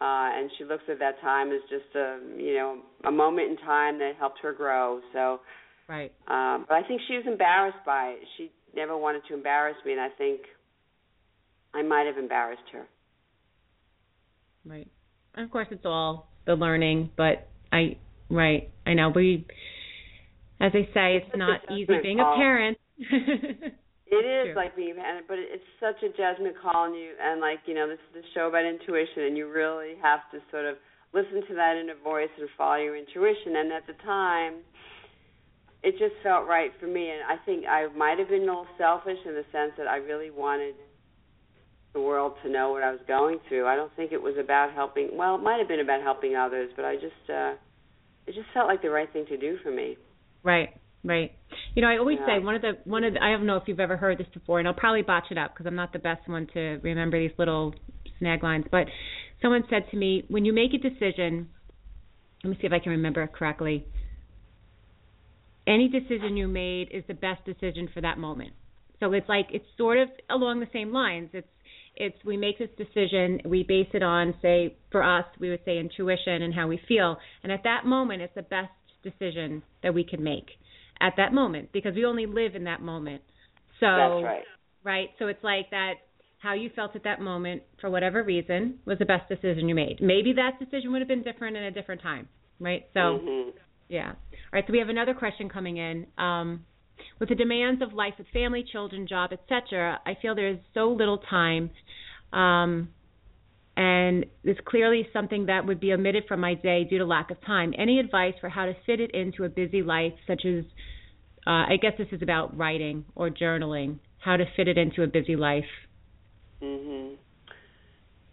Uh, 0.00 0.32
and 0.32 0.50
she 0.56 0.64
looks 0.64 0.84
at 0.90 0.98
that 0.98 1.20
time 1.20 1.52
as 1.52 1.60
just 1.68 1.94
a, 1.94 2.18
you 2.36 2.54
know, 2.54 2.78
a 3.04 3.10
moment 3.10 3.50
in 3.50 3.56
time 3.58 3.98
that 3.98 4.12
helped 4.18 4.38
her 4.42 4.52
grow. 4.52 5.00
So, 5.12 5.40
right. 5.88 6.10
um, 6.26 6.64
but 6.66 6.76
I 6.76 6.82
think 6.88 7.02
she 7.06 7.14
was 7.16 7.24
embarrassed 7.26 7.84
by 7.84 8.14
it. 8.16 8.20
She 8.38 8.50
never 8.74 8.96
wanted 8.96 9.22
to 9.28 9.34
embarrass 9.34 9.76
me, 9.84 9.92
and 9.92 10.00
I 10.00 10.08
think 10.16 10.40
I 11.74 11.82
might 11.82 12.06
have 12.06 12.16
embarrassed 12.16 12.62
her. 12.72 12.86
Right. 14.64 14.88
And 15.34 15.44
of 15.44 15.50
course, 15.50 15.68
it's 15.70 15.84
all 15.84 16.30
the 16.46 16.54
learning, 16.54 17.10
but 17.16 17.49
I, 17.72 17.96
right, 18.28 18.70
I 18.86 18.94
know. 18.94 19.12
We, 19.14 19.46
as 20.60 20.72
they 20.72 20.88
say, 20.94 21.16
it's 21.16 21.26
It's 21.28 21.36
not 21.36 21.60
easy 21.70 21.92
being 22.02 22.20
a 22.20 22.34
parent. 22.36 22.78
It 24.10 24.26
is 24.26 24.56
like 24.56 24.74
being, 24.74 24.98
and 24.98 25.22
but 25.28 25.38
it's 25.38 25.62
such 25.78 26.02
a 26.02 26.10
judgment 26.10 26.56
call, 26.60 26.86
and 26.86 26.96
you, 26.96 27.14
and 27.22 27.40
like 27.40 27.60
you 27.66 27.74
know, 27.74 27.86
this 27.86 28.02
is 28.10 28.24
a 28.24 28.26
show 28.34 28.48
about 28.48 28.66
intuition, 28.66 29.22
and 29.30 29.36
you 29.36 29.48
really 29.48 29.94
have 30.02 30.20
to 30.32 30.42
sort 30.50 30.66
of 30.66 30.76
listen 31.14 31.46
to 31.46 31.54
that 31.54 31.78
inner 31.78 31.94
voice 32.02 32.30
and 32.38 32.48
follow 32.58 32.82
your 32.82 32.96
intuition. 32.96 33.54
And 33.54 33.72
at 33.72 33.86
the 33.86 33.94
time, 34.02 34.66
it 35.82 35.92
just 35.92 36.14
felt 36.24 36.48
right 36.48 36.72
for 36.80 36.86
me, 36.86 37.10
and 37.10 37.22
I 37.22 37.38
think 37.46 37.66
I 37.66 37.86
might 37.96 38.18
have 38.18 38.28
been 38.28 38.42
a 38.42 38.50
little 38.50 38.66
selfish 38.78 39.18
in 39.24 39.34
the 39.34 39.46
sense 39.52 39.72
that 39.78 39.86
I 39.86 39.96
really 39.96 40.30
wanted 40.30 40.74
the 41.92 42.00
world 42.00 42.34
to 42.44 42.50
know 42.50 42.70
what 42.70 42.82
I 42.82 42.90
was 42.92 43.00
going 43.08 43.38
through. 43.48 43.66
I 43.66 43.74
don't 43.76 43.94
think 43.96 44.12
it 44.12 44.22
was 44.22 44.34
about 44.38 44.72
helping. 44.74 45.10
Well, 45.14 45.34
it 45.34 45.42
might 45.42 45.58
have 45.58 45.68
been 45.68 45.80
about 45.80 46.02
helping 46.02 46.36
others, 46.36 46.70
but 46.76 46.84
I 46.84 46.94
just, 46.94 47.30
uh 47.30 47.54
it 48.26 48.34
just 48.34 48.46
felt 48.54 48.68
like 48.68 48.82
the 48.82 48.90
right 48.90 49.12
thing 49.12 49.26
to 49.26 49.36
do 49.36 49.56
for 49.62 49.70
me. 49.72 49.96
Right, 50.44 50.68
right. 51.04 51.32
You 51.74 51.82
know, 51.82 51.88
I 51.88 51.98
always 51.98 52.18
Yeah. 52.20 52.38
say 52.38 52.44
one 52.44 52.54
of 52.54 52.62
the 52.62 52.78
one 52.84 53.02
of 53.02 53.14
the, 53.14 53.22
I 53.24 53.30
don't 53.32 53.46
know 53.46 53.56
if 53.56 53.64
you've 53.66 53.80
ever 53.80 53.96
heard 53.96 54.18
this 54.18 54.28
before, 54.28 54.58
and 54.58 54.68
I'll 54.68 54.74
probably 54.74 55.02
botch 55.02 55.30
it 55.30 55.38
up 55.38 55.52
because 55.52 55.66
I'm 55.66 55.74
not 55.74 55.92
the 55.92 55.98
best 55.98 56.28
one 56.28 56.46
to 56.54 56.78
remember 56.82 57.18
these 57.18 57.36
little 57.38 57.74
snag 58.18 58.42
lines. 58.42 58.66
But 58.70 58.86
someone 59.42 59.64
said 59.68 59.90
to 59.90 59.96
me, 59.96 60.24
when 60.28 60.44
you 60.44 60.52
make 60.52 60.72
a 60.74 60.78
decision, 60.78 61.48
let 62.44 62.50
me 62.50 62.58
see 62.60 62.66
if 62.66 62.72
I 62.72 62.78
can 62.78 62.92
remember 62.92 63.22
it 63.22 63.32
correctly. 63.32 63.86
Any 65.66 65.88
decision 65.88 66.36
you 66.36 66.48
made 66.48 66.88
is 66.92 67.04
the 67.06 67.14
best 67.14 67.44
decision 67.44 67.88
for 67.92 68.00
that 68.00 68.18
moment. 68.18 68.52
So 69.00 69.12
it's 69.12 69.28
like 69.28 69.46
it's 69.50 69.66
sort 69.76 69.98
of 69.98 70.08
along 70.28 70.60
the 70.60 70.68
same 70.72 70.92
lines. 70.92 71.30
It's 71.32 71.48
it's 71.96 72.16
we 72.24 72.36
make 72.36 72.58
this 72.58 72.70
decision, 72.76 73.40
we 73.44 73.62
base 73.62 73.88
it 73.92 74.02
on 74.02 74.34
say 74.42 74.76
for 74.90 75.02
us 75.02 75.24
we 75.38 75.50
would 75.50 75.64
say 75.64 75.78
intuition 75.78 76.42
and 76.42 76.54
how 76.54 76.66
we 76.68 76.80
feel, 76.88 77.16
and 77.42 77.52
at 77.52 77.62
that 77.64 77.84
moment 77.86 78.22
it's 78.22 78.34
the 78.34 78.42
best 78.42 78.70
decision 79.02 79.62
that 79.82 79.94
we 79.94 80.04
can 80.04 80.22
make 80.22 80.46
at 81.00 81.14
that 81.16 81.32
moment 81.32 81.70
because 81.72 81.94
we 81.94 82.04
only 82.04 82.26
live 82.26 82.54
in 82.54 82.64
that 82.64 82.82
moment. 82.82 83.22
So 83.80 83.86
That's 83.86 84.24
right. 84.24 84.44
right? 84.84 85.08
So 85.18 85.26
it's 85.28 85.42
like 85.42 85.70
that 85.70 85.94
how 86.38 86.54
you 86.54 86.70
felt 86.74 86.96
at 86.96 87.04
that 87.04 87.20
moment 87.20 87.62
for 87.80 87.90
whatever 87.90 88.22
reason 88.22 88.78
was 88.86 88.98
the 88.98 89.04
best 89.04 89.28
decision 89.28 89.68
you 89.68 89.74
made. 89.74 89.98
Maybe 90.00 90.32
that 90.34 90.58
decision 90.58 90.90
would 90.92 91.00
have 91.00 91.08
been 91.08 91.22
different 91.22 91.56
in 91.56 91.64
a 91.64 91.70
different 91.70 92.00
time, 92.00 92.28
right? 92.58 92.86
So 92.94 93.18
Mhm. 93.18 93.52
yeah. 93.88 94.08
All 94.10 94.16
right, 94.52 94.66
so 94.66 94.72
we 94.72 94.78
have 94.78 94.88
another 94.88 95.14
question 95.14 95.48
coming 95.48 95.76
in. 95.76 96.06
Um, 96.16 96.64
with 97.18 97.28
the 97.28 97.34
demands 97.34 97.82
of 97.82 97.92
life 97.92 98.14
with 98.18 98.26
family, 98.32 98.64
children, 98.70 99.06
job, 99.06 99.32
etc., 99.32 100.00
I 100.06 100.16
feel 100.20 100.34
there's 100.34 100.58
so 100.74 100.88
little 100.90 101.18
time. 101.18 101.70
Um, 102.32 102.90
and 103.76 104.26
it's 104.44 104.60
clearly 104.66 105.08
something 105.12 105.46
that 105.46 105.64
would 105.66 105.80
be 105.80 105.92
omitted 105.92 106.24
from 106.28 106.40
my 106.40 106.54
day 106.54 106.84
due 106.84 106.98
to 106.98 107.06
lack 107.06 107.30
of 107.30 107.40
time. 107.44 107.72
Any 107.78 107.98
advice 107.98 108.34
for 108.40 108.48
how 108.48 108.66
to 108.66 108.74
fit 108.84 109.00
it 109.00 109.12
into 109.12 109.44
a 109.44 109.48
busy 109.48 109.82
life, 109.82 110.12
such 110.26 110.44
as 110.44 110.64
uh, 111.46 111.64
I 111.68 111.78
guess 111.80 111.92
this 111.96 112.08
is 112.12 112.20
about 112.20 112.56
writing 112.56 113.04
or 113.14 113.30
journaling, 113.30 113.98
how 114.18 114.36
to 114.36 114.44
fit 114.56 114.68
it 114.68 114.76
into 114.76 115.02
a 115.02 115.06
busy 115.06 115.36
life? 115.36 115.64
Mhm. 116.62 117.16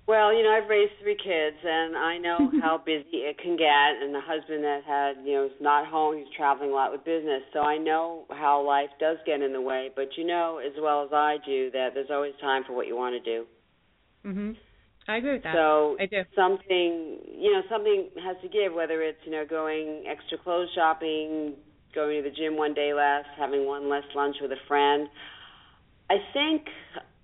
Well, 0.07 0.33
you 0.33 0.41
know, 0.41 0.51
I've 0.51 0.69
raised 0.69 0.93
three 1.01 1.17
kids, 1.17 1.57
and 1.63 1.97
I 1.97 2.17
know 2.17 2.49
how 2.61 2.77
busy 2.83 3.27
it 3.27 3.37
can 3.39 3.57
get. 3.57 4.01
And 4.01 4.15
the 4.15 4.21
husband 4.21 4.63
that 4.63 4.81
had, 4.87 5.25
you 5.25 5.33
know, 5.33 5.45
is 5.45 5.59
not 5.59 5.85
home; 5.85 6.17
he's 6.17 6.33
traveling 6.35 6.71
a 6.71 6.73
lot 6.73 6.91
with 6.91 7.03
business. 7.03 7.43
So 7.51 7.59
I 7.59 7.77
know 7.77 8.25
how 8.31 8.65
life 8.65 8.89
does 8.99 9.17
get 9.25 9.41
in 9.41 9.51
the 9.51 9.61
way. 9.61 9.89
But 9.95 10.15
you 10.17 10.25
know, 10.25 10.59
as 10.65 10.73
well 10.81 11.03
as 11.03 11.09
I 11.11 11.37
do, 11.45 11.69
that 11.71 11.89
there's 11.93 12.09
always 12.09 12.33
time 12.39 12.63
for 12.65 12.73
what 12.73 12.87
you 12.87 12.95
want 12.95 13.21
to 13.21 13.31
do. 13.31 13.45
Mhm. 14.25 14.55
I 15.09 15.17
agree 15.17 15.33
with 15.33 15.43
that. 15.43 15.53
So 15.53 15.97
I 15.99 16.05
do. 16.05 16.23
something, 16.35 17.19
you 17.37 17.51
know, 17.51 17.61
something 17.69 18.09
has 18.23 18.37
to 18.41 18.47
give. 18.47 18.73
Whether 18.73 19.01
it's 19.01 19.19
you 19.25 19.31
know 19.31 19.45
going 19.45 20.05
extra 20.07 20.37
clothes 20.37 20.69
shopping, 20.73 21.55
going 21.93 22.23
to 22.23 22.29
the 22.29 22.35
gym 22.35 22.55
one 22.55 22.73
day 22.73 22.93
less, 22.93 23.25
having 23.37 23.65
one 23.65 23.89
less 23.89 24.03
lunch 24.15 24.37
with 24.41 24.51
a 24.51 24.61
friend. 24.67 25.09
I 26.09 26.17
think 26.33 26.63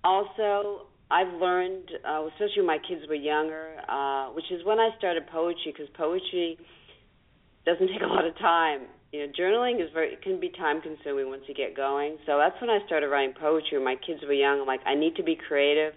also 0.02 0.86
I've 1.14 1.32
learned, 1.34 1.90
uh, 2.02 2.26
especially 2.26 2.66
when 2.66 2.74
my 2.74 2.82
kids 2.82 3.06
were 3.08 3.14
younger, 3.14 3.76
uh, 3.88 4.34
which 4.34 4.50
is 4.50 4.64
when 4.66 4.80
I 4.80 4.90
started 4.98 5.28
poetry, 5.28 5.70
because 5.70 5.86
poetry 5.94 6.58
doesn't 7.64 7.86
take 7.94 8.02
a 8.02 8.10
lot 8.10 8.26
of 8.26 8.36
time. 8.38 8.90
You 9.12 9.26
know, 9.26 9.32
journaling 9.32 9.80
is 9.80 9.90
very 9.94 10.12
it 10.14 10.22
can 10.22 10.40
be 10.40 10.50
time 10.50 10.82
consuming 10.82 11.28
once 11.28 11.42
you 11.46 11.54
get 11.54 11.76
going. 11.76 12.18
So 12.26 12.36
that's 12.36 12.60
when 12.60 12.68
I 12.68 12.80
started 12.86 13.08
writing 13.10 13.32
poetry. 13.38 13.78
When 13.78 13.84
my 13.84 13.94
kids 13.94 14.26
were 14.26 14.34
young, 14.34 14.60
I'm 14.60 14.66
like, 14.66 14.80
I 14.86 14.96
need 14.96 15.14
to 15.14 15.22
be 15.22 15.38
creative. 15.38 15.94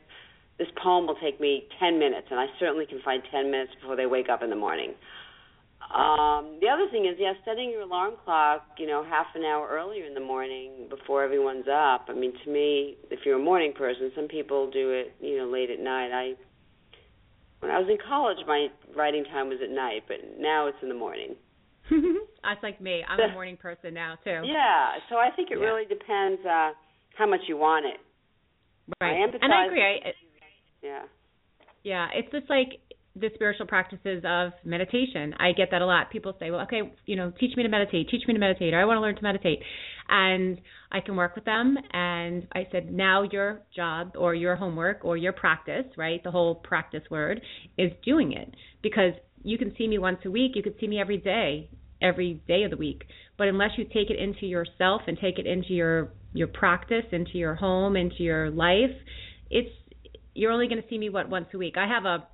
This 0.60 0.68
poem 0.82 1.08
will 1.08 1.18
take 1.18 1.42
me 1.42 1.66
ten 1.80 1.98
minutes, 1.98 2.28
and 2.30 2.40
I 2.40 2.46
certainly 2.60 2.86
can 2.86 3.02
find 3.04 3.24
ten 3.32 3.50
minutes 3.50 3.74
before 3.82 3.96
they 3.96 4.06
wake 4.06 4.30
up 4.30 4.44
in 4.44 4.52
the 4.52 4.56
morning. 4.56 4.94
Um, 5.82 6.58
the 6.60 6.68
other 6.68 6.88
thing 6.92 7.06
is, 7.06 7.16
yeah, 7.18 7.34
setting 7.46 7.70
your 7.70 7.82
alarm 7.82 8.16
clock, 8.26 8.66
you 8.78 8.88
know, 8.88 9.06
half 9.08 9.28
an 9.36 9.44
hour 9.44 9.68
earlier 9.72 10.06
in 10.06 10.14
the 10.14 10.20
morning 10.20 10.88
before 10.90 11.24
everyone's 11.24 11.68
up. 11.72 12.08
I 12.10 12.14
mean, 12.14 12.34
to 12.44 12.52
me, 12.52 12.98
if 13.10 13.20
you're 13.26 13.40
a 13.40 13.44
morning 13.44 13.74
person, 13.74 14.12
some 14.16 14.28
people 14.28 14.70
do 14.70 14.92
it, 14.92 15.16
you 15.22 15.38
know, 15.38 15.46
late 15.48 15.70
at 15.70 15.80
night. 15.80 16.12
I, 16.12 16.34
when 17.60 17.72
I 17.72 17.80
was 17.80 17.88
in 17.90 17.98
college, 18.08 18.38
my 18.46 18.68
writing 18.96 19.24
time 19.26 19.50
was 19.50 19.60
at 19.64 19.70
night, 19.70 20.04
but 20.08 20.18
now 20.40 20.68
it's 20.68 20.78
in 20.82 20.90
the 20.90 20.96
morning. 20.96 21.36
That's 21.90 22.62
like 22.62 22.82
me. 22.82 23.04
I'm 23.08 23.20
a 23.20 23.34
morning 23.34 23.58
person 23.58 23.94
now 23.94 24.16
too. 24.24 24.42
Yeah, 24.44 24.92
so 25.10 25.16
I 25.16 25.30
think 25.36 25.52
it 25.52 25.58
Yeah. 25.58 25.66
really 25.66 25.86
depends 25.86 26.42
uh 26.46 26.72
how 27.18 27.28
much 27.28 27.42
you 27.48 27.58
want 27.58 27.86
it. 27.86 28.00
Right. 29.02 29.16
I 29.16 29.28
empathize 29.28 29.40
and 29.42 29.54
I 29.54 29.66
agree. 29.66 29.84
I, 29.84 30.14
Yeah. 30.84 31.04
Yeah, 31.84 32.08
it's 32.14 32.32
just 32.32 32.50
like 32.50 32.80
the 33.20 33.30
spiritual 33.34 33.66
practices 33.66 34.24
of 34.26 34.52
meditation. 34.64 35.34
I 35.40 35.52
get 35.52 35.70
that 35.72 35.82
a 35.82 35.86
lot. 35.86 36.12
People 36.12 36.36
say, 36.40 36.52
"Well, 36.52 36.62
okay, 36.62 36.92
you 37.06 37.16
know, 37.16 37.32
teach 37.40 37.56
me 37.56 37.64
to 37.64 37.70
meditate. 37.70 38.10
Teach 38.10 38.28
me 38.28 38.34
to 38.34 38.40
meditate. 38.40 38.74
Or 38.74 38.80
I 38.80 38.86
want 38.86 38.98
to 38.98 39.02
learn 39.02 39.16
to 39.16 39.24
meditate." 39.24 39.62
And 40.10 40.60
I 40.92 41.02
can 41.02 41.16
work 41.16 41.36
with 41.36 41.46
them 41.46 41.78
and 41.92 42.48
I 42.54 42.68
said, 42.72 42.92
"Now 42.92 43.24
your 43.24 43.62
job 43.76 44.16
or 44.18 44.34
your 44.36 44.56
homework 44.56 45.04
or 45.04 45.18
your 45.18 45.34
practice, 45.34 45.86
right? 45.98 46.24
The 46.24 46.32
whole 46.32 46.56
practice 46.56 47.04
word 47.10 47.42
is 47.78 47.92
doing 48.04 48.32
it 48.32 48.54
because 48.82 49.14
you 49.44 49.58
can 49.58 49.76
see 49.76 49.88
me 49.88 49.98
once 49.98 50.20
a 50.26 50.32
week, 50.32 50.56
you 50.56 50.64
can 50.64 50.78
see 50.80 50.88
me 50.88 51.00
every 51.00 51.18
day, 51.18 51.70
every 52.02 52.36
day 52.48 52.64
of 52.64 52.72
the 52.72 52.78
week. 52.78 53.04
But 53.38 53.48
unless 53.48 53.72
you 53.78 53.86
take 53.86 54.10
it 54.10 54.18
into 54.18 54.46
yourself 54.46 55.02
and 55.08 55.18
take 55.20 55.40
it 55.40 55.46
into 55.46 55.74
your 55.74 56.12
your 56.34 56.48
practice, 56.48 57.06
into 57.12 57.38
your 57.38 57.56
home, 57.56 57.96
into 57.96 58.22
your 58.24 58.50
life, 58.52 58.96
it's 59.50 59.72
you're 60.34 60.52
only 60.52 60.68
going 60.68 60.82
to 60.82 60.88
see 60.88 60.98
me 60.98 61.10
what 61.10 61.30
once 61.30 61.48
a 61.54 61.58
week. 61.58 61.76
I 61.78 61.88
have 61.88 62.06
a 62.06 62.28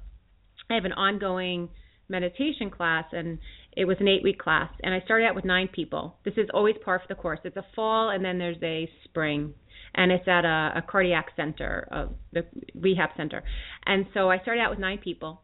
I 0.70 0.76
have 0.76 0.86
an 0.86 0.94
ongoing 0.94 1.70
meditation 2.10 2.70
class 2.70 3.06
and 3.12 3.40
it 3.76 3.86
was 3.86 3.98
an 4.00 4.08
8 4.08 4.24
week 4.24 4.40
class 4.40 4.70
and 4.84 4.94
I 4.94 5.02
started 5.02 5.26
out 5.26 5.36
with 5.36 5.46
9 5.46 5.70
people. 5.74 6.18
This 6.26 6.36
is 6.38 6.48
always 6.54 6.76
par 6.84 7.00
for 7.00 7.14
the 7.14 7.20
course. 7.20 7.40
It's 7.44 7.58
a 7.58 7.66
fall 7.76 8.10
and 8.10 8.24
then 8.24 8.38
there's 8.38 8.62
a 8.62 8.90
spring 9.06 9.54
and 9.96 10.12
it's 10.12 10.28
at 10.28 10.46
a, 10.46 10.74
a 10.78 10.82
cardiac 10.82 11.28
center, 11.36 11.88
uh, 11.92 12.06
the 12.32 12.46
rehab 12.76 13.12
center. 13.16 13.44
And 13.86 14.06
so 14.14 14.30
I 14.30 14.40
started 14.40 14.62
out 14.62 14.70
with 14.70 14.80
9 14.80 15.00
people 15.00 15.42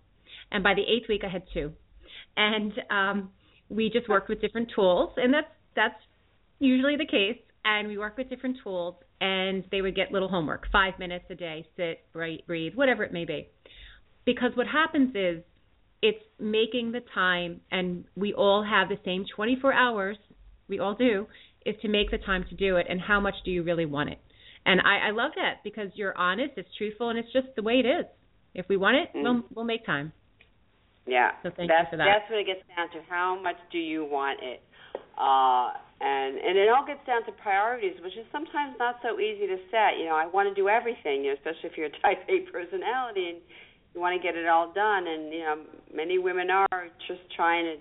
and 0.51 0.63
by 0.63 0.73
the 0.73 0.81
8th 0.81 1.09
week 1.09 1.21
I 1.25 1.29
had 1.29 1.43
2. 1.53 1.71
And 2.37 2.73
um 2.89 3.29
we 3.69 3.89
just 3.89 4.09
worked 4.09 4.29
with 4.29 4.41
different 4.41 4.71
tools 4.73 5.11
and 5.17 5.33
that's 5.33 5.51
that's 5.75 6.01
usually 6.59 6.97
the 6.97 7.05
case 7.05 7.39
and 7.63 7.87
we 7.87 7.97
work 7.97 8.17
with 8.17 8.29
different 8.29 8.57
tools 8.63 8.95
and 9.21 9.63
they 9.71 9.81
would 9.81 9.95
get 9.95 10.11
little 10.11 10.29
homework 10.29 10.65
5 10.71 10.97
minutes 10.97 11.25
a 11.29 11.35
day, 11.35 11.67
sit, 11.77 11.99
breathe, 12.13 12.73
whatever 12.75 13.03
it 13.03 13.13
may 13.13 13.25
be 13.25 13.49
because 14.25 14.51
what 14.55 14.67
happens 14.67 15.15
is 15.15 15.43
it's 16.01 16.23
making 16.39 16.91
the 16.91 17.01
time 17.13 17.61
and 17.71 18.05
we 18.15 18.33
all 18.33 18.63
have 18.63 18.89
the 18.89 18.97
same 19.03 19.25
24 19.35 19.73
hours 19.73 20.17
we 20.67 20.79
all 20.79 20.95
do 20.95 21.27
is 21.65 21.75
to 21.81 21.87
make 21.87 22.09
the 22.11 22.17
time 22.17 22.45
to 22.49 22.55
do 22.55 22.77
it 22.77 22.85
and 22.89 23.01
how 23.01 23.19
much 23.19 23.35
do 23.43 23.51
you 23.51 23.63
really 23.63 23.85
want 23.85 24.09
it 24.09 24.19
and 24.65 24.79
i 24.81 25.07
i 25.07 25.11
love 25.11 25.31
that 25.35 25.55
because 25.63 25.89
you're 25.95 26.17
honest 26.17 26.51
it's 26.57 26.69
truthful 26.77 27.09
and 27.09 27.19
it's 27.19 27.31
just 27.33 27.47
the 27.55 27.61
way 27.61 27.73
it 27.73 27.85
is 27.85 28.05
if 28.53 28.65
we 28.69 28.77
want 28.77 28.95
it 28.95 29.09
we'll 29.13 29.43
we'll 29.53 29.65
make 29.65 29.85
time 29.85 30.11
Yeah. 31.07 31.31
So 31.41 31.49
thank 31.49 31.69
you 31.69 31.75
that's 31.75 31.89
for 31.89 31.97
that. 31.97 32.05
that's 32.05 32.29
what 32.29 32.39
it 32.39 32.45
gets 32.45 32.61
down 32.75 32.87
to. 32.93 33.01
How 33.09 33.33
much 33.41 33.57
do 33.71 33.79
you 33.79 34.05
want 34.05 34.39
it? 34.43 34.61
Uh 35.17 35.73
and 35.99 36.37
and 36.37 36.53
it 36.55 36.69
all 36.69 36.85
gets 36.85 37.01
down 37.05 37.25
to 37.25 37.31
priorities, 37.43 37.97
which 38.03 38.13
is 38.13 38.25
sometimes 38.31 38.75
not 38.79 39.01
so 39.01 39.19
easy 39.19 39.47
to 39.47 39.57
set. 39.73 39.97
You 39.99 40.05
know, 40.05 40.15
I 40.15 40.27
want 40.27 40.47
to 40.47 40.55
do 40.55 40.69
everything, 40.69 41.25
you 41.25 41.33
know, 41.33 41.37
especially 41.41 41.69
if 41.71 41.75
you're 41.77 41.91
a 41.91 41.97
type 42.05 42.21
A 42.29 42.45
personality 42.51 43.35
and 43.35 43.39
you 43.93 44.01
want 44.01 44.19
to 44.19 44.25
get 44.25 44.35
it 44.35 44.47
all 44.47 44.71
done 44.73 45.07
and 45.07 45.33
you 45.33 45.39
know, 45.39 45.55
many 45.93 46.17
women 46.17 46.49
are 46.49 46.87
just 47.07 47.21
trying 47.35 47.65
to 47.65 47.75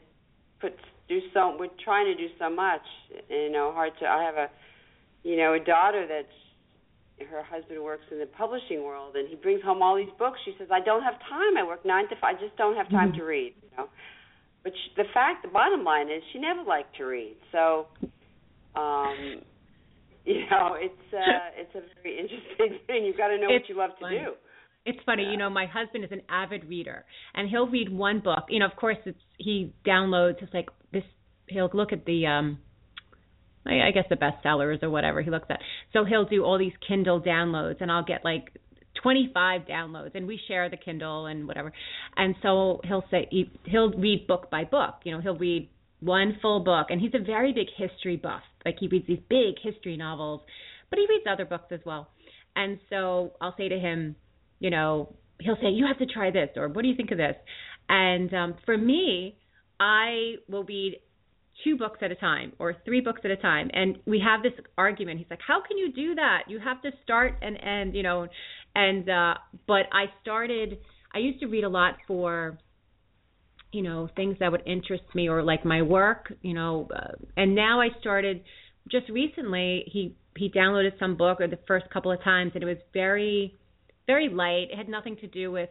put 0.61 0.75
do 1.09 1.21
so 1.33 1.57
we're 1.59 1.69
trying 1.85 2.07
to 2.07 2.15
do 2.15 2.29
so 2.39 2.51
much. 2.51 2.83
You 3.29 3.51
know, 3.51 3.73
hard 3.73 3.93
to 4.01 4.07
I 4.07 4.23
have 4.25 4.37
a 4.37 4.49
you 5.23 5.37
know, 5.37 5.55
a 5.55 5.61
daughter 5.61 6.07
that's 6.09 7.29
her 7.31 7.43
husband 7.43 7.83
works 7.83 8.05
in 8.13 8.19
the 8.19 8.27
publishing 8.27 8.85
world 8.85 9.17
and 9.17 9.29
he 9.29 9.35
brings 9.35 9.63
home 9.63 9.83
all 9.83 9.97
these 9.97 10.13
books. 10.19 10.39
She 10.45 10.55
says, 10.59 10.69
I 10.73 10.81
don't 10.81 11.03
have 11.03 11.15
time. 11.29 11.57
I 11.59 11.65
work 11.67 11.85
nine 11.85 12.09
to 12.09 12.15
five. 12.21 12.37
I 12.37 12.41
just 12.41 12.57
don't 12.57 12.77
have 12.77 12.89
time 12.91 13.13
to 13.15 13.25
read, 13.25 13.55
you 13.63 13.69
know. 13.77 13.89
But 14.63 14.73
she, 14.73 15.03
the 15.03 15.09
fact, 15.13 15.43
the 15.43 15.49
bottom 15.49 15.85
line 15.85 16.07
is 16.09 16.23
she 16.33 16.39
never 16.39 16.63
liked 16.63 16.97
to 16.97 17.05
read. 17.05 17.37
So, 17.53 17.87
um, 18.77 19.43
you 20.25 20.45
know, 20.51 20.77
it's 20.79 21.07
uh, 21.13 21.57
it's 21.57 21.75
a 21.75 21.81
very 22.03 22.19
interesting 22.19 22.79
thing. 22.87 23.05
You've 23.05 23.17
got 23.17 23.29
to 23.29 23.39
know 23.39 23.49
It's 23.51 23.65
what 23.65 23.69
you 23.69 23.79
love 23.79 23.91
to 23.99 24.05
funny. 24.05 24.19
do. 24.19 24.33
It's 24.89 24.99
funny, 25.05 25.25
you 25.25 25.37
know, 25.37 25.51
my 25.51 25.67
husband 25.67 26.03
is 26.03 26.13
an 26.13 26.23
avid 26.31 26.67
reader 26.67 27.05
and 27.35 27.47
he'll 27.47 27.69
read 27.69 27.93
one 27.93 28.21
book. 28.21 28.45
You 28.49 28.61
know, 28.61 28.65
of 28.65 28.75
course 28.75 28.97
it's 29.05 29.19
he 29.37 29.75
downloads 29.87 30.43
it's 30.43 30.55
like 30.55 30.71
this 30.95 31.03
he'll 31.47 31.69
look 31.75 31.93
at 31.93 32.07
the 32.07 32.27
um 32.27 32.59
I, 33.67 33.89
I 33.89 33.91
guess 33.93 34.07
the 34.09 34.17
bestsellers 34.17 34.83
or 34.83 34.89
whatever 34.89 35.21
he 35.21 35.31
looks 35.31 35.45
at. 35.51 35.61
So 35.93 36.07
he'll 36.07 36.25
do 36.25 36.43
all 36.43 36.59
these 36.59 36.73
Kindle 36.87 37.21
downloads 37.21 37.83
and 37.83 37.93
I'll 37.93 38.03
get 38.03 38.25
like 38.25 38.59
25 39.03 39.63
downloads 39.71 40.15
and 40.15 40.27
we 40.27 40.41
share 40.49 40.71
the 40.71 40.79
Kindle 40.79 41.27
and 41.27 41.47
whatever. 41.47 41.71
And 42.17 42.35
so 42.43 42.81
he'll 42.85 43.05
say 43.11 43.29
he'll 43.65 43.93
read 43.93 44.27
book 44.27 44.51
by 44.51 44.65
book. 44.65 44.95
You 45.05 45.13
know, 45.13 45.21
he'll 45.21 45.37
read 45.37 45.69
one 46.01 46.39
full 46.41 46.61
book 46.61 46.87
and 46.89 46.99
he's 46.99 47.13
a 47.13 47.23
very 47.23 47.53
big 47.53 47.67
history 47.77 48.17
buff. 48.17 48.43
Like 48.65 48.77
he 48.81 48.89
reads 48.89 49.07
these 49.07 49.21
big 49.29 49.57
history 49.63 49.99
novels, 49.99 50.41
but 50.89 50.99
he 50.99 51.05
reads 51.11 51.27
other 51.31 51.45
books 51.45 51.73
as 51.73 51.81
well. 51.85 52.09
And 52.57 52.79
so 52.89 53.33
I'll 53.43 53.55
say 53.59 53.69
to 53.69 53.79
him, 53.79 54.17
you 54.61 54.71
know, 54.71 55.15
he'll 55.41 55.57
say, 55.57 55.69
"You 55.69 55.87
have 55.87 55.99
to 55.99 56.07
try 56.07 56.31
this," 56.31 56.51
or 56.57 56.69
"What 56.69 56.83
do 56.83 56.89
you 56.89 56.97
think 56.97 57.11
of 57.11 57.19
this?" 57.19 57.37
And 57.89 58.33
um, 58.35 58.55
for 58.65 58.77
me, 58.77 59.37
I 59.81 60.35
will 60.49 60.65
read 60.65 60.97
two 61.65 61.77
books 61.77 61.99
at 62.03 62.11
a 62.11 62.15
time 62.15 62.53
or 62.59 62.77
three 62.85 63.01
books 63.01 63.21
at 63.25 63.31
a 63.31 63.37
time, 63.37 63.71
and 63.73 63.99
we 64.07 64.21
have 64.25 64.43
this 64.43 64.53
argument. 64.77 65.19
He's 65.19 65.31
like, 65.31 65.41
"How 65.47 65.61
can 65.67 65.79
you 65.79 65.93
do 65.93 66.15
that? 66.17 66.43
You 66.49 66.59
have 66.59 66.83
to 66.83 66.91
start 67.05 67.35
and 67.43 67.57
end, 67.63 67.95
you 67.95 68.03
know." 68.03 68.27
And 68.75 69.09
uh, 69.09 69.35
but 69.67 69.87
I 69.93 70.07
started. 70.23 70.79
I 71.15 71.19
used 71.19 71.41
to 71.41 71.47
read 71.47 71.65
a 71.65 71.69
lot 71.69 71.95
for 72.07 72.59
you 73.73 73.83
know 73.83 74.09
things 74.17 74.37
that 74.41 74.51
would 74.51 74.63
interest 74.67 75.05
me 75.15 75.29
or 75.29 75.43
like 75.43 75.65
my 75.65 75.83
work 75.83 76.33
you 76.43 76.55
know 76.55 76.89
uh, 76.95 77.13
and 77.37 77.55
now 77.55 77.81
i 77.81 77.89
started 78.01 78.43
just 78.91 79.09
recently 79.11 79.85
he 79.87 80.15
he 80.37 80.51
downloaded 80.51 80.99
some 80.99 81.17
book 81.17 81.41
or 81.41 81.49
the 81.49 81.59
first 81.67 81.85
couple 81.93 82.11
of 82.11 82.23
times 82.23 82.53
and 82.55 82.63
it 82.63 82.67
was 82.67 82.79
very 82.95 83.55
very 84.09 84.29
light. 84.29 84.73
It 84.73 84.77
had 84.77 84.89
nothing 84.89 85.17
to 85.19 85.29
do 85.29 85.53
with 85.53 85.71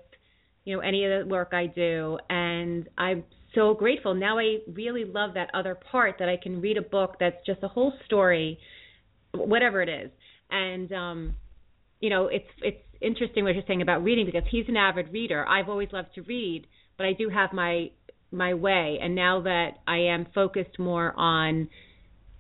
you 0.64 0.76
know 0.76 0.82
any 0.82 1.04
of 1.04 1.12
the 1.12 1.30
work 1.30 1.50
i 1.52 1.66
do. 1.66 2.18
And 2.30 2.88
i'm 2.98 3.26
so 3.54 3.74
grateful. 3.74 4.14
Now 4.14 4.40
i 4.40 4.60
really 4.72 5.04
love 5.04 5.34
that 5.34 5.50
other 5.54 5.76
part 5.76 6.16
that 6.20 6.30
i 6.30 6.38
can 6.42 6.62
read 6.62 6.78
a 6.78 6.82
book 6.82 7.18
that's 7.20 7.46
just 7.46 7.62
a 7.64 7.68
whole 7.68 7.94
story 8.06 8.58
whatever 9.34 9.82
it 9.82 9.90
is. 9.90 10.12
And 10.50 10.92
um 10.94 11.36
you 12.00 12.10
know 12.10 12.28
it's 12.28 12.48
it's 12.62 12.84
interesting 13.02 13.44
what 13.44 13.56
you're 13.56 13.64
saying 13.68 13.82
about 13.82 14.04
reading 14.04 14.26
because 14.26 14.48
he's 14.50 14.66
an 14.70 14.78
avid 14.78 15.12
reader. 15.12 15.46
I've 15.46 15.68
always 15.68 15.90
loved 15.92 16.14
to 16.16 16.22
read 16.22 16.68
but 16.98 17.06
I 17.06 17.14
do 17.14 17.30
have 17.30 17.54
my 17.54 17.92
my 18.32 18.54
way. 18.54 19.00
And 19.02 19.16
now 19.16 19.42
that 19.42 19.80
I 19.88 19.98
am 19.98 20.28
focused 20.36 20.80
more 20.80 21.14
on 21.18 21.70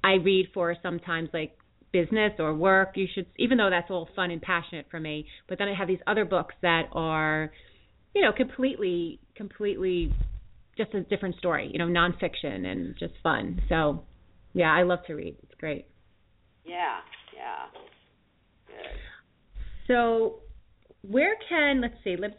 I 0.03 0.13
read 0.13 0.49
for 0.53 0.75
sometimes 0.83 1.29
like 1.33 1.56
business 1.99 2.33
or 2.39 2.53
work, 2.53 2.91
you 2.95 3.07
should 3.13 3.27
even 3.37 3.57
though 3.57 3.69
that's 3.69 3.89
all 3.89 4.07
fun 4.15 4.31
and 4.31 4.41
passionate 4.41 4.87
for 4.89 4.99
me, 4.99 5.25
but 5.47 5.57
then 5.57 5.67
I 5.67 5.75
have 5.75 5.87
these 5.87 5.99
other 6.05 6.25
books 6.25 6.55
that 6.61 6.83
are, 6.93 7.51
you 8.13 8.21
know, 8.21 8.31
completely 8.31 9.19
completely 9.35 10.13
just 10.77 10.93
a 10.93 11.01
different 11.01 11.35
story, 11.37 11.69
you 11.71 11.79
know, 11.79 11.87
nonfiction 11.87 12.65
and 12.65 12.95
just 12.99 13.13
fun. 13.23 13.61
So, 13.67 14.03
yeah, 14.53 14.71
I 14.71 14.83
love 14.83 14.99
to 15.07 15.13
read. 15.13 15.35
It's 15.43 15.55
great. 15.59 15.87
Yeah, 16.65 16.97
yeah. 17.35 17.79
Good. 18.67 18.99
So, 19.87 20.39
where 21.01 21.35
can 21.49 21.81
let's 21.81 21.95
see, 22.03 22.15
let's 22.19 22.35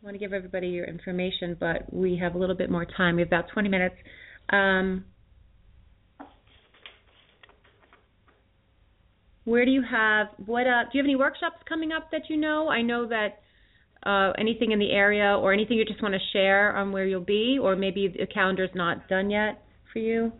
I 0.00 0.06
want 0.06 0.14
to 0.14 0.18
give 0.18 0.32
everybody 0.32 0.68
your 0.68 0.86
information, 0.86 1.56
but 1.58 1.92
we 1.92 2.18
have 2.18 2.34
a 2.36 2.38
little 2.38 2.54
bit 2.54 2.70
more 2.70 2.84
time. 2.84 3.16
We 3.16 3.22
have 3.22 3.28
about 3.28 3.46
20 3.52 3.68
minutes. 3.68 3.96
Um, 4.50 5.04
where 9.48 9.64
do 9.64 9.70
you 9.70 9.82
have 9.82 10.28
what? 10.44 10.66
Uh, 10.66 10.84
do 10.84 10.90
you 10.92 11.02
have 11.02 11.06
any 11.06 11.16
workshops 11.16 11.56
coming 11.68 11.90
up 11.92 12.10
that 12.12 12.28
you 12.28 12.36
know? 12.36 12.68
I 12.68 12.82
know 12.82 13.08
that 13.08 13.40
uh, 14.04 14.32
anything 14.38 14.72
in 14.72 14.78
the 14.78 14.90
area 14.90 15.36
or 15.36 15.52
anything 15.52 15.78
you 15.78 15.84
just 15.84 16.02
want 16.02 16.14
to 16.14 16.20
share 16.32 16.76
on 16.76 16.92
where 16.92 17.06
you'll 17.06 17.20
be, 17.20 17.58
or 17.60 17.74
maybe 17.74 18.08
the 18.08 18.26
calendar's 18.26 18.70
not 18.74 19.08
done 19.08 19.30
yet 19.30 19.62
for 19.92 19.98
you. 20.00 20.32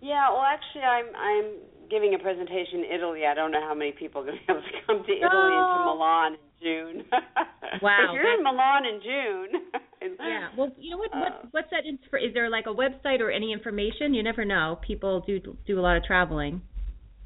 Yeah, 0.00 0.30
well, 0.30 0.46
actually, 0.46 0.82
I'm 0.82 1.06
I'm 1.16 1.44
giving 1.90 2.14
a 2.14 2.18
presentation 2.22 2.80
in 2.80 2.92
Italy. 2.94 3.22
I 3.26 3.34
don't 3.34 3.50
know 3.50 3.60
how 3.66 3.74
many 3.74 3.92
people 3.92 4.22
are 4.22 4.26
going 4.26 4.38
to 4.38 4.46
be 4.46 4.52
able 4.52 4.62
to 4.62 4.86
come 4.86 5.02
to 5.04 5.12
Italy 5.12 5.28
oh. 5.32 5.58
and 5.58 5.74
to 5.74 5.84
Milan 5.90 6.32
in 6.34 6.50
June. 6.62 7.04
wow, 7.82 8.06
if 8.08 8.14
you're 8.14 8.34
in 8.34 8.44
Milan 8.44 8.86
in 8.86 9.00
June. 9.02 9.60
yeah, 10.20 10.48
well, 10.56 10.70
you 10.78 10.90
know 10.90 10.98
what? 10.98 11.10
What 11.12 11.32
uh, 11.32 11.46
what's 11.50 11.68
that? 11.70 11.82
Is 11.84 12.32
there 12.32 12.48
like 12.48 12.66
a 12.66 12.74
website 12.74 13.20
or 13.20 13.30
any 13.30 13.52
information? 13.52 14.14
You 14.14 14.22
never 14.22 14.44
know. 14.44 14.78
People 14.86 15.20
do 15.26 15.40
do 15.66 15.78
a 15.78 15.82
lot 15.82 15.96
of 15.96 16.04
traveling. 16.04 16.62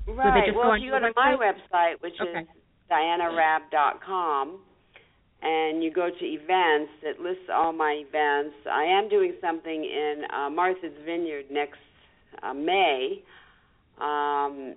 Right. 0.07 0.55
Well, 0.55 0.75
if 0.75 0.83
you 0.83 0.91
go 0.91 1.01
to 1.01 1.13
my 1.17 1.37
website, 1.37 2.01
which 2.01 2.15
okay. 2.21 2.41
is 2.41 2.47
dianaraab.com, 2.91 4.59
and 5.43 5.83
you 5.83 5.93
go 5.93 6.09
to 6.09 6.25
events, 6.25 6.93
it 7.03 7.21
lists 7.21 7.45
all 7.53 7.73
my 7.73 8.03
events. 8.07 8.57
I 8.71 8.85
am 8.85 9.09
doing 9.09 9.35
something 9.41 9.85
in 9.85 10.23
uh, 10.35 10.51
Martha's 10.51 10.93
Vineyard 11.05 11.47
next 11.51 11.79
uh, 12.43 12.55
May. 12.55 13.23
Um, 14.01 14.75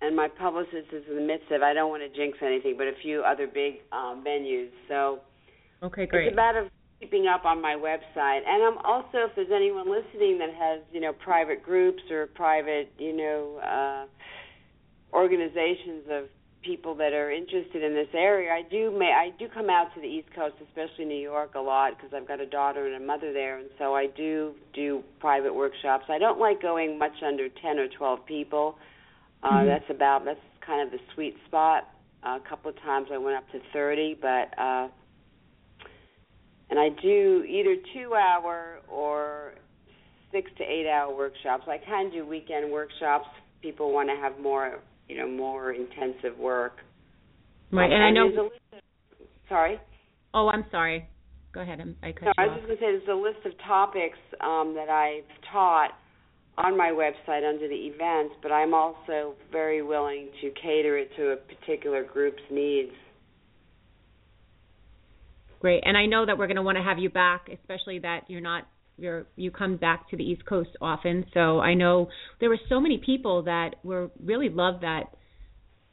and 0.00 0.14
my 0.14 0.28
publicist 0.28 0.92
is 0.92 1.02
in 1.08 1.16
the 1.16 1.22
midst 1.22 1.50
of 1.50 1.62
I 1.62 1.72
don't 1.72 1.90
want 1.90 2.02
to 2.02 2.16
jinx 2.16 2.38
anything, 2.42 2.74
but 2.76 2.86
a 2.86 2.92
few 3.02 3.22
other 3.22 3.46
big 3.46 3.80
um, 3.92 4.22
venues. 4.26 4.70
So 4.88 5.20
okay, 5.82 6.06
great. 6.06 6.28
It's 6.28 6.34
a 6.34 6.36
matter 6.36 6.60
of 6.60 6.70
keeping 7.00 7.26
up 7.26 7.44
on 7.44 7.60
my 7.60 7.74
website, 7.74 8.40
and 8.46 8.62
I'm 8.62 8.78
also 8.84 9.26
if 9.26 9.34
there's 9.34 9.50
anyone 9.54 9.90
listening 9.90 10.38
that 10.38 10.54
has 10.54 10.80
you 10.92 11.00
know 11.00 11.12
private 11.12 11.62
groups 11.64 12.02
or 12.10 12.26
private 12.26 12.92
you 12.98 13.16
know 13.16 13.58
uh, 13.58 14.06
organizations 15.12 16.04
of 16.10 16.24
people 16.62 16.94
that 16.96 17.12
are 17.12 17.30
interested 17.30 17.82
in 17.82 17.94
this 17.94 18.08
area. 18.14 18.50
I 18.50 18.62
do 18.68 18.90
may 18.96 19.12
I 19.12 19.30
do 19.38 19.46
come 19.52 19.70
out 19.70 19.94
to 19.94 20.00
the 20.00 20.06
East 20.06 20.28
Coast, 20.34 20.54
especially 20.68 21.04
New 21.04 21.20
York, 21.20 21.54
a 21.54 21.60
lot 21.60 21.96
because 21.96 22.12
I've 22.14 22.26
got 22.26 22.40
a 22.40 22.46
daughter 22.46 22.86
and 22.86 23.02
a 23.02 23.06
mother 23.06 23.32
there, 23.32 23.58
and 23.58 23.68
so 23.78 23.94
I 23.94 24.06
do 24.06 24.54
do 24.74 25.02
private 25.20 25.54
workshops. 25.54 26.04
I 26.08 26.18
don't 26.18 26.38
like 26.38 26.60
going 26.60 26.98
much 26.98 27.22
under 27.24 27.48
ten 27.48 27.78
or 27.78 27.88
twelve 27.96 28.26
people. 28.26 28.76
Uh, 29.42 29.50
mm-hmm. 29.50 29.68
That's 29.68 29.88
about 29.88 30.24
that's 30.24 30.40
kind 30.64 30.86
of 30.86 30.90
the 30.90 30.98
sweet 31.14 31.36
spot. 31.46 31.88
Uh, 32.26 32.38
a 32.44 32.48
couple 32.48 32.70
of 32.70 32.76
times 32.82 33.08
I 33.12 33.18
went 33.18 33.36
up 33.36 33.48
to 33.52 33.60
thirty, 33.72 34.18
but 34.20 34.52
uh, 34.58 34.88
and 36.70 36.78
I 36.78 36.88
do 37.00 37.44
either 37.48 37.76
two 37.94 38.14
hour 38.14 38.80
or 38.88 39.54
six 40.32 40.50
to 40.58 40.64
eight 40.64 40.88
hour 40.88 41.14
workshops. 41.16 41.64
I 41.68 41.78
can 41.78 42.10
do 42.10 42.26
weekend 42.26 42.70
workshops. 42.70 43.26
People 43.62 43.92
want 43.92 44.08
to 44.08 44.16
have 44.16 44.38
more 44.40 44.80
you 45.08 45.16
know 45.16 45.28
more 45.28 45.72
intensive 45.72 46.38
work. 46.38 46.78
Right, 47.72 47.84
and, 47.84 47.94
and 47.94 48.02
I 48.04 48.10
know. 48.10 48.46
Of, 48.46 48.52
sorry. 49.48 49.78
Oh, 50.34 50.48
I'm 50.48 50.64
sorry. 50.70 51.08
Go 51.52 51.60
ahead. 51.60 51.80
I 52.02 52.12
cut 52.12 52.22
no, 52.22 52.28
you 52.28 52.32
I 52.38 52.46
was 52.46 52.50
off. 52.50 52.56
just 52.58 52.66
going 52.66 52.78
to 52.78 52.84
say 52.84 53.04
there's 53.06 53.08
a 53.10 53.20
list 53.20 53.46
of 53.46 53.52
topics 53.66 54.18
um, 54.40 54.74
that 54.74 54.88
I've 54.88 55.24
taught 55.52 55.90
on 56.58 56.76
my 56.76 56.90
website 56.90 57.48
under 57.48 57.68
the 57.68 57.74
events, 57.74 58.34
but 58.42 58.50
I'm 58.50 58.74
also 58.74 59.34
very 59.50 59.82
willing 59.82 60.28
to 60.42 60.50
cater 60.60 60.98
it 60.98 61.08
to 61.16 61.30
a 61.30 61.36
particular 61.36 62.04
group's 62.04 62.42
needs. 62.50 62.92
Great, 65.60 65.82
and 65.84 65.96
I 65.96 66.06
know 66.06 66.26
that 66.26 66.36
we're 66.36 66.46
going 66.46 66.56
to 66.56 66.62
want 66.62 66.76
to 66.78 66.84
have 66.84 66.98
you 66.98 67.10
back, 67.10 67.48
especially 67.52 68.00
that 68.00 68.22
you're 68.28 68.40
not 68.40 68.66
you're 68.98 69.26
you 69.36 69.50
come 69.50 69.76
back 69.76 70.10
to 70.10 70.16
the 70.16 70.24
East 70.24 70.44
Coast 70.44 70.70
often. 70.80 71.24
So 71.32 71.60
I 71.60 71.74
know 71.74 72.08
there 72.40 72.48
were 72.48 72.58
so 72.68 72.80
many 72.80 72.98
people 72.98 73.44
that 73.44 73.76
were 73.82 74.10
really 74.22 74.48
loved 74.48 74.82
that 74.82 75.04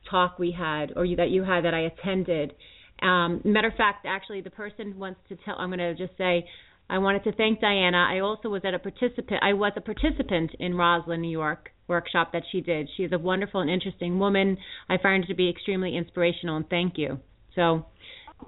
talk 0.10 0.38
we 0.38 0.52
had 0.52 0.94
or 0.96 1.06
you, 1.06 1.16
that 1.16 1.30
you 1.30 1.44
had 1.44 1.66
that 1.66 1.74
I 1.74 1.82
attended. 1.82 2.54
Um, 3.02 3.42
matter 3.44 3.68
of 3.68 3.76
fact, 3.76 4.06
actually, 4.08 4.42
the 4.42 4.50
person 4.50 4.98
wants 4.98 5.20
to 5.30 5.38
tell. 5.46 5.56
I'm 5.58 5.70
going 5.70 5.80
to 5.80 5.96
just 5.96 6.18
say. 6.18 6.46
I 6.88 7.00
wanted 7.00 7.24
to 7.24 7.32
thank 7.32 7.62
Diana. 7.62 7.98
I 7.98 8.20
also 8.20 8.48
was 8.48 8.62
at 8.64 8.76
a 8.76 8.80
participant. 8.80 9.42
I 9.42 9.54
was 9.54 9.72
a 9.76 9.82
participant 9.82 10.52
in 10.60 10.76
Roslyn, 10.76 11.20
New 11.20 11.32
York 11.32 11.72
workshop 11.88 12.32
that 12.34 12.44
she 12.52 12.62
did. 12.62 12.88
She's 12.96 13.12
a 13.12 13.18
wonderful 13.18 13.62
and 13.62 13.72
interesting 13.72 14.20
woman. 14.20 14.56
I 14.88 14.98
find 15.02 15.24
her 15.24 15.28
to 15.30 15.36
be 15.36 15.50
extremely 15.50 15.98
inspirational, 15.98 16.58
and 16.58 16.70
thank 16.70 17.00
you. 17.00 17.20
So, 17.56 17.88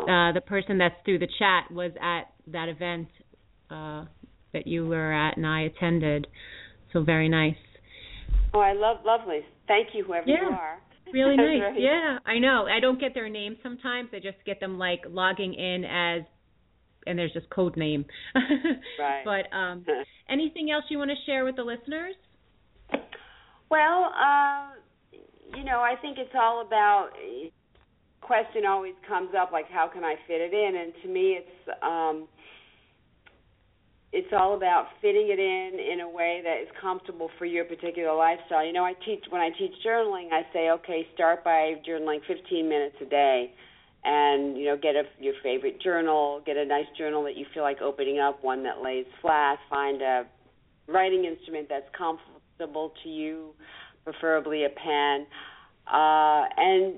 uh, 0.01 0.33
the 0.33 0.41
person 0.45 0.77
that's 0.77 0.95
through 1.03 1.17
the 1.17 1.27
chat 1.39 1.71
was 1.71 1.91
at 1.99 2.31
that 2.51 2.69
event 2.69 3.07
uh, 3.69 4.05
that 4.53 4.67
you 4.67 4.87
were 4.87 5.11
at 5.13 5.37
and 5.37 5.45
I 5.45 5.61
attended. 5.61 6.27
So 6.93 7.03
very 7.03 7.29
nice. 7.29 7.55
Oh, 8.53 8.59
I 8.59 8.73
love 8.73 8.97
lovely. 9.05 9.41
Thank 9.67 9.89
you, 9.93 10.03
whoever 10.03 10.27
yeah. 10.27 10.41
you 10.41 10.55
are. 10.55 10.79
Really 11.13 11.37
nice. 11.37 11.61
right. 11.61 11.79
Yeah, 11.79 12.17
I 12.25 12.37
know. 12.37 12.65
I 12.69 12.81
don't 12.81 12.99
get 12.99 13.13
their 13.13 13.29
names 13.29 13.55
sometimes. 13.63 14.09
I 14.11 14.17
just 14.17 14.43
get 14.45 14.59
them 14.59 14.77
like 14.77 15.03
logging 15.07 15.53
in 15.53 15.85
as 15.85 16.23
and 17.05 17.17
there's 17.17 17.31
just 17.31 17.49
code 17.49 17.77
name. 17.77 18.03
right. 18.99 19.23
But 19.23 19.55
um 19.55 19.85
anything 20.29 20.69
else 20.69 20.83
you 20.89 20.97
want 20.97 21.11
to 21.11 21.15
share 21.25 21.45
with 21.45 21.55
the 21.55 21.63
listeners? 21.63 22.15
Well, 23.71 24.11
uh, 24.13 24.71
you 25.55 25.63
know, 25.63 25.79
I 25.79 25.95
think 26.01 26.17
it's 26.17 26.35
all 26.37 26.65
about 26.65 27.11
question 28.21 28.65
always 28.67 28.93
comes 29.07 29.29
up 29.39 29.51
like 29.51 29.69
how 29.71 29.87
can 29.87 30.03
I 30.03 30.15
fit 30.27 30.41
it 30.41 30.53
in 30.53 30.75
and 30.75 30.93
to 31.01 31.07
me 31.07 31.39
it's 31.39 31.77
um 31.81 32.27
it's 34.13 34.31
all 34.31 34.55
about 34.55 34.87
fitting 35.01 35.27
it 35.29 35.39
in 35.39 35.79
in 35.79 35.99
a 35.99 36.09
way 36.09 36.41
that 36.43 36.61
is 36.61 36.67
comfortable 36.79 37.29
for 37.37 37.45
your 37.45 37.65
particular 37.65 38.15
lifestyle. 38.15 38.65
You 38.65 38.73
know, 38.73 38.85
I 38.85 38.93
teach 39.05 39.23
when 39.29 39.41
I 39.41 39.49
teach 39.49 39.73
journaling, 39.85 40.31
I 40.31 40.43
say, 40.53 40.69
okay, 40.71 41.07
start 41.13 41.43
by 41.43 41.75
journaling 41.87 42.19
15 42.25 42.69
minutes 42.69 42.95
a 43.01 43.05
day, 43.05 43.51
and 44.05 44.57
you 44.57 44.65
know, 44.65 44.77
get 44.77 44.95
a, 44.95 45.03
your 45.19 45.33
favorite 45.43 45.81
journal, 45.81 46.41
get 46.45 46.55
a 46.55 46.65
nice 46.65 46.85
journal 46.97 47.23
that 47.23 47.35
you 47.35 47.45
feel 47.53 47.63
like 47.63 47.81
opening 47.81 48.19
up, 48.19 48.43
one 48.43 48.63
that 48.63 48.81
lays 48.81 49.05
flat. 49.21 49.59
Find 49.69 50.01
a 50.01 50.25
writing 50.87 51.25
instrument 51.25 51.67
that's 51.69 51.89
comfortable 51.97 52.93
to 53.03 53.09
you, 53.09 53.53
preferably 54.05 54.63
a 54.63 54.69
pen, 54.69 55.27
uh, 55.91 56.45
and 56.55 56.95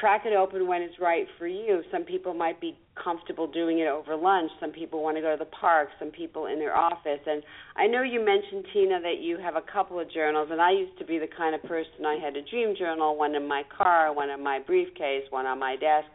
crack 0.00 0.22
it 0.24 0.32
open 0.32 0.66
when 0.66 0.80
it's 0.80 0.98
right 0.98 1.26
for 1.38 1.46
you. 1.46 1.82
Some 1.92 2.04
people 2.04 2.32
might 2.32 2.58
be 2.58 2.76
comfortable 3.02 3.46
doing 3.46 3.80
it 3.80 3.86
over 3.86 4.16
lunch. 4.16 4.50
Some 4.58 4.70
people 4.70 5.02
want 5.02 5.18
to 5.18 5.20
go 5.20 5.32
to 5.32 5.38
the 5.38 5.50
park. 5.50 5.90
Some 5.98 6.08
people 6.08 6.46
in 6.46 6.58
their 6.58 6.74
office. 6.74 7.20
And 7.26 7.42
I 7.76 7.86
know 7.86 8.02
you 8.02 8.24
mentioned 8.24 8.64
Tina 8.72 8.98
that 9.02 9.20
you 9.20 9.36
have 9.36 9.56
a 9.56 9.62
couple 9.72 10.00
of 10.00 10.10
journals, 10.10 10.48
and 10.50 10.60
I 10.60 10.72
used 10.72 10.98
to 10.98 11.04
be 11.04 11.18
the 11.18 11.28
kind 11.28 11.54
of 11.54 11.62
person 11.64 12.06
I 12.06 12.16
had 12.16 12.34
a 12.34 12.42
dream 12.42 12.74
journal, 12.78 13.16
one 13.16 13.34
in 13.34 13.46
my 13.46 13.62
car, 13.76 14.14
one 14.14 14.30
in 14.30 14.42
my 14.42 14.58
briefcase, 14.58 15.24
one 15.28 15.44
on 15.44 15.58
my 15.58 15.76
desk. 15.76 16.08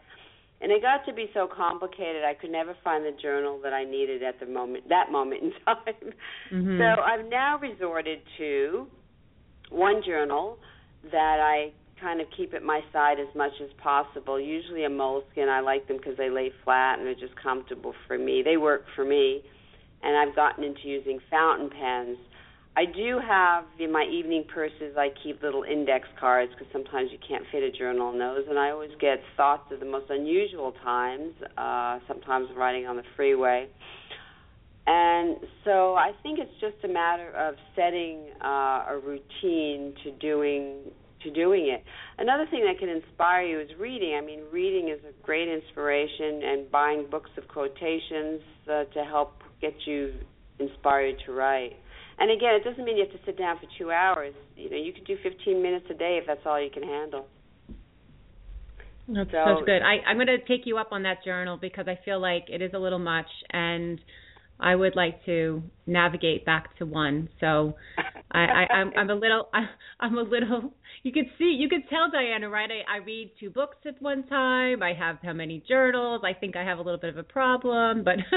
And 0.61 0.71
it 0.71 0.81
got 0.81 1.05
to 1.05 1.13
be 1.13 1.29
so 1.35 1.47
complicated 1.53 2.23
I 2.23 2.33
could 2.33 2.49
never 2.49 2.75
find 2.83 3.05
the 3.05 3.15
journal 3.21 3.59
that 3.61 3.73
I 3.73 3.83
needed 3.83 4.23
at 4.23 4.39
the 4.39 4.47
moment 4.47 4.89
that 4.89 5.11
moment 5.11 5.43
in 5.43 5.51
time. 5.65 6.13
Mm-hmm. 6.51 6.79
So 6.79 7.01
I've 7.03 7.29
now 7.29 7.59
resorted 7.59 8.19
to 8.39 8.87
one 9.69 10.01
journal 10.03 10.57
that 11.11 11.37
I 11.39 11.71
kind 12.05 12.21
of 12.21 12.27
keep 12.37 12.53
at 12.53 12.61
my 12.61 12.81
side 12.93 13.19
as 13.19 13.33
much 13.35 13.53
as 13.63 13.69
possible. 13.81 14.39
Usually 14.39 14.85
a 14.85 14.89
moleskin. 14.89 15.49
I 15.49 15.61
like 15.61 15.87
them 15.87 15.97
because 15.97 16.15
they 16.17 16.29
lay 16.29 16.51
flat 16.63 16.99
and 16.99 17.07
they're 17.07 17.15
just 17.15 17.35
comfortable 17.41 17.95
for 18.05 18.19
me. 18.19 18.43
They 18.45 18.57
work 18.57 18.83
for 18.95 19.03
me, 19.03 19.41
and 20.03 20.15
I've 20.15 20.35
gotten 20.35 20.63
into 20.63 20.81
using 20.83 21.19
fountain 21.31 21.71
pens. 21.71 22.17
I 22.77 22.85
do 22.85 23.19
have 23.25 23.63
in 23.79 23.91
my 23.91 24.03
evening 24.03 24.43
purses. 24.53 24.95
I 24.97 25.07
keep 25.23 25.41
little 25.41 25.63
index 25.63 26.07
cards 26.19 26.51
because 26.51 26.71
sometimes 26.71 27.09
you 27.11 27.17
can't 27.27 27.43
fit 27.51 27.63
a 27.63 27.71
journal 27.71 28.11
in 28.13 28.19
those, 28.19 28.45
and 28.47 28.59
I 28.59 28.69
always 28.69 28.91
get 29.01 29.19
thoughts 29.35 29.71
of 29.71 29.79
the 29.79 29.85
most 29.87 30.11
unusual 30.11 30.73
times. 30.83 31.33
Uh, 31.57 31.99
sometimes 32.07 32.49
riding 32.55 32.85
on 32.85 32.97
the 32.97 33.03
freeway. 33.15 33.67
And 34.87 35.37
so 35.63 35.95
I 35.95 36.11
think 36.21 36.37
it's 36.37 36.51
just 36.61 36.75
a 36.83 36.87
matter 36.87 37.31
of 37.31 37.55
setting 37.75 38.27
uh, 38.43 38.93
a 38.93 39.01
routine 39.03 39.95
to 40.03 40.11
doing 40.19 40.91
to 41.25 41.31
doing 41.31 41.67
it. 41.67 41.83
Another 42.17 42.45
thing 42.49 42.63
that 42.65 42.79
can 42.79 42.89
inspire 42.89 43.43
you 43.43 43.59
is 43.59 43.69
reading. 43.77 44.17
I 44.17 44.25
mean, 44.25 44.41
reading 44.51 44.89
is 44.89 44.99
a 45.03 45.13
great 45.25 45.49
inspiration, 45.49 46.41
and 46.43 46.71
buying 46.71 47.07
books 47.11 47.31
of 47.37 47.47
quotations 47.47 48.41
uh, 48.71 48.85
to 48.93 49.03
help 49.03 49.41
get 49.61 49.73
you 49.85 50.13
inspired 50.59 51.15
to 51.25 51.33
write. 51.33 51.73
And 52.17 52.31
again, 52.31 52.55
it 52.55 52.63
doesn't 52.63 52.83
mean 52.83 52.97
you 52.97 53.03
have 53.03 53.19
to 53.19 53.25
sit 53.25 53.37
down 53.37 53.57
for 53.57 53.67
two 53.77 53.91
hours. 53.91 54.33
You 54.55 54.69
know, 54.69 54.77
you 54.77 54.93
could 54.93 55.05
do 55.05 55.17
15 55.21 55.61
minutes 55.61 55.85
a 55.89 55.93
day 55.93 56.17
if 56.21 56.27
that's 56.27 56.45
all 56.45 56.61
you 56.61 56.69
can 56.71 56.83
handle. 56.83 57.27
That's 59.07 59.29
so, 59.31 59.57
such 59.57 59.65
good. 59.65 59.81
I, 59.81 59.97
I'm 60.07 60.17
going 60.17 60.27
to 60.27 60.39
take 60.39 60.65
you 60.65 60.77
up 60.77 60.89
on 60.91 61.03
that 61.03 61.23
journal 61.23 61.57
because 61.57 61.87
I 61.87 61.99
feel 62.05 62.19
like 62.19 62.45
it 62.49 62.61
is 62.61 62.71
a 62.73 62.79
little 62.79 62.99
much, 62.99 63.27
and 63.51 63.99
I 64.59 64.75
would 64.75 64.95
like 64.95 65.23
to 65.25 65.61
navigate 65.85 66.45
back 66.45 66.75
to 66.77 66.85
one. 66.85 67.29
So 67.39 67.75
I, 68.31 68.39
I, 68.39 68.73
I'm, 68.73 68.91
I'm 68.97 69.09
a 69.09 69.15
little, 69.15 69.49
I, 69.53 69.65
I'm 69.99 70.17
a 70.17 70.23
little. 70.23 70.73
You 71.05 71.11
could 71.11 71.29
see, 71.37 71.55
you 71.55 71.69
could 71.69 71.87
tell 71.87 72.09
Diana, 72.09 72.49
right? 72.49 72.67
I, 72.67 72.95
I 72.95 72.97
read 72.97 73.29
two 73.39 73.51
books 73.51 73.77
at 73.85 74.01
one 74.01 74.25
time. 74.25 74.81
I 74.81 74.91
have 74.97 75.17
how 75.21 75.33
many 75.33 75.63
journals? 75.69 76.23
I 76.25 76.33
think 76.33 76.55
I 76.55 76.63
have 76.63 76.79
a 76.79 76.81
little 76.81 76.99
bit 76.99 77.11
of 77.11 77.17
a 77.17 77.23
problem, 77.23 78.03
but 78.03 78.15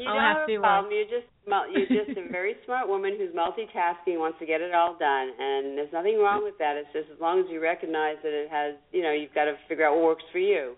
you 0.00 0.04
I'll 0.08 0.14
don't 0.18 0.22
have 0.24 0.48
to. 0.48 0.54
a 0.56 0.58
problem. 0.58 0.92
Uh, 0.92 0.96
you're 0.96 1.04
just 1.04 1.30
you're 1.46 2.04
just 2.04 2.18
a 2.18 2.28
very 2.32 2.56
smart 2.66 2.88
woman 2.88 3.14
who's 3.16 3.30
multitasking, 3.30 4.18
wants 4.18 4.40
to 4.40 4.46
get 4.46 4.62
it 4.62 4.74
all 4.74 4.98
done, 4.98 5.30
and 5.38 5.78
there's 5.78 5.92
nothing 5.92 6.18
wrong 6.18 6.42
with 6.42 6.58
that. 6.58 6.74
It's 6.74 6.88
just 6.92 7.06
as 7.14 7.20
long 7.20 7.38
as 7.38 7.46
you 7.48 7.62
recognize 7.62 8.16
that 8.24 8.32
it 8.32 8.50
has, 8.50 8.74
you 8.90 9.04
know, 9.04 9.12
you've 9.12 9.32
got 9.32 9.44
to 9.44 9.54
figure 9.68 9.86
out 9.86 9.94
what 9.94 10.02
works 10.02 10.24
for 10.32 10.40
you. 10.40 10.74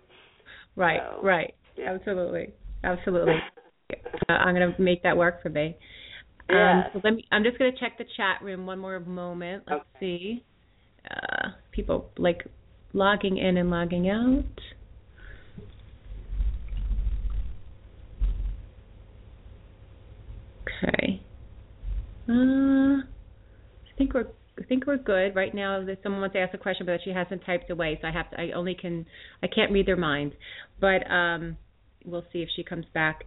Right, 0.76 1.00
so, 1.00 1.22
right, 1.22 1.54
yeah. 1.78 1.94
absolutely, 1.94 2.52
absolutely. 2.84 3.36
uh, 4.28 4.32
I'm 4.32 4.54
going 4.54 4.74
to 4.74 4.82
make 4.82 5.02
that 5.04 5.16
work 5.16 5.40
for 5.42 5.48
me. 5.48 5.74
Yes. 6.50 6.58
Um, 6.60 6.84
so 6.92 7.00
let 7.02 7.14
me. 7.14 7.24
I'm 7.32 7.44
just 7.44 7.58
going 7.58 7.72
to 7.72 7.80
check 7.80 7.96
the 7.96 8.04
chat 8.18 8.44
room 8.44 8.66
one 8.66 8.78
more 8.78 9.00
moment. 9.00 9.64
Let's 9.66 9.80
Okay. 9.80 10.00
see. 10.00 10.44
Uh, 11.10 11.48
people 11.72 12.10
like 12.18 12.46
logging 12.92 13.38
in 13.38 13.56
and 13.56 13.70
logging 13.70 14.08
out. 14.08 14.44
Okay. 20.62 21.22
Uh, 22.28 23.02
I 23.02 23.98
think 23.98 24.14
we're 24.14 24.26
I 24.58 24.64
think 24.64 24.86
we're 24.86 24.96
good 24.96 25.36
right 25.36 25.54
now. 25.54 25.84
That 25.84 25.98
someone 26.02 26.20
wants 26.20 26.34
to 26.34 26.40
ask 26.40 26.54
a 26.54 26.58
question, 26.58 26.86
but 26.86 27.00
she 27.04 27.10
hasn't 27.10 27.44
typed 27.44 27.70
away, 27.70 27.98
so 28.00 28.08
I 28.08 28.10
have 28.10 28.30
to. 28.30 28.40
I 28.40 28.52
only 28.52 28.74
can. 28.74 29.06
I 29.42 29.46
can't 29.48 29.70
read 29.70 29.86
their 29.86 29.96
minds, 29.96 30.34
but 30.80 31.08
um, 31.10 31.56
we'll 32.04 32.24
see 32.32 32.40
if 32.40 32.48
she 32.56 32.62
comes 32.62 32.86
back. 32.94 33.24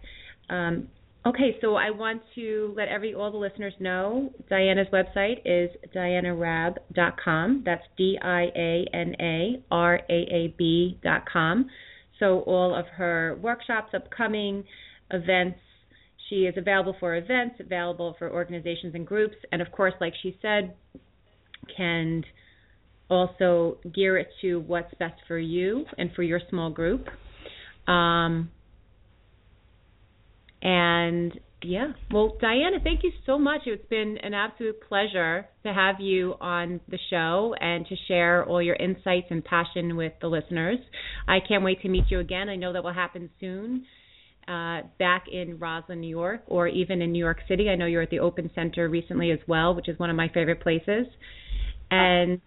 Um, 0.48 0.88
okay, 1.26 1.56
so 1.60 1.74
I 1.74 1.90
want 1.90 2.22
to 2.34 2.72
let 2.76 2.88
every 2.88 3.14
all 3.14 3.30
the 3.30 3.38
listeners 3.38 3.74
know 3.78 4.30
Diana's 4.48 4.88
website 4.92 5.40
is 5.44 5.70
dianaraab.com. 5.94 7.62
That's 7.64 7.82
D 7.96 8.18
I 8.22 8.42
A 8.56 8.86
N 8.92 9.14
A 9.20 9.64
R 9.70 9.96
A 9.96 10.12
A 10.12 10.54
B 10.56 10.98
dot 11.02 11.24
com. 11.30 11.66
So 12.18 12.40
all 12.40 12.74
of 12.78 12.86
her 12.96 13.38
workshops, 13.42 13.94
upcoming 13.94 14.64
events, 15.10 15.58
she 16.28 16.42
is 16.46 16.54
available 16.56 16.94
for 17.00 17.16
events, 17.16 17.56
available 17.58 18.14
for 18.18 18.30
organizations 18.30 18.94
and 18.94 19.06
groups, 19.06 19.36
and 19.52 19.60
of 19.60 19.72
course, 19.72 19.94
like 20.00 20.12
she 20.22 20.38
said, 20.40 20.74
can 21.76 22.22
also 23.08 23.78
gear 23.92 24.16
it 24.16 24.28
to 24.40 24.60
what's 24.60 24.94
best 24.98 25.20
for 25.26 25.38
you 25.38 25.84
and 25.98 26.10
for 26.14 26.22
your 26.22 26.40
small 26.48 26.70
group. 26.70 27.06
Um, 27.88 28.50
and 30.62 31.38
yeah, 31.62 31.92
well, 32.10 32.36
Diana, 32.40 32.78
thank 32.82 33.02
you 33.02 33.12
so 33.26 33.38
much. 33.38 33.62
It's 33.66 33.86
been 33.88 34.16
an 34.22 34.32
absolute 34.32 34.76
pleasure 34.88 35.46
to 35.62 35.72
have 35.72 35.96
you 36.00 36.34
on 36.40 36.80
the 36.88 36.98
show 37.10 37.54
and 37.60 37.86
to 37.86 37.96
share 38.08 38.46
all 38.46 38.62
your 38.62 38.76
insights 38.76 39.26
and 39.30 39.44
passion 39.44 39.96
with 39.96 40.12
the 40.22 40.28
listeners. 40.28 40.78
I 41.28 41.38
can't 41.46 41.62
wait 41.62 41.82
to 41.82 41.88
meet 41.88 42.04
you 42.08 42.20
again. 42.20 42.48
I 42.48 42.56
know 42.56 42.72
that 42.72 42.82
will 42.82 42.94
happen 42.94 43.28
soon. 43.40 43.84
Uh, 44.48 44.80
back 44.98 45.26
in 45.30 45.58
Roslyn, 45.58 46.00
New 46.00 46.08
York, 46.08 46.42
or 46.46 46.66
even 46.66 47.02
in 47.02 47.12
New 47.12 47.18
York 47.18 47.38
City. 47.46 47.68
I 47.68 47.76
know 47.76 47.86
you're 47.86 48.02
at 48.02 48.10
the 48.10 48.18
Open 48.18 48.50
Center 48.54 48.88
recently 48.88 49.30
as 49.30 49.38
well, 49.46 49.74
which 49.74 49.88
is 49.88 49.96
one 49.98 50.10
of 50.10 50.16
my 50.16 50.28
favorite 50.28 50.60
places. 50.60 51.06
And 51.90 52.40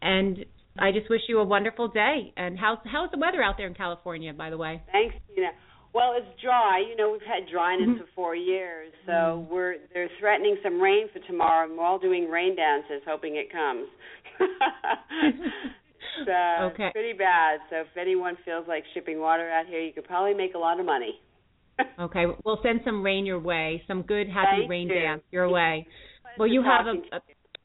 and 0.00 0.44
I 0.78 0.92
just 0.92 1.10
wish 1.10 1.22
you 1.28 1.40
a 1.40 1.44
wonderful 1.44 1.88
day. 1.88 2.32
And 2.36 2.58
how's 2.58 2.78
how's 2.84 3.10
the 3.10 3.18
weather 3.18 3.42
out 3.42 3.56
there 3.56 3.66
in 3.66 3.74
California, 3.74 4.32
by 4.32 4.50
the 4.50 4.58
way? 4.58 4.82
Thanks, 4.92 5.16
Tina. 5.34 5.48
Well, 5.94 6.12
it's 6.16 6.40
dry. 6.42 6.84
You 6.88 6.96
know, 6.96 7.10
we've 7.10 7.22
had 7.22 7.50
dryness 7.50 7.98
for 7.98 8.06
four 8.14 8.36
years, 8.36 8.92
so 9.06 9.46
we're 9.50 9.76
they're 9.94 10.10
threatening 10.20 10.56
some 10.62 10.80
rain 10.80 11.08
for 11.12 11.18
tomorrow, 11.26 11.68
and 11.68 11.76
we're 11.78 11.84
all 11.84 11.98
doing 11.98 12.28
rain 12.30 12.54
dances, 12.54 13.02
hoping 13.06 13.36
it 13.36 13.50
comes. 13.50 13.88
So 16.24 16.66
it's, 16.66 16.80
uh, 16.80 16.90
pretty 16.92 17.12
bad. 17.12 17.60
So 17.70 17.76
if 17.80 17.96
anyone 18.00 18.36
feels 18.44 18.66
like 18.66 18.82
shipping 18.94 19.20
water 19.20 19.48
out 19.50 19.66
here, 19.66 19.80
you 19.80 19.92
could 19.92 20.04
probably 20.04 20.34
make 20.34 20.54
a 20.54 20.58
lot 20.58 20.80
of 20.80 20.86
money. 20.86 21.20
Okay, 22.00 22.24
we'll 22.44 22.58
send 22.62 22.80
some 22.84 23.04
rain 23.04 23.24
your 23.24 23.38
way, 23.38 23.82
some 23.86 24.02
good 24.02 24.28
happy 24.28 24.62
Thank 24.62 24.70
rain 24.70 24.88
you. 24.88 24.94
dance 24.94 25.22
your 25.30 25.48
way. 25.52 25.86
Well, 26.36 26.48
you 26.48 26.62
have 26.62 26.86
a, 26.86 27.16
a 27.16 27.20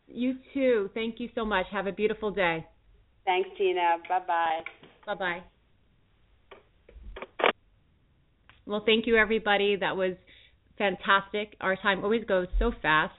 you 0.08 0.36
too. 0.54 0.90
Thank 0.94 1.20
you 1.20 1.30
so 1.34 1.44
much. 1.44 1.66
Have 1.72 1.88
a 1.88 1.92
beautiful 1.92 2.30
day. 2.30 2.66
Thanks, 3.26 3.50
Tina. 3.58 3.98
Bye 4.08 4.20
bye. 4.28 4.60
Bye 5.08 5.16
bye. 5.16 5.44
Well, 8.66 8.84
thank 8.86 9.07
you, 9.07 9.18
everybody. 9.18 9.76
That 9.76 9.97
was 9.97 10.14
fantastic. 10.78 11.55
Our 11.59 11.76
time 11.76 12.03
always 12.03 12.24
goes 12.26 12.47
so 12.59 12.72
fast. 12.82 13.14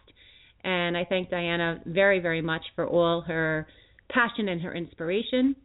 And 0.63 0.97
I 0.97 1.05
thank 1.05 1.31
Diana 1.31 1.81
very, 1.85 2.21
very 2.21 2.41
much 2.41 2.63
for 2.75 2.87
all 2.87 3.21
her 3.23 3.67
passion 4.11 4.49
and 4.49 4.63
her 4.63 4.75
inspiration. 4.75 5.57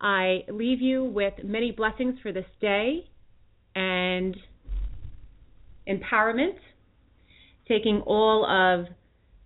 I 0.00 0.44
leave 0.48 0.80
you 0.80 1.04
with 1.04 1.34
many 1.44 1.72
blessings 1.72 2.18
for 2.22 2.32
this 2.32 2.46
day 2.60 3.04
and 3.74 4.34
empowerment, 5.86 6.56
taking 7.68 8.00
all 8.06 8.46
of 8.46 8.86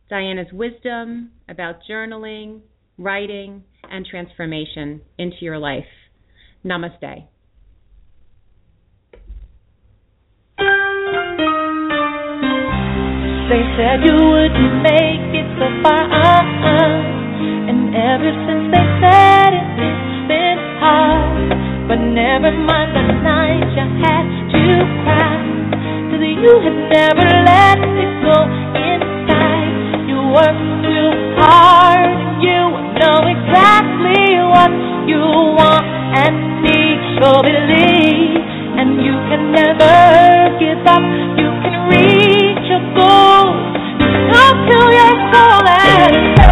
Diana's 0.08 0.52
wisdom 0.52 1.32
about 1.48 1.76
journaling, 1.90 2.60
writing, 2.98 3.64
and 3.90 4.06
transformation 4.06 5.00
into 5.18 5.38
your 5.40 5.58
life. 5.58 5.84
Namaste. 6.64 7.26
They 13.46 13.62
said 13.76 14.02
you 14.02 14.16
wouldn't 14.16 14.82
make 14.82 15.30
it 15.36 15.46
so 15.60 15.68
far, 15.84 16.40
and 17.68 17.94
ever 17.94 18.32
since 18.46 18.64
they 18.72 18.86
said 19.04 19.52
it, 19.52 19.68
it's 19.84 20.16
been 20.26 20.58
hard. 20.80 21.54
But 21.86 22.00
never 22.00 22.50
mind 22.50 22.96
the 22.96 23.04
night 23.22 23.68
you 23.76 23.86
had 24.02 24.24
to 24.50 24.64
cry, 25.04 25.38
'cause 26.08 26.24
you 26.24 26.52
had 26.64 26.78
never 26.98 27.26
let 27.52 27.78
it 27.78 28.12
go 28.26 28.38
inside. 28.90 29.74
You 30.08 30.18
worked 30.34 30.68
too 30.82 31.08
hard, 31.38 32.10
and 32.10 32.42
you 32.42 32.60
know 33.00 33.20
exactly 33.34 34.40
what 34.54 34.72
you 35.06 35.22
want 35.60 35.84
and 36.22 36.34
need. 36.64 36.98
So 37.20 37.28
believe, 37.42 38.40
and 38.80 38.90
you 39.06 39.14
can 39.28 39.52
never 39.52 39.94
give 40.58 40.82
up. 40.96 41.04
You 41.38 41.50
can 41.62 41.74
reach 41.92 42.33
your 42.68 42.80
goals. 42.96 43.76
Talk 44.32 44.56
to 44.68 44.78
your 44.92 45.12
soul 45.32 45.68
and 45.68 46.43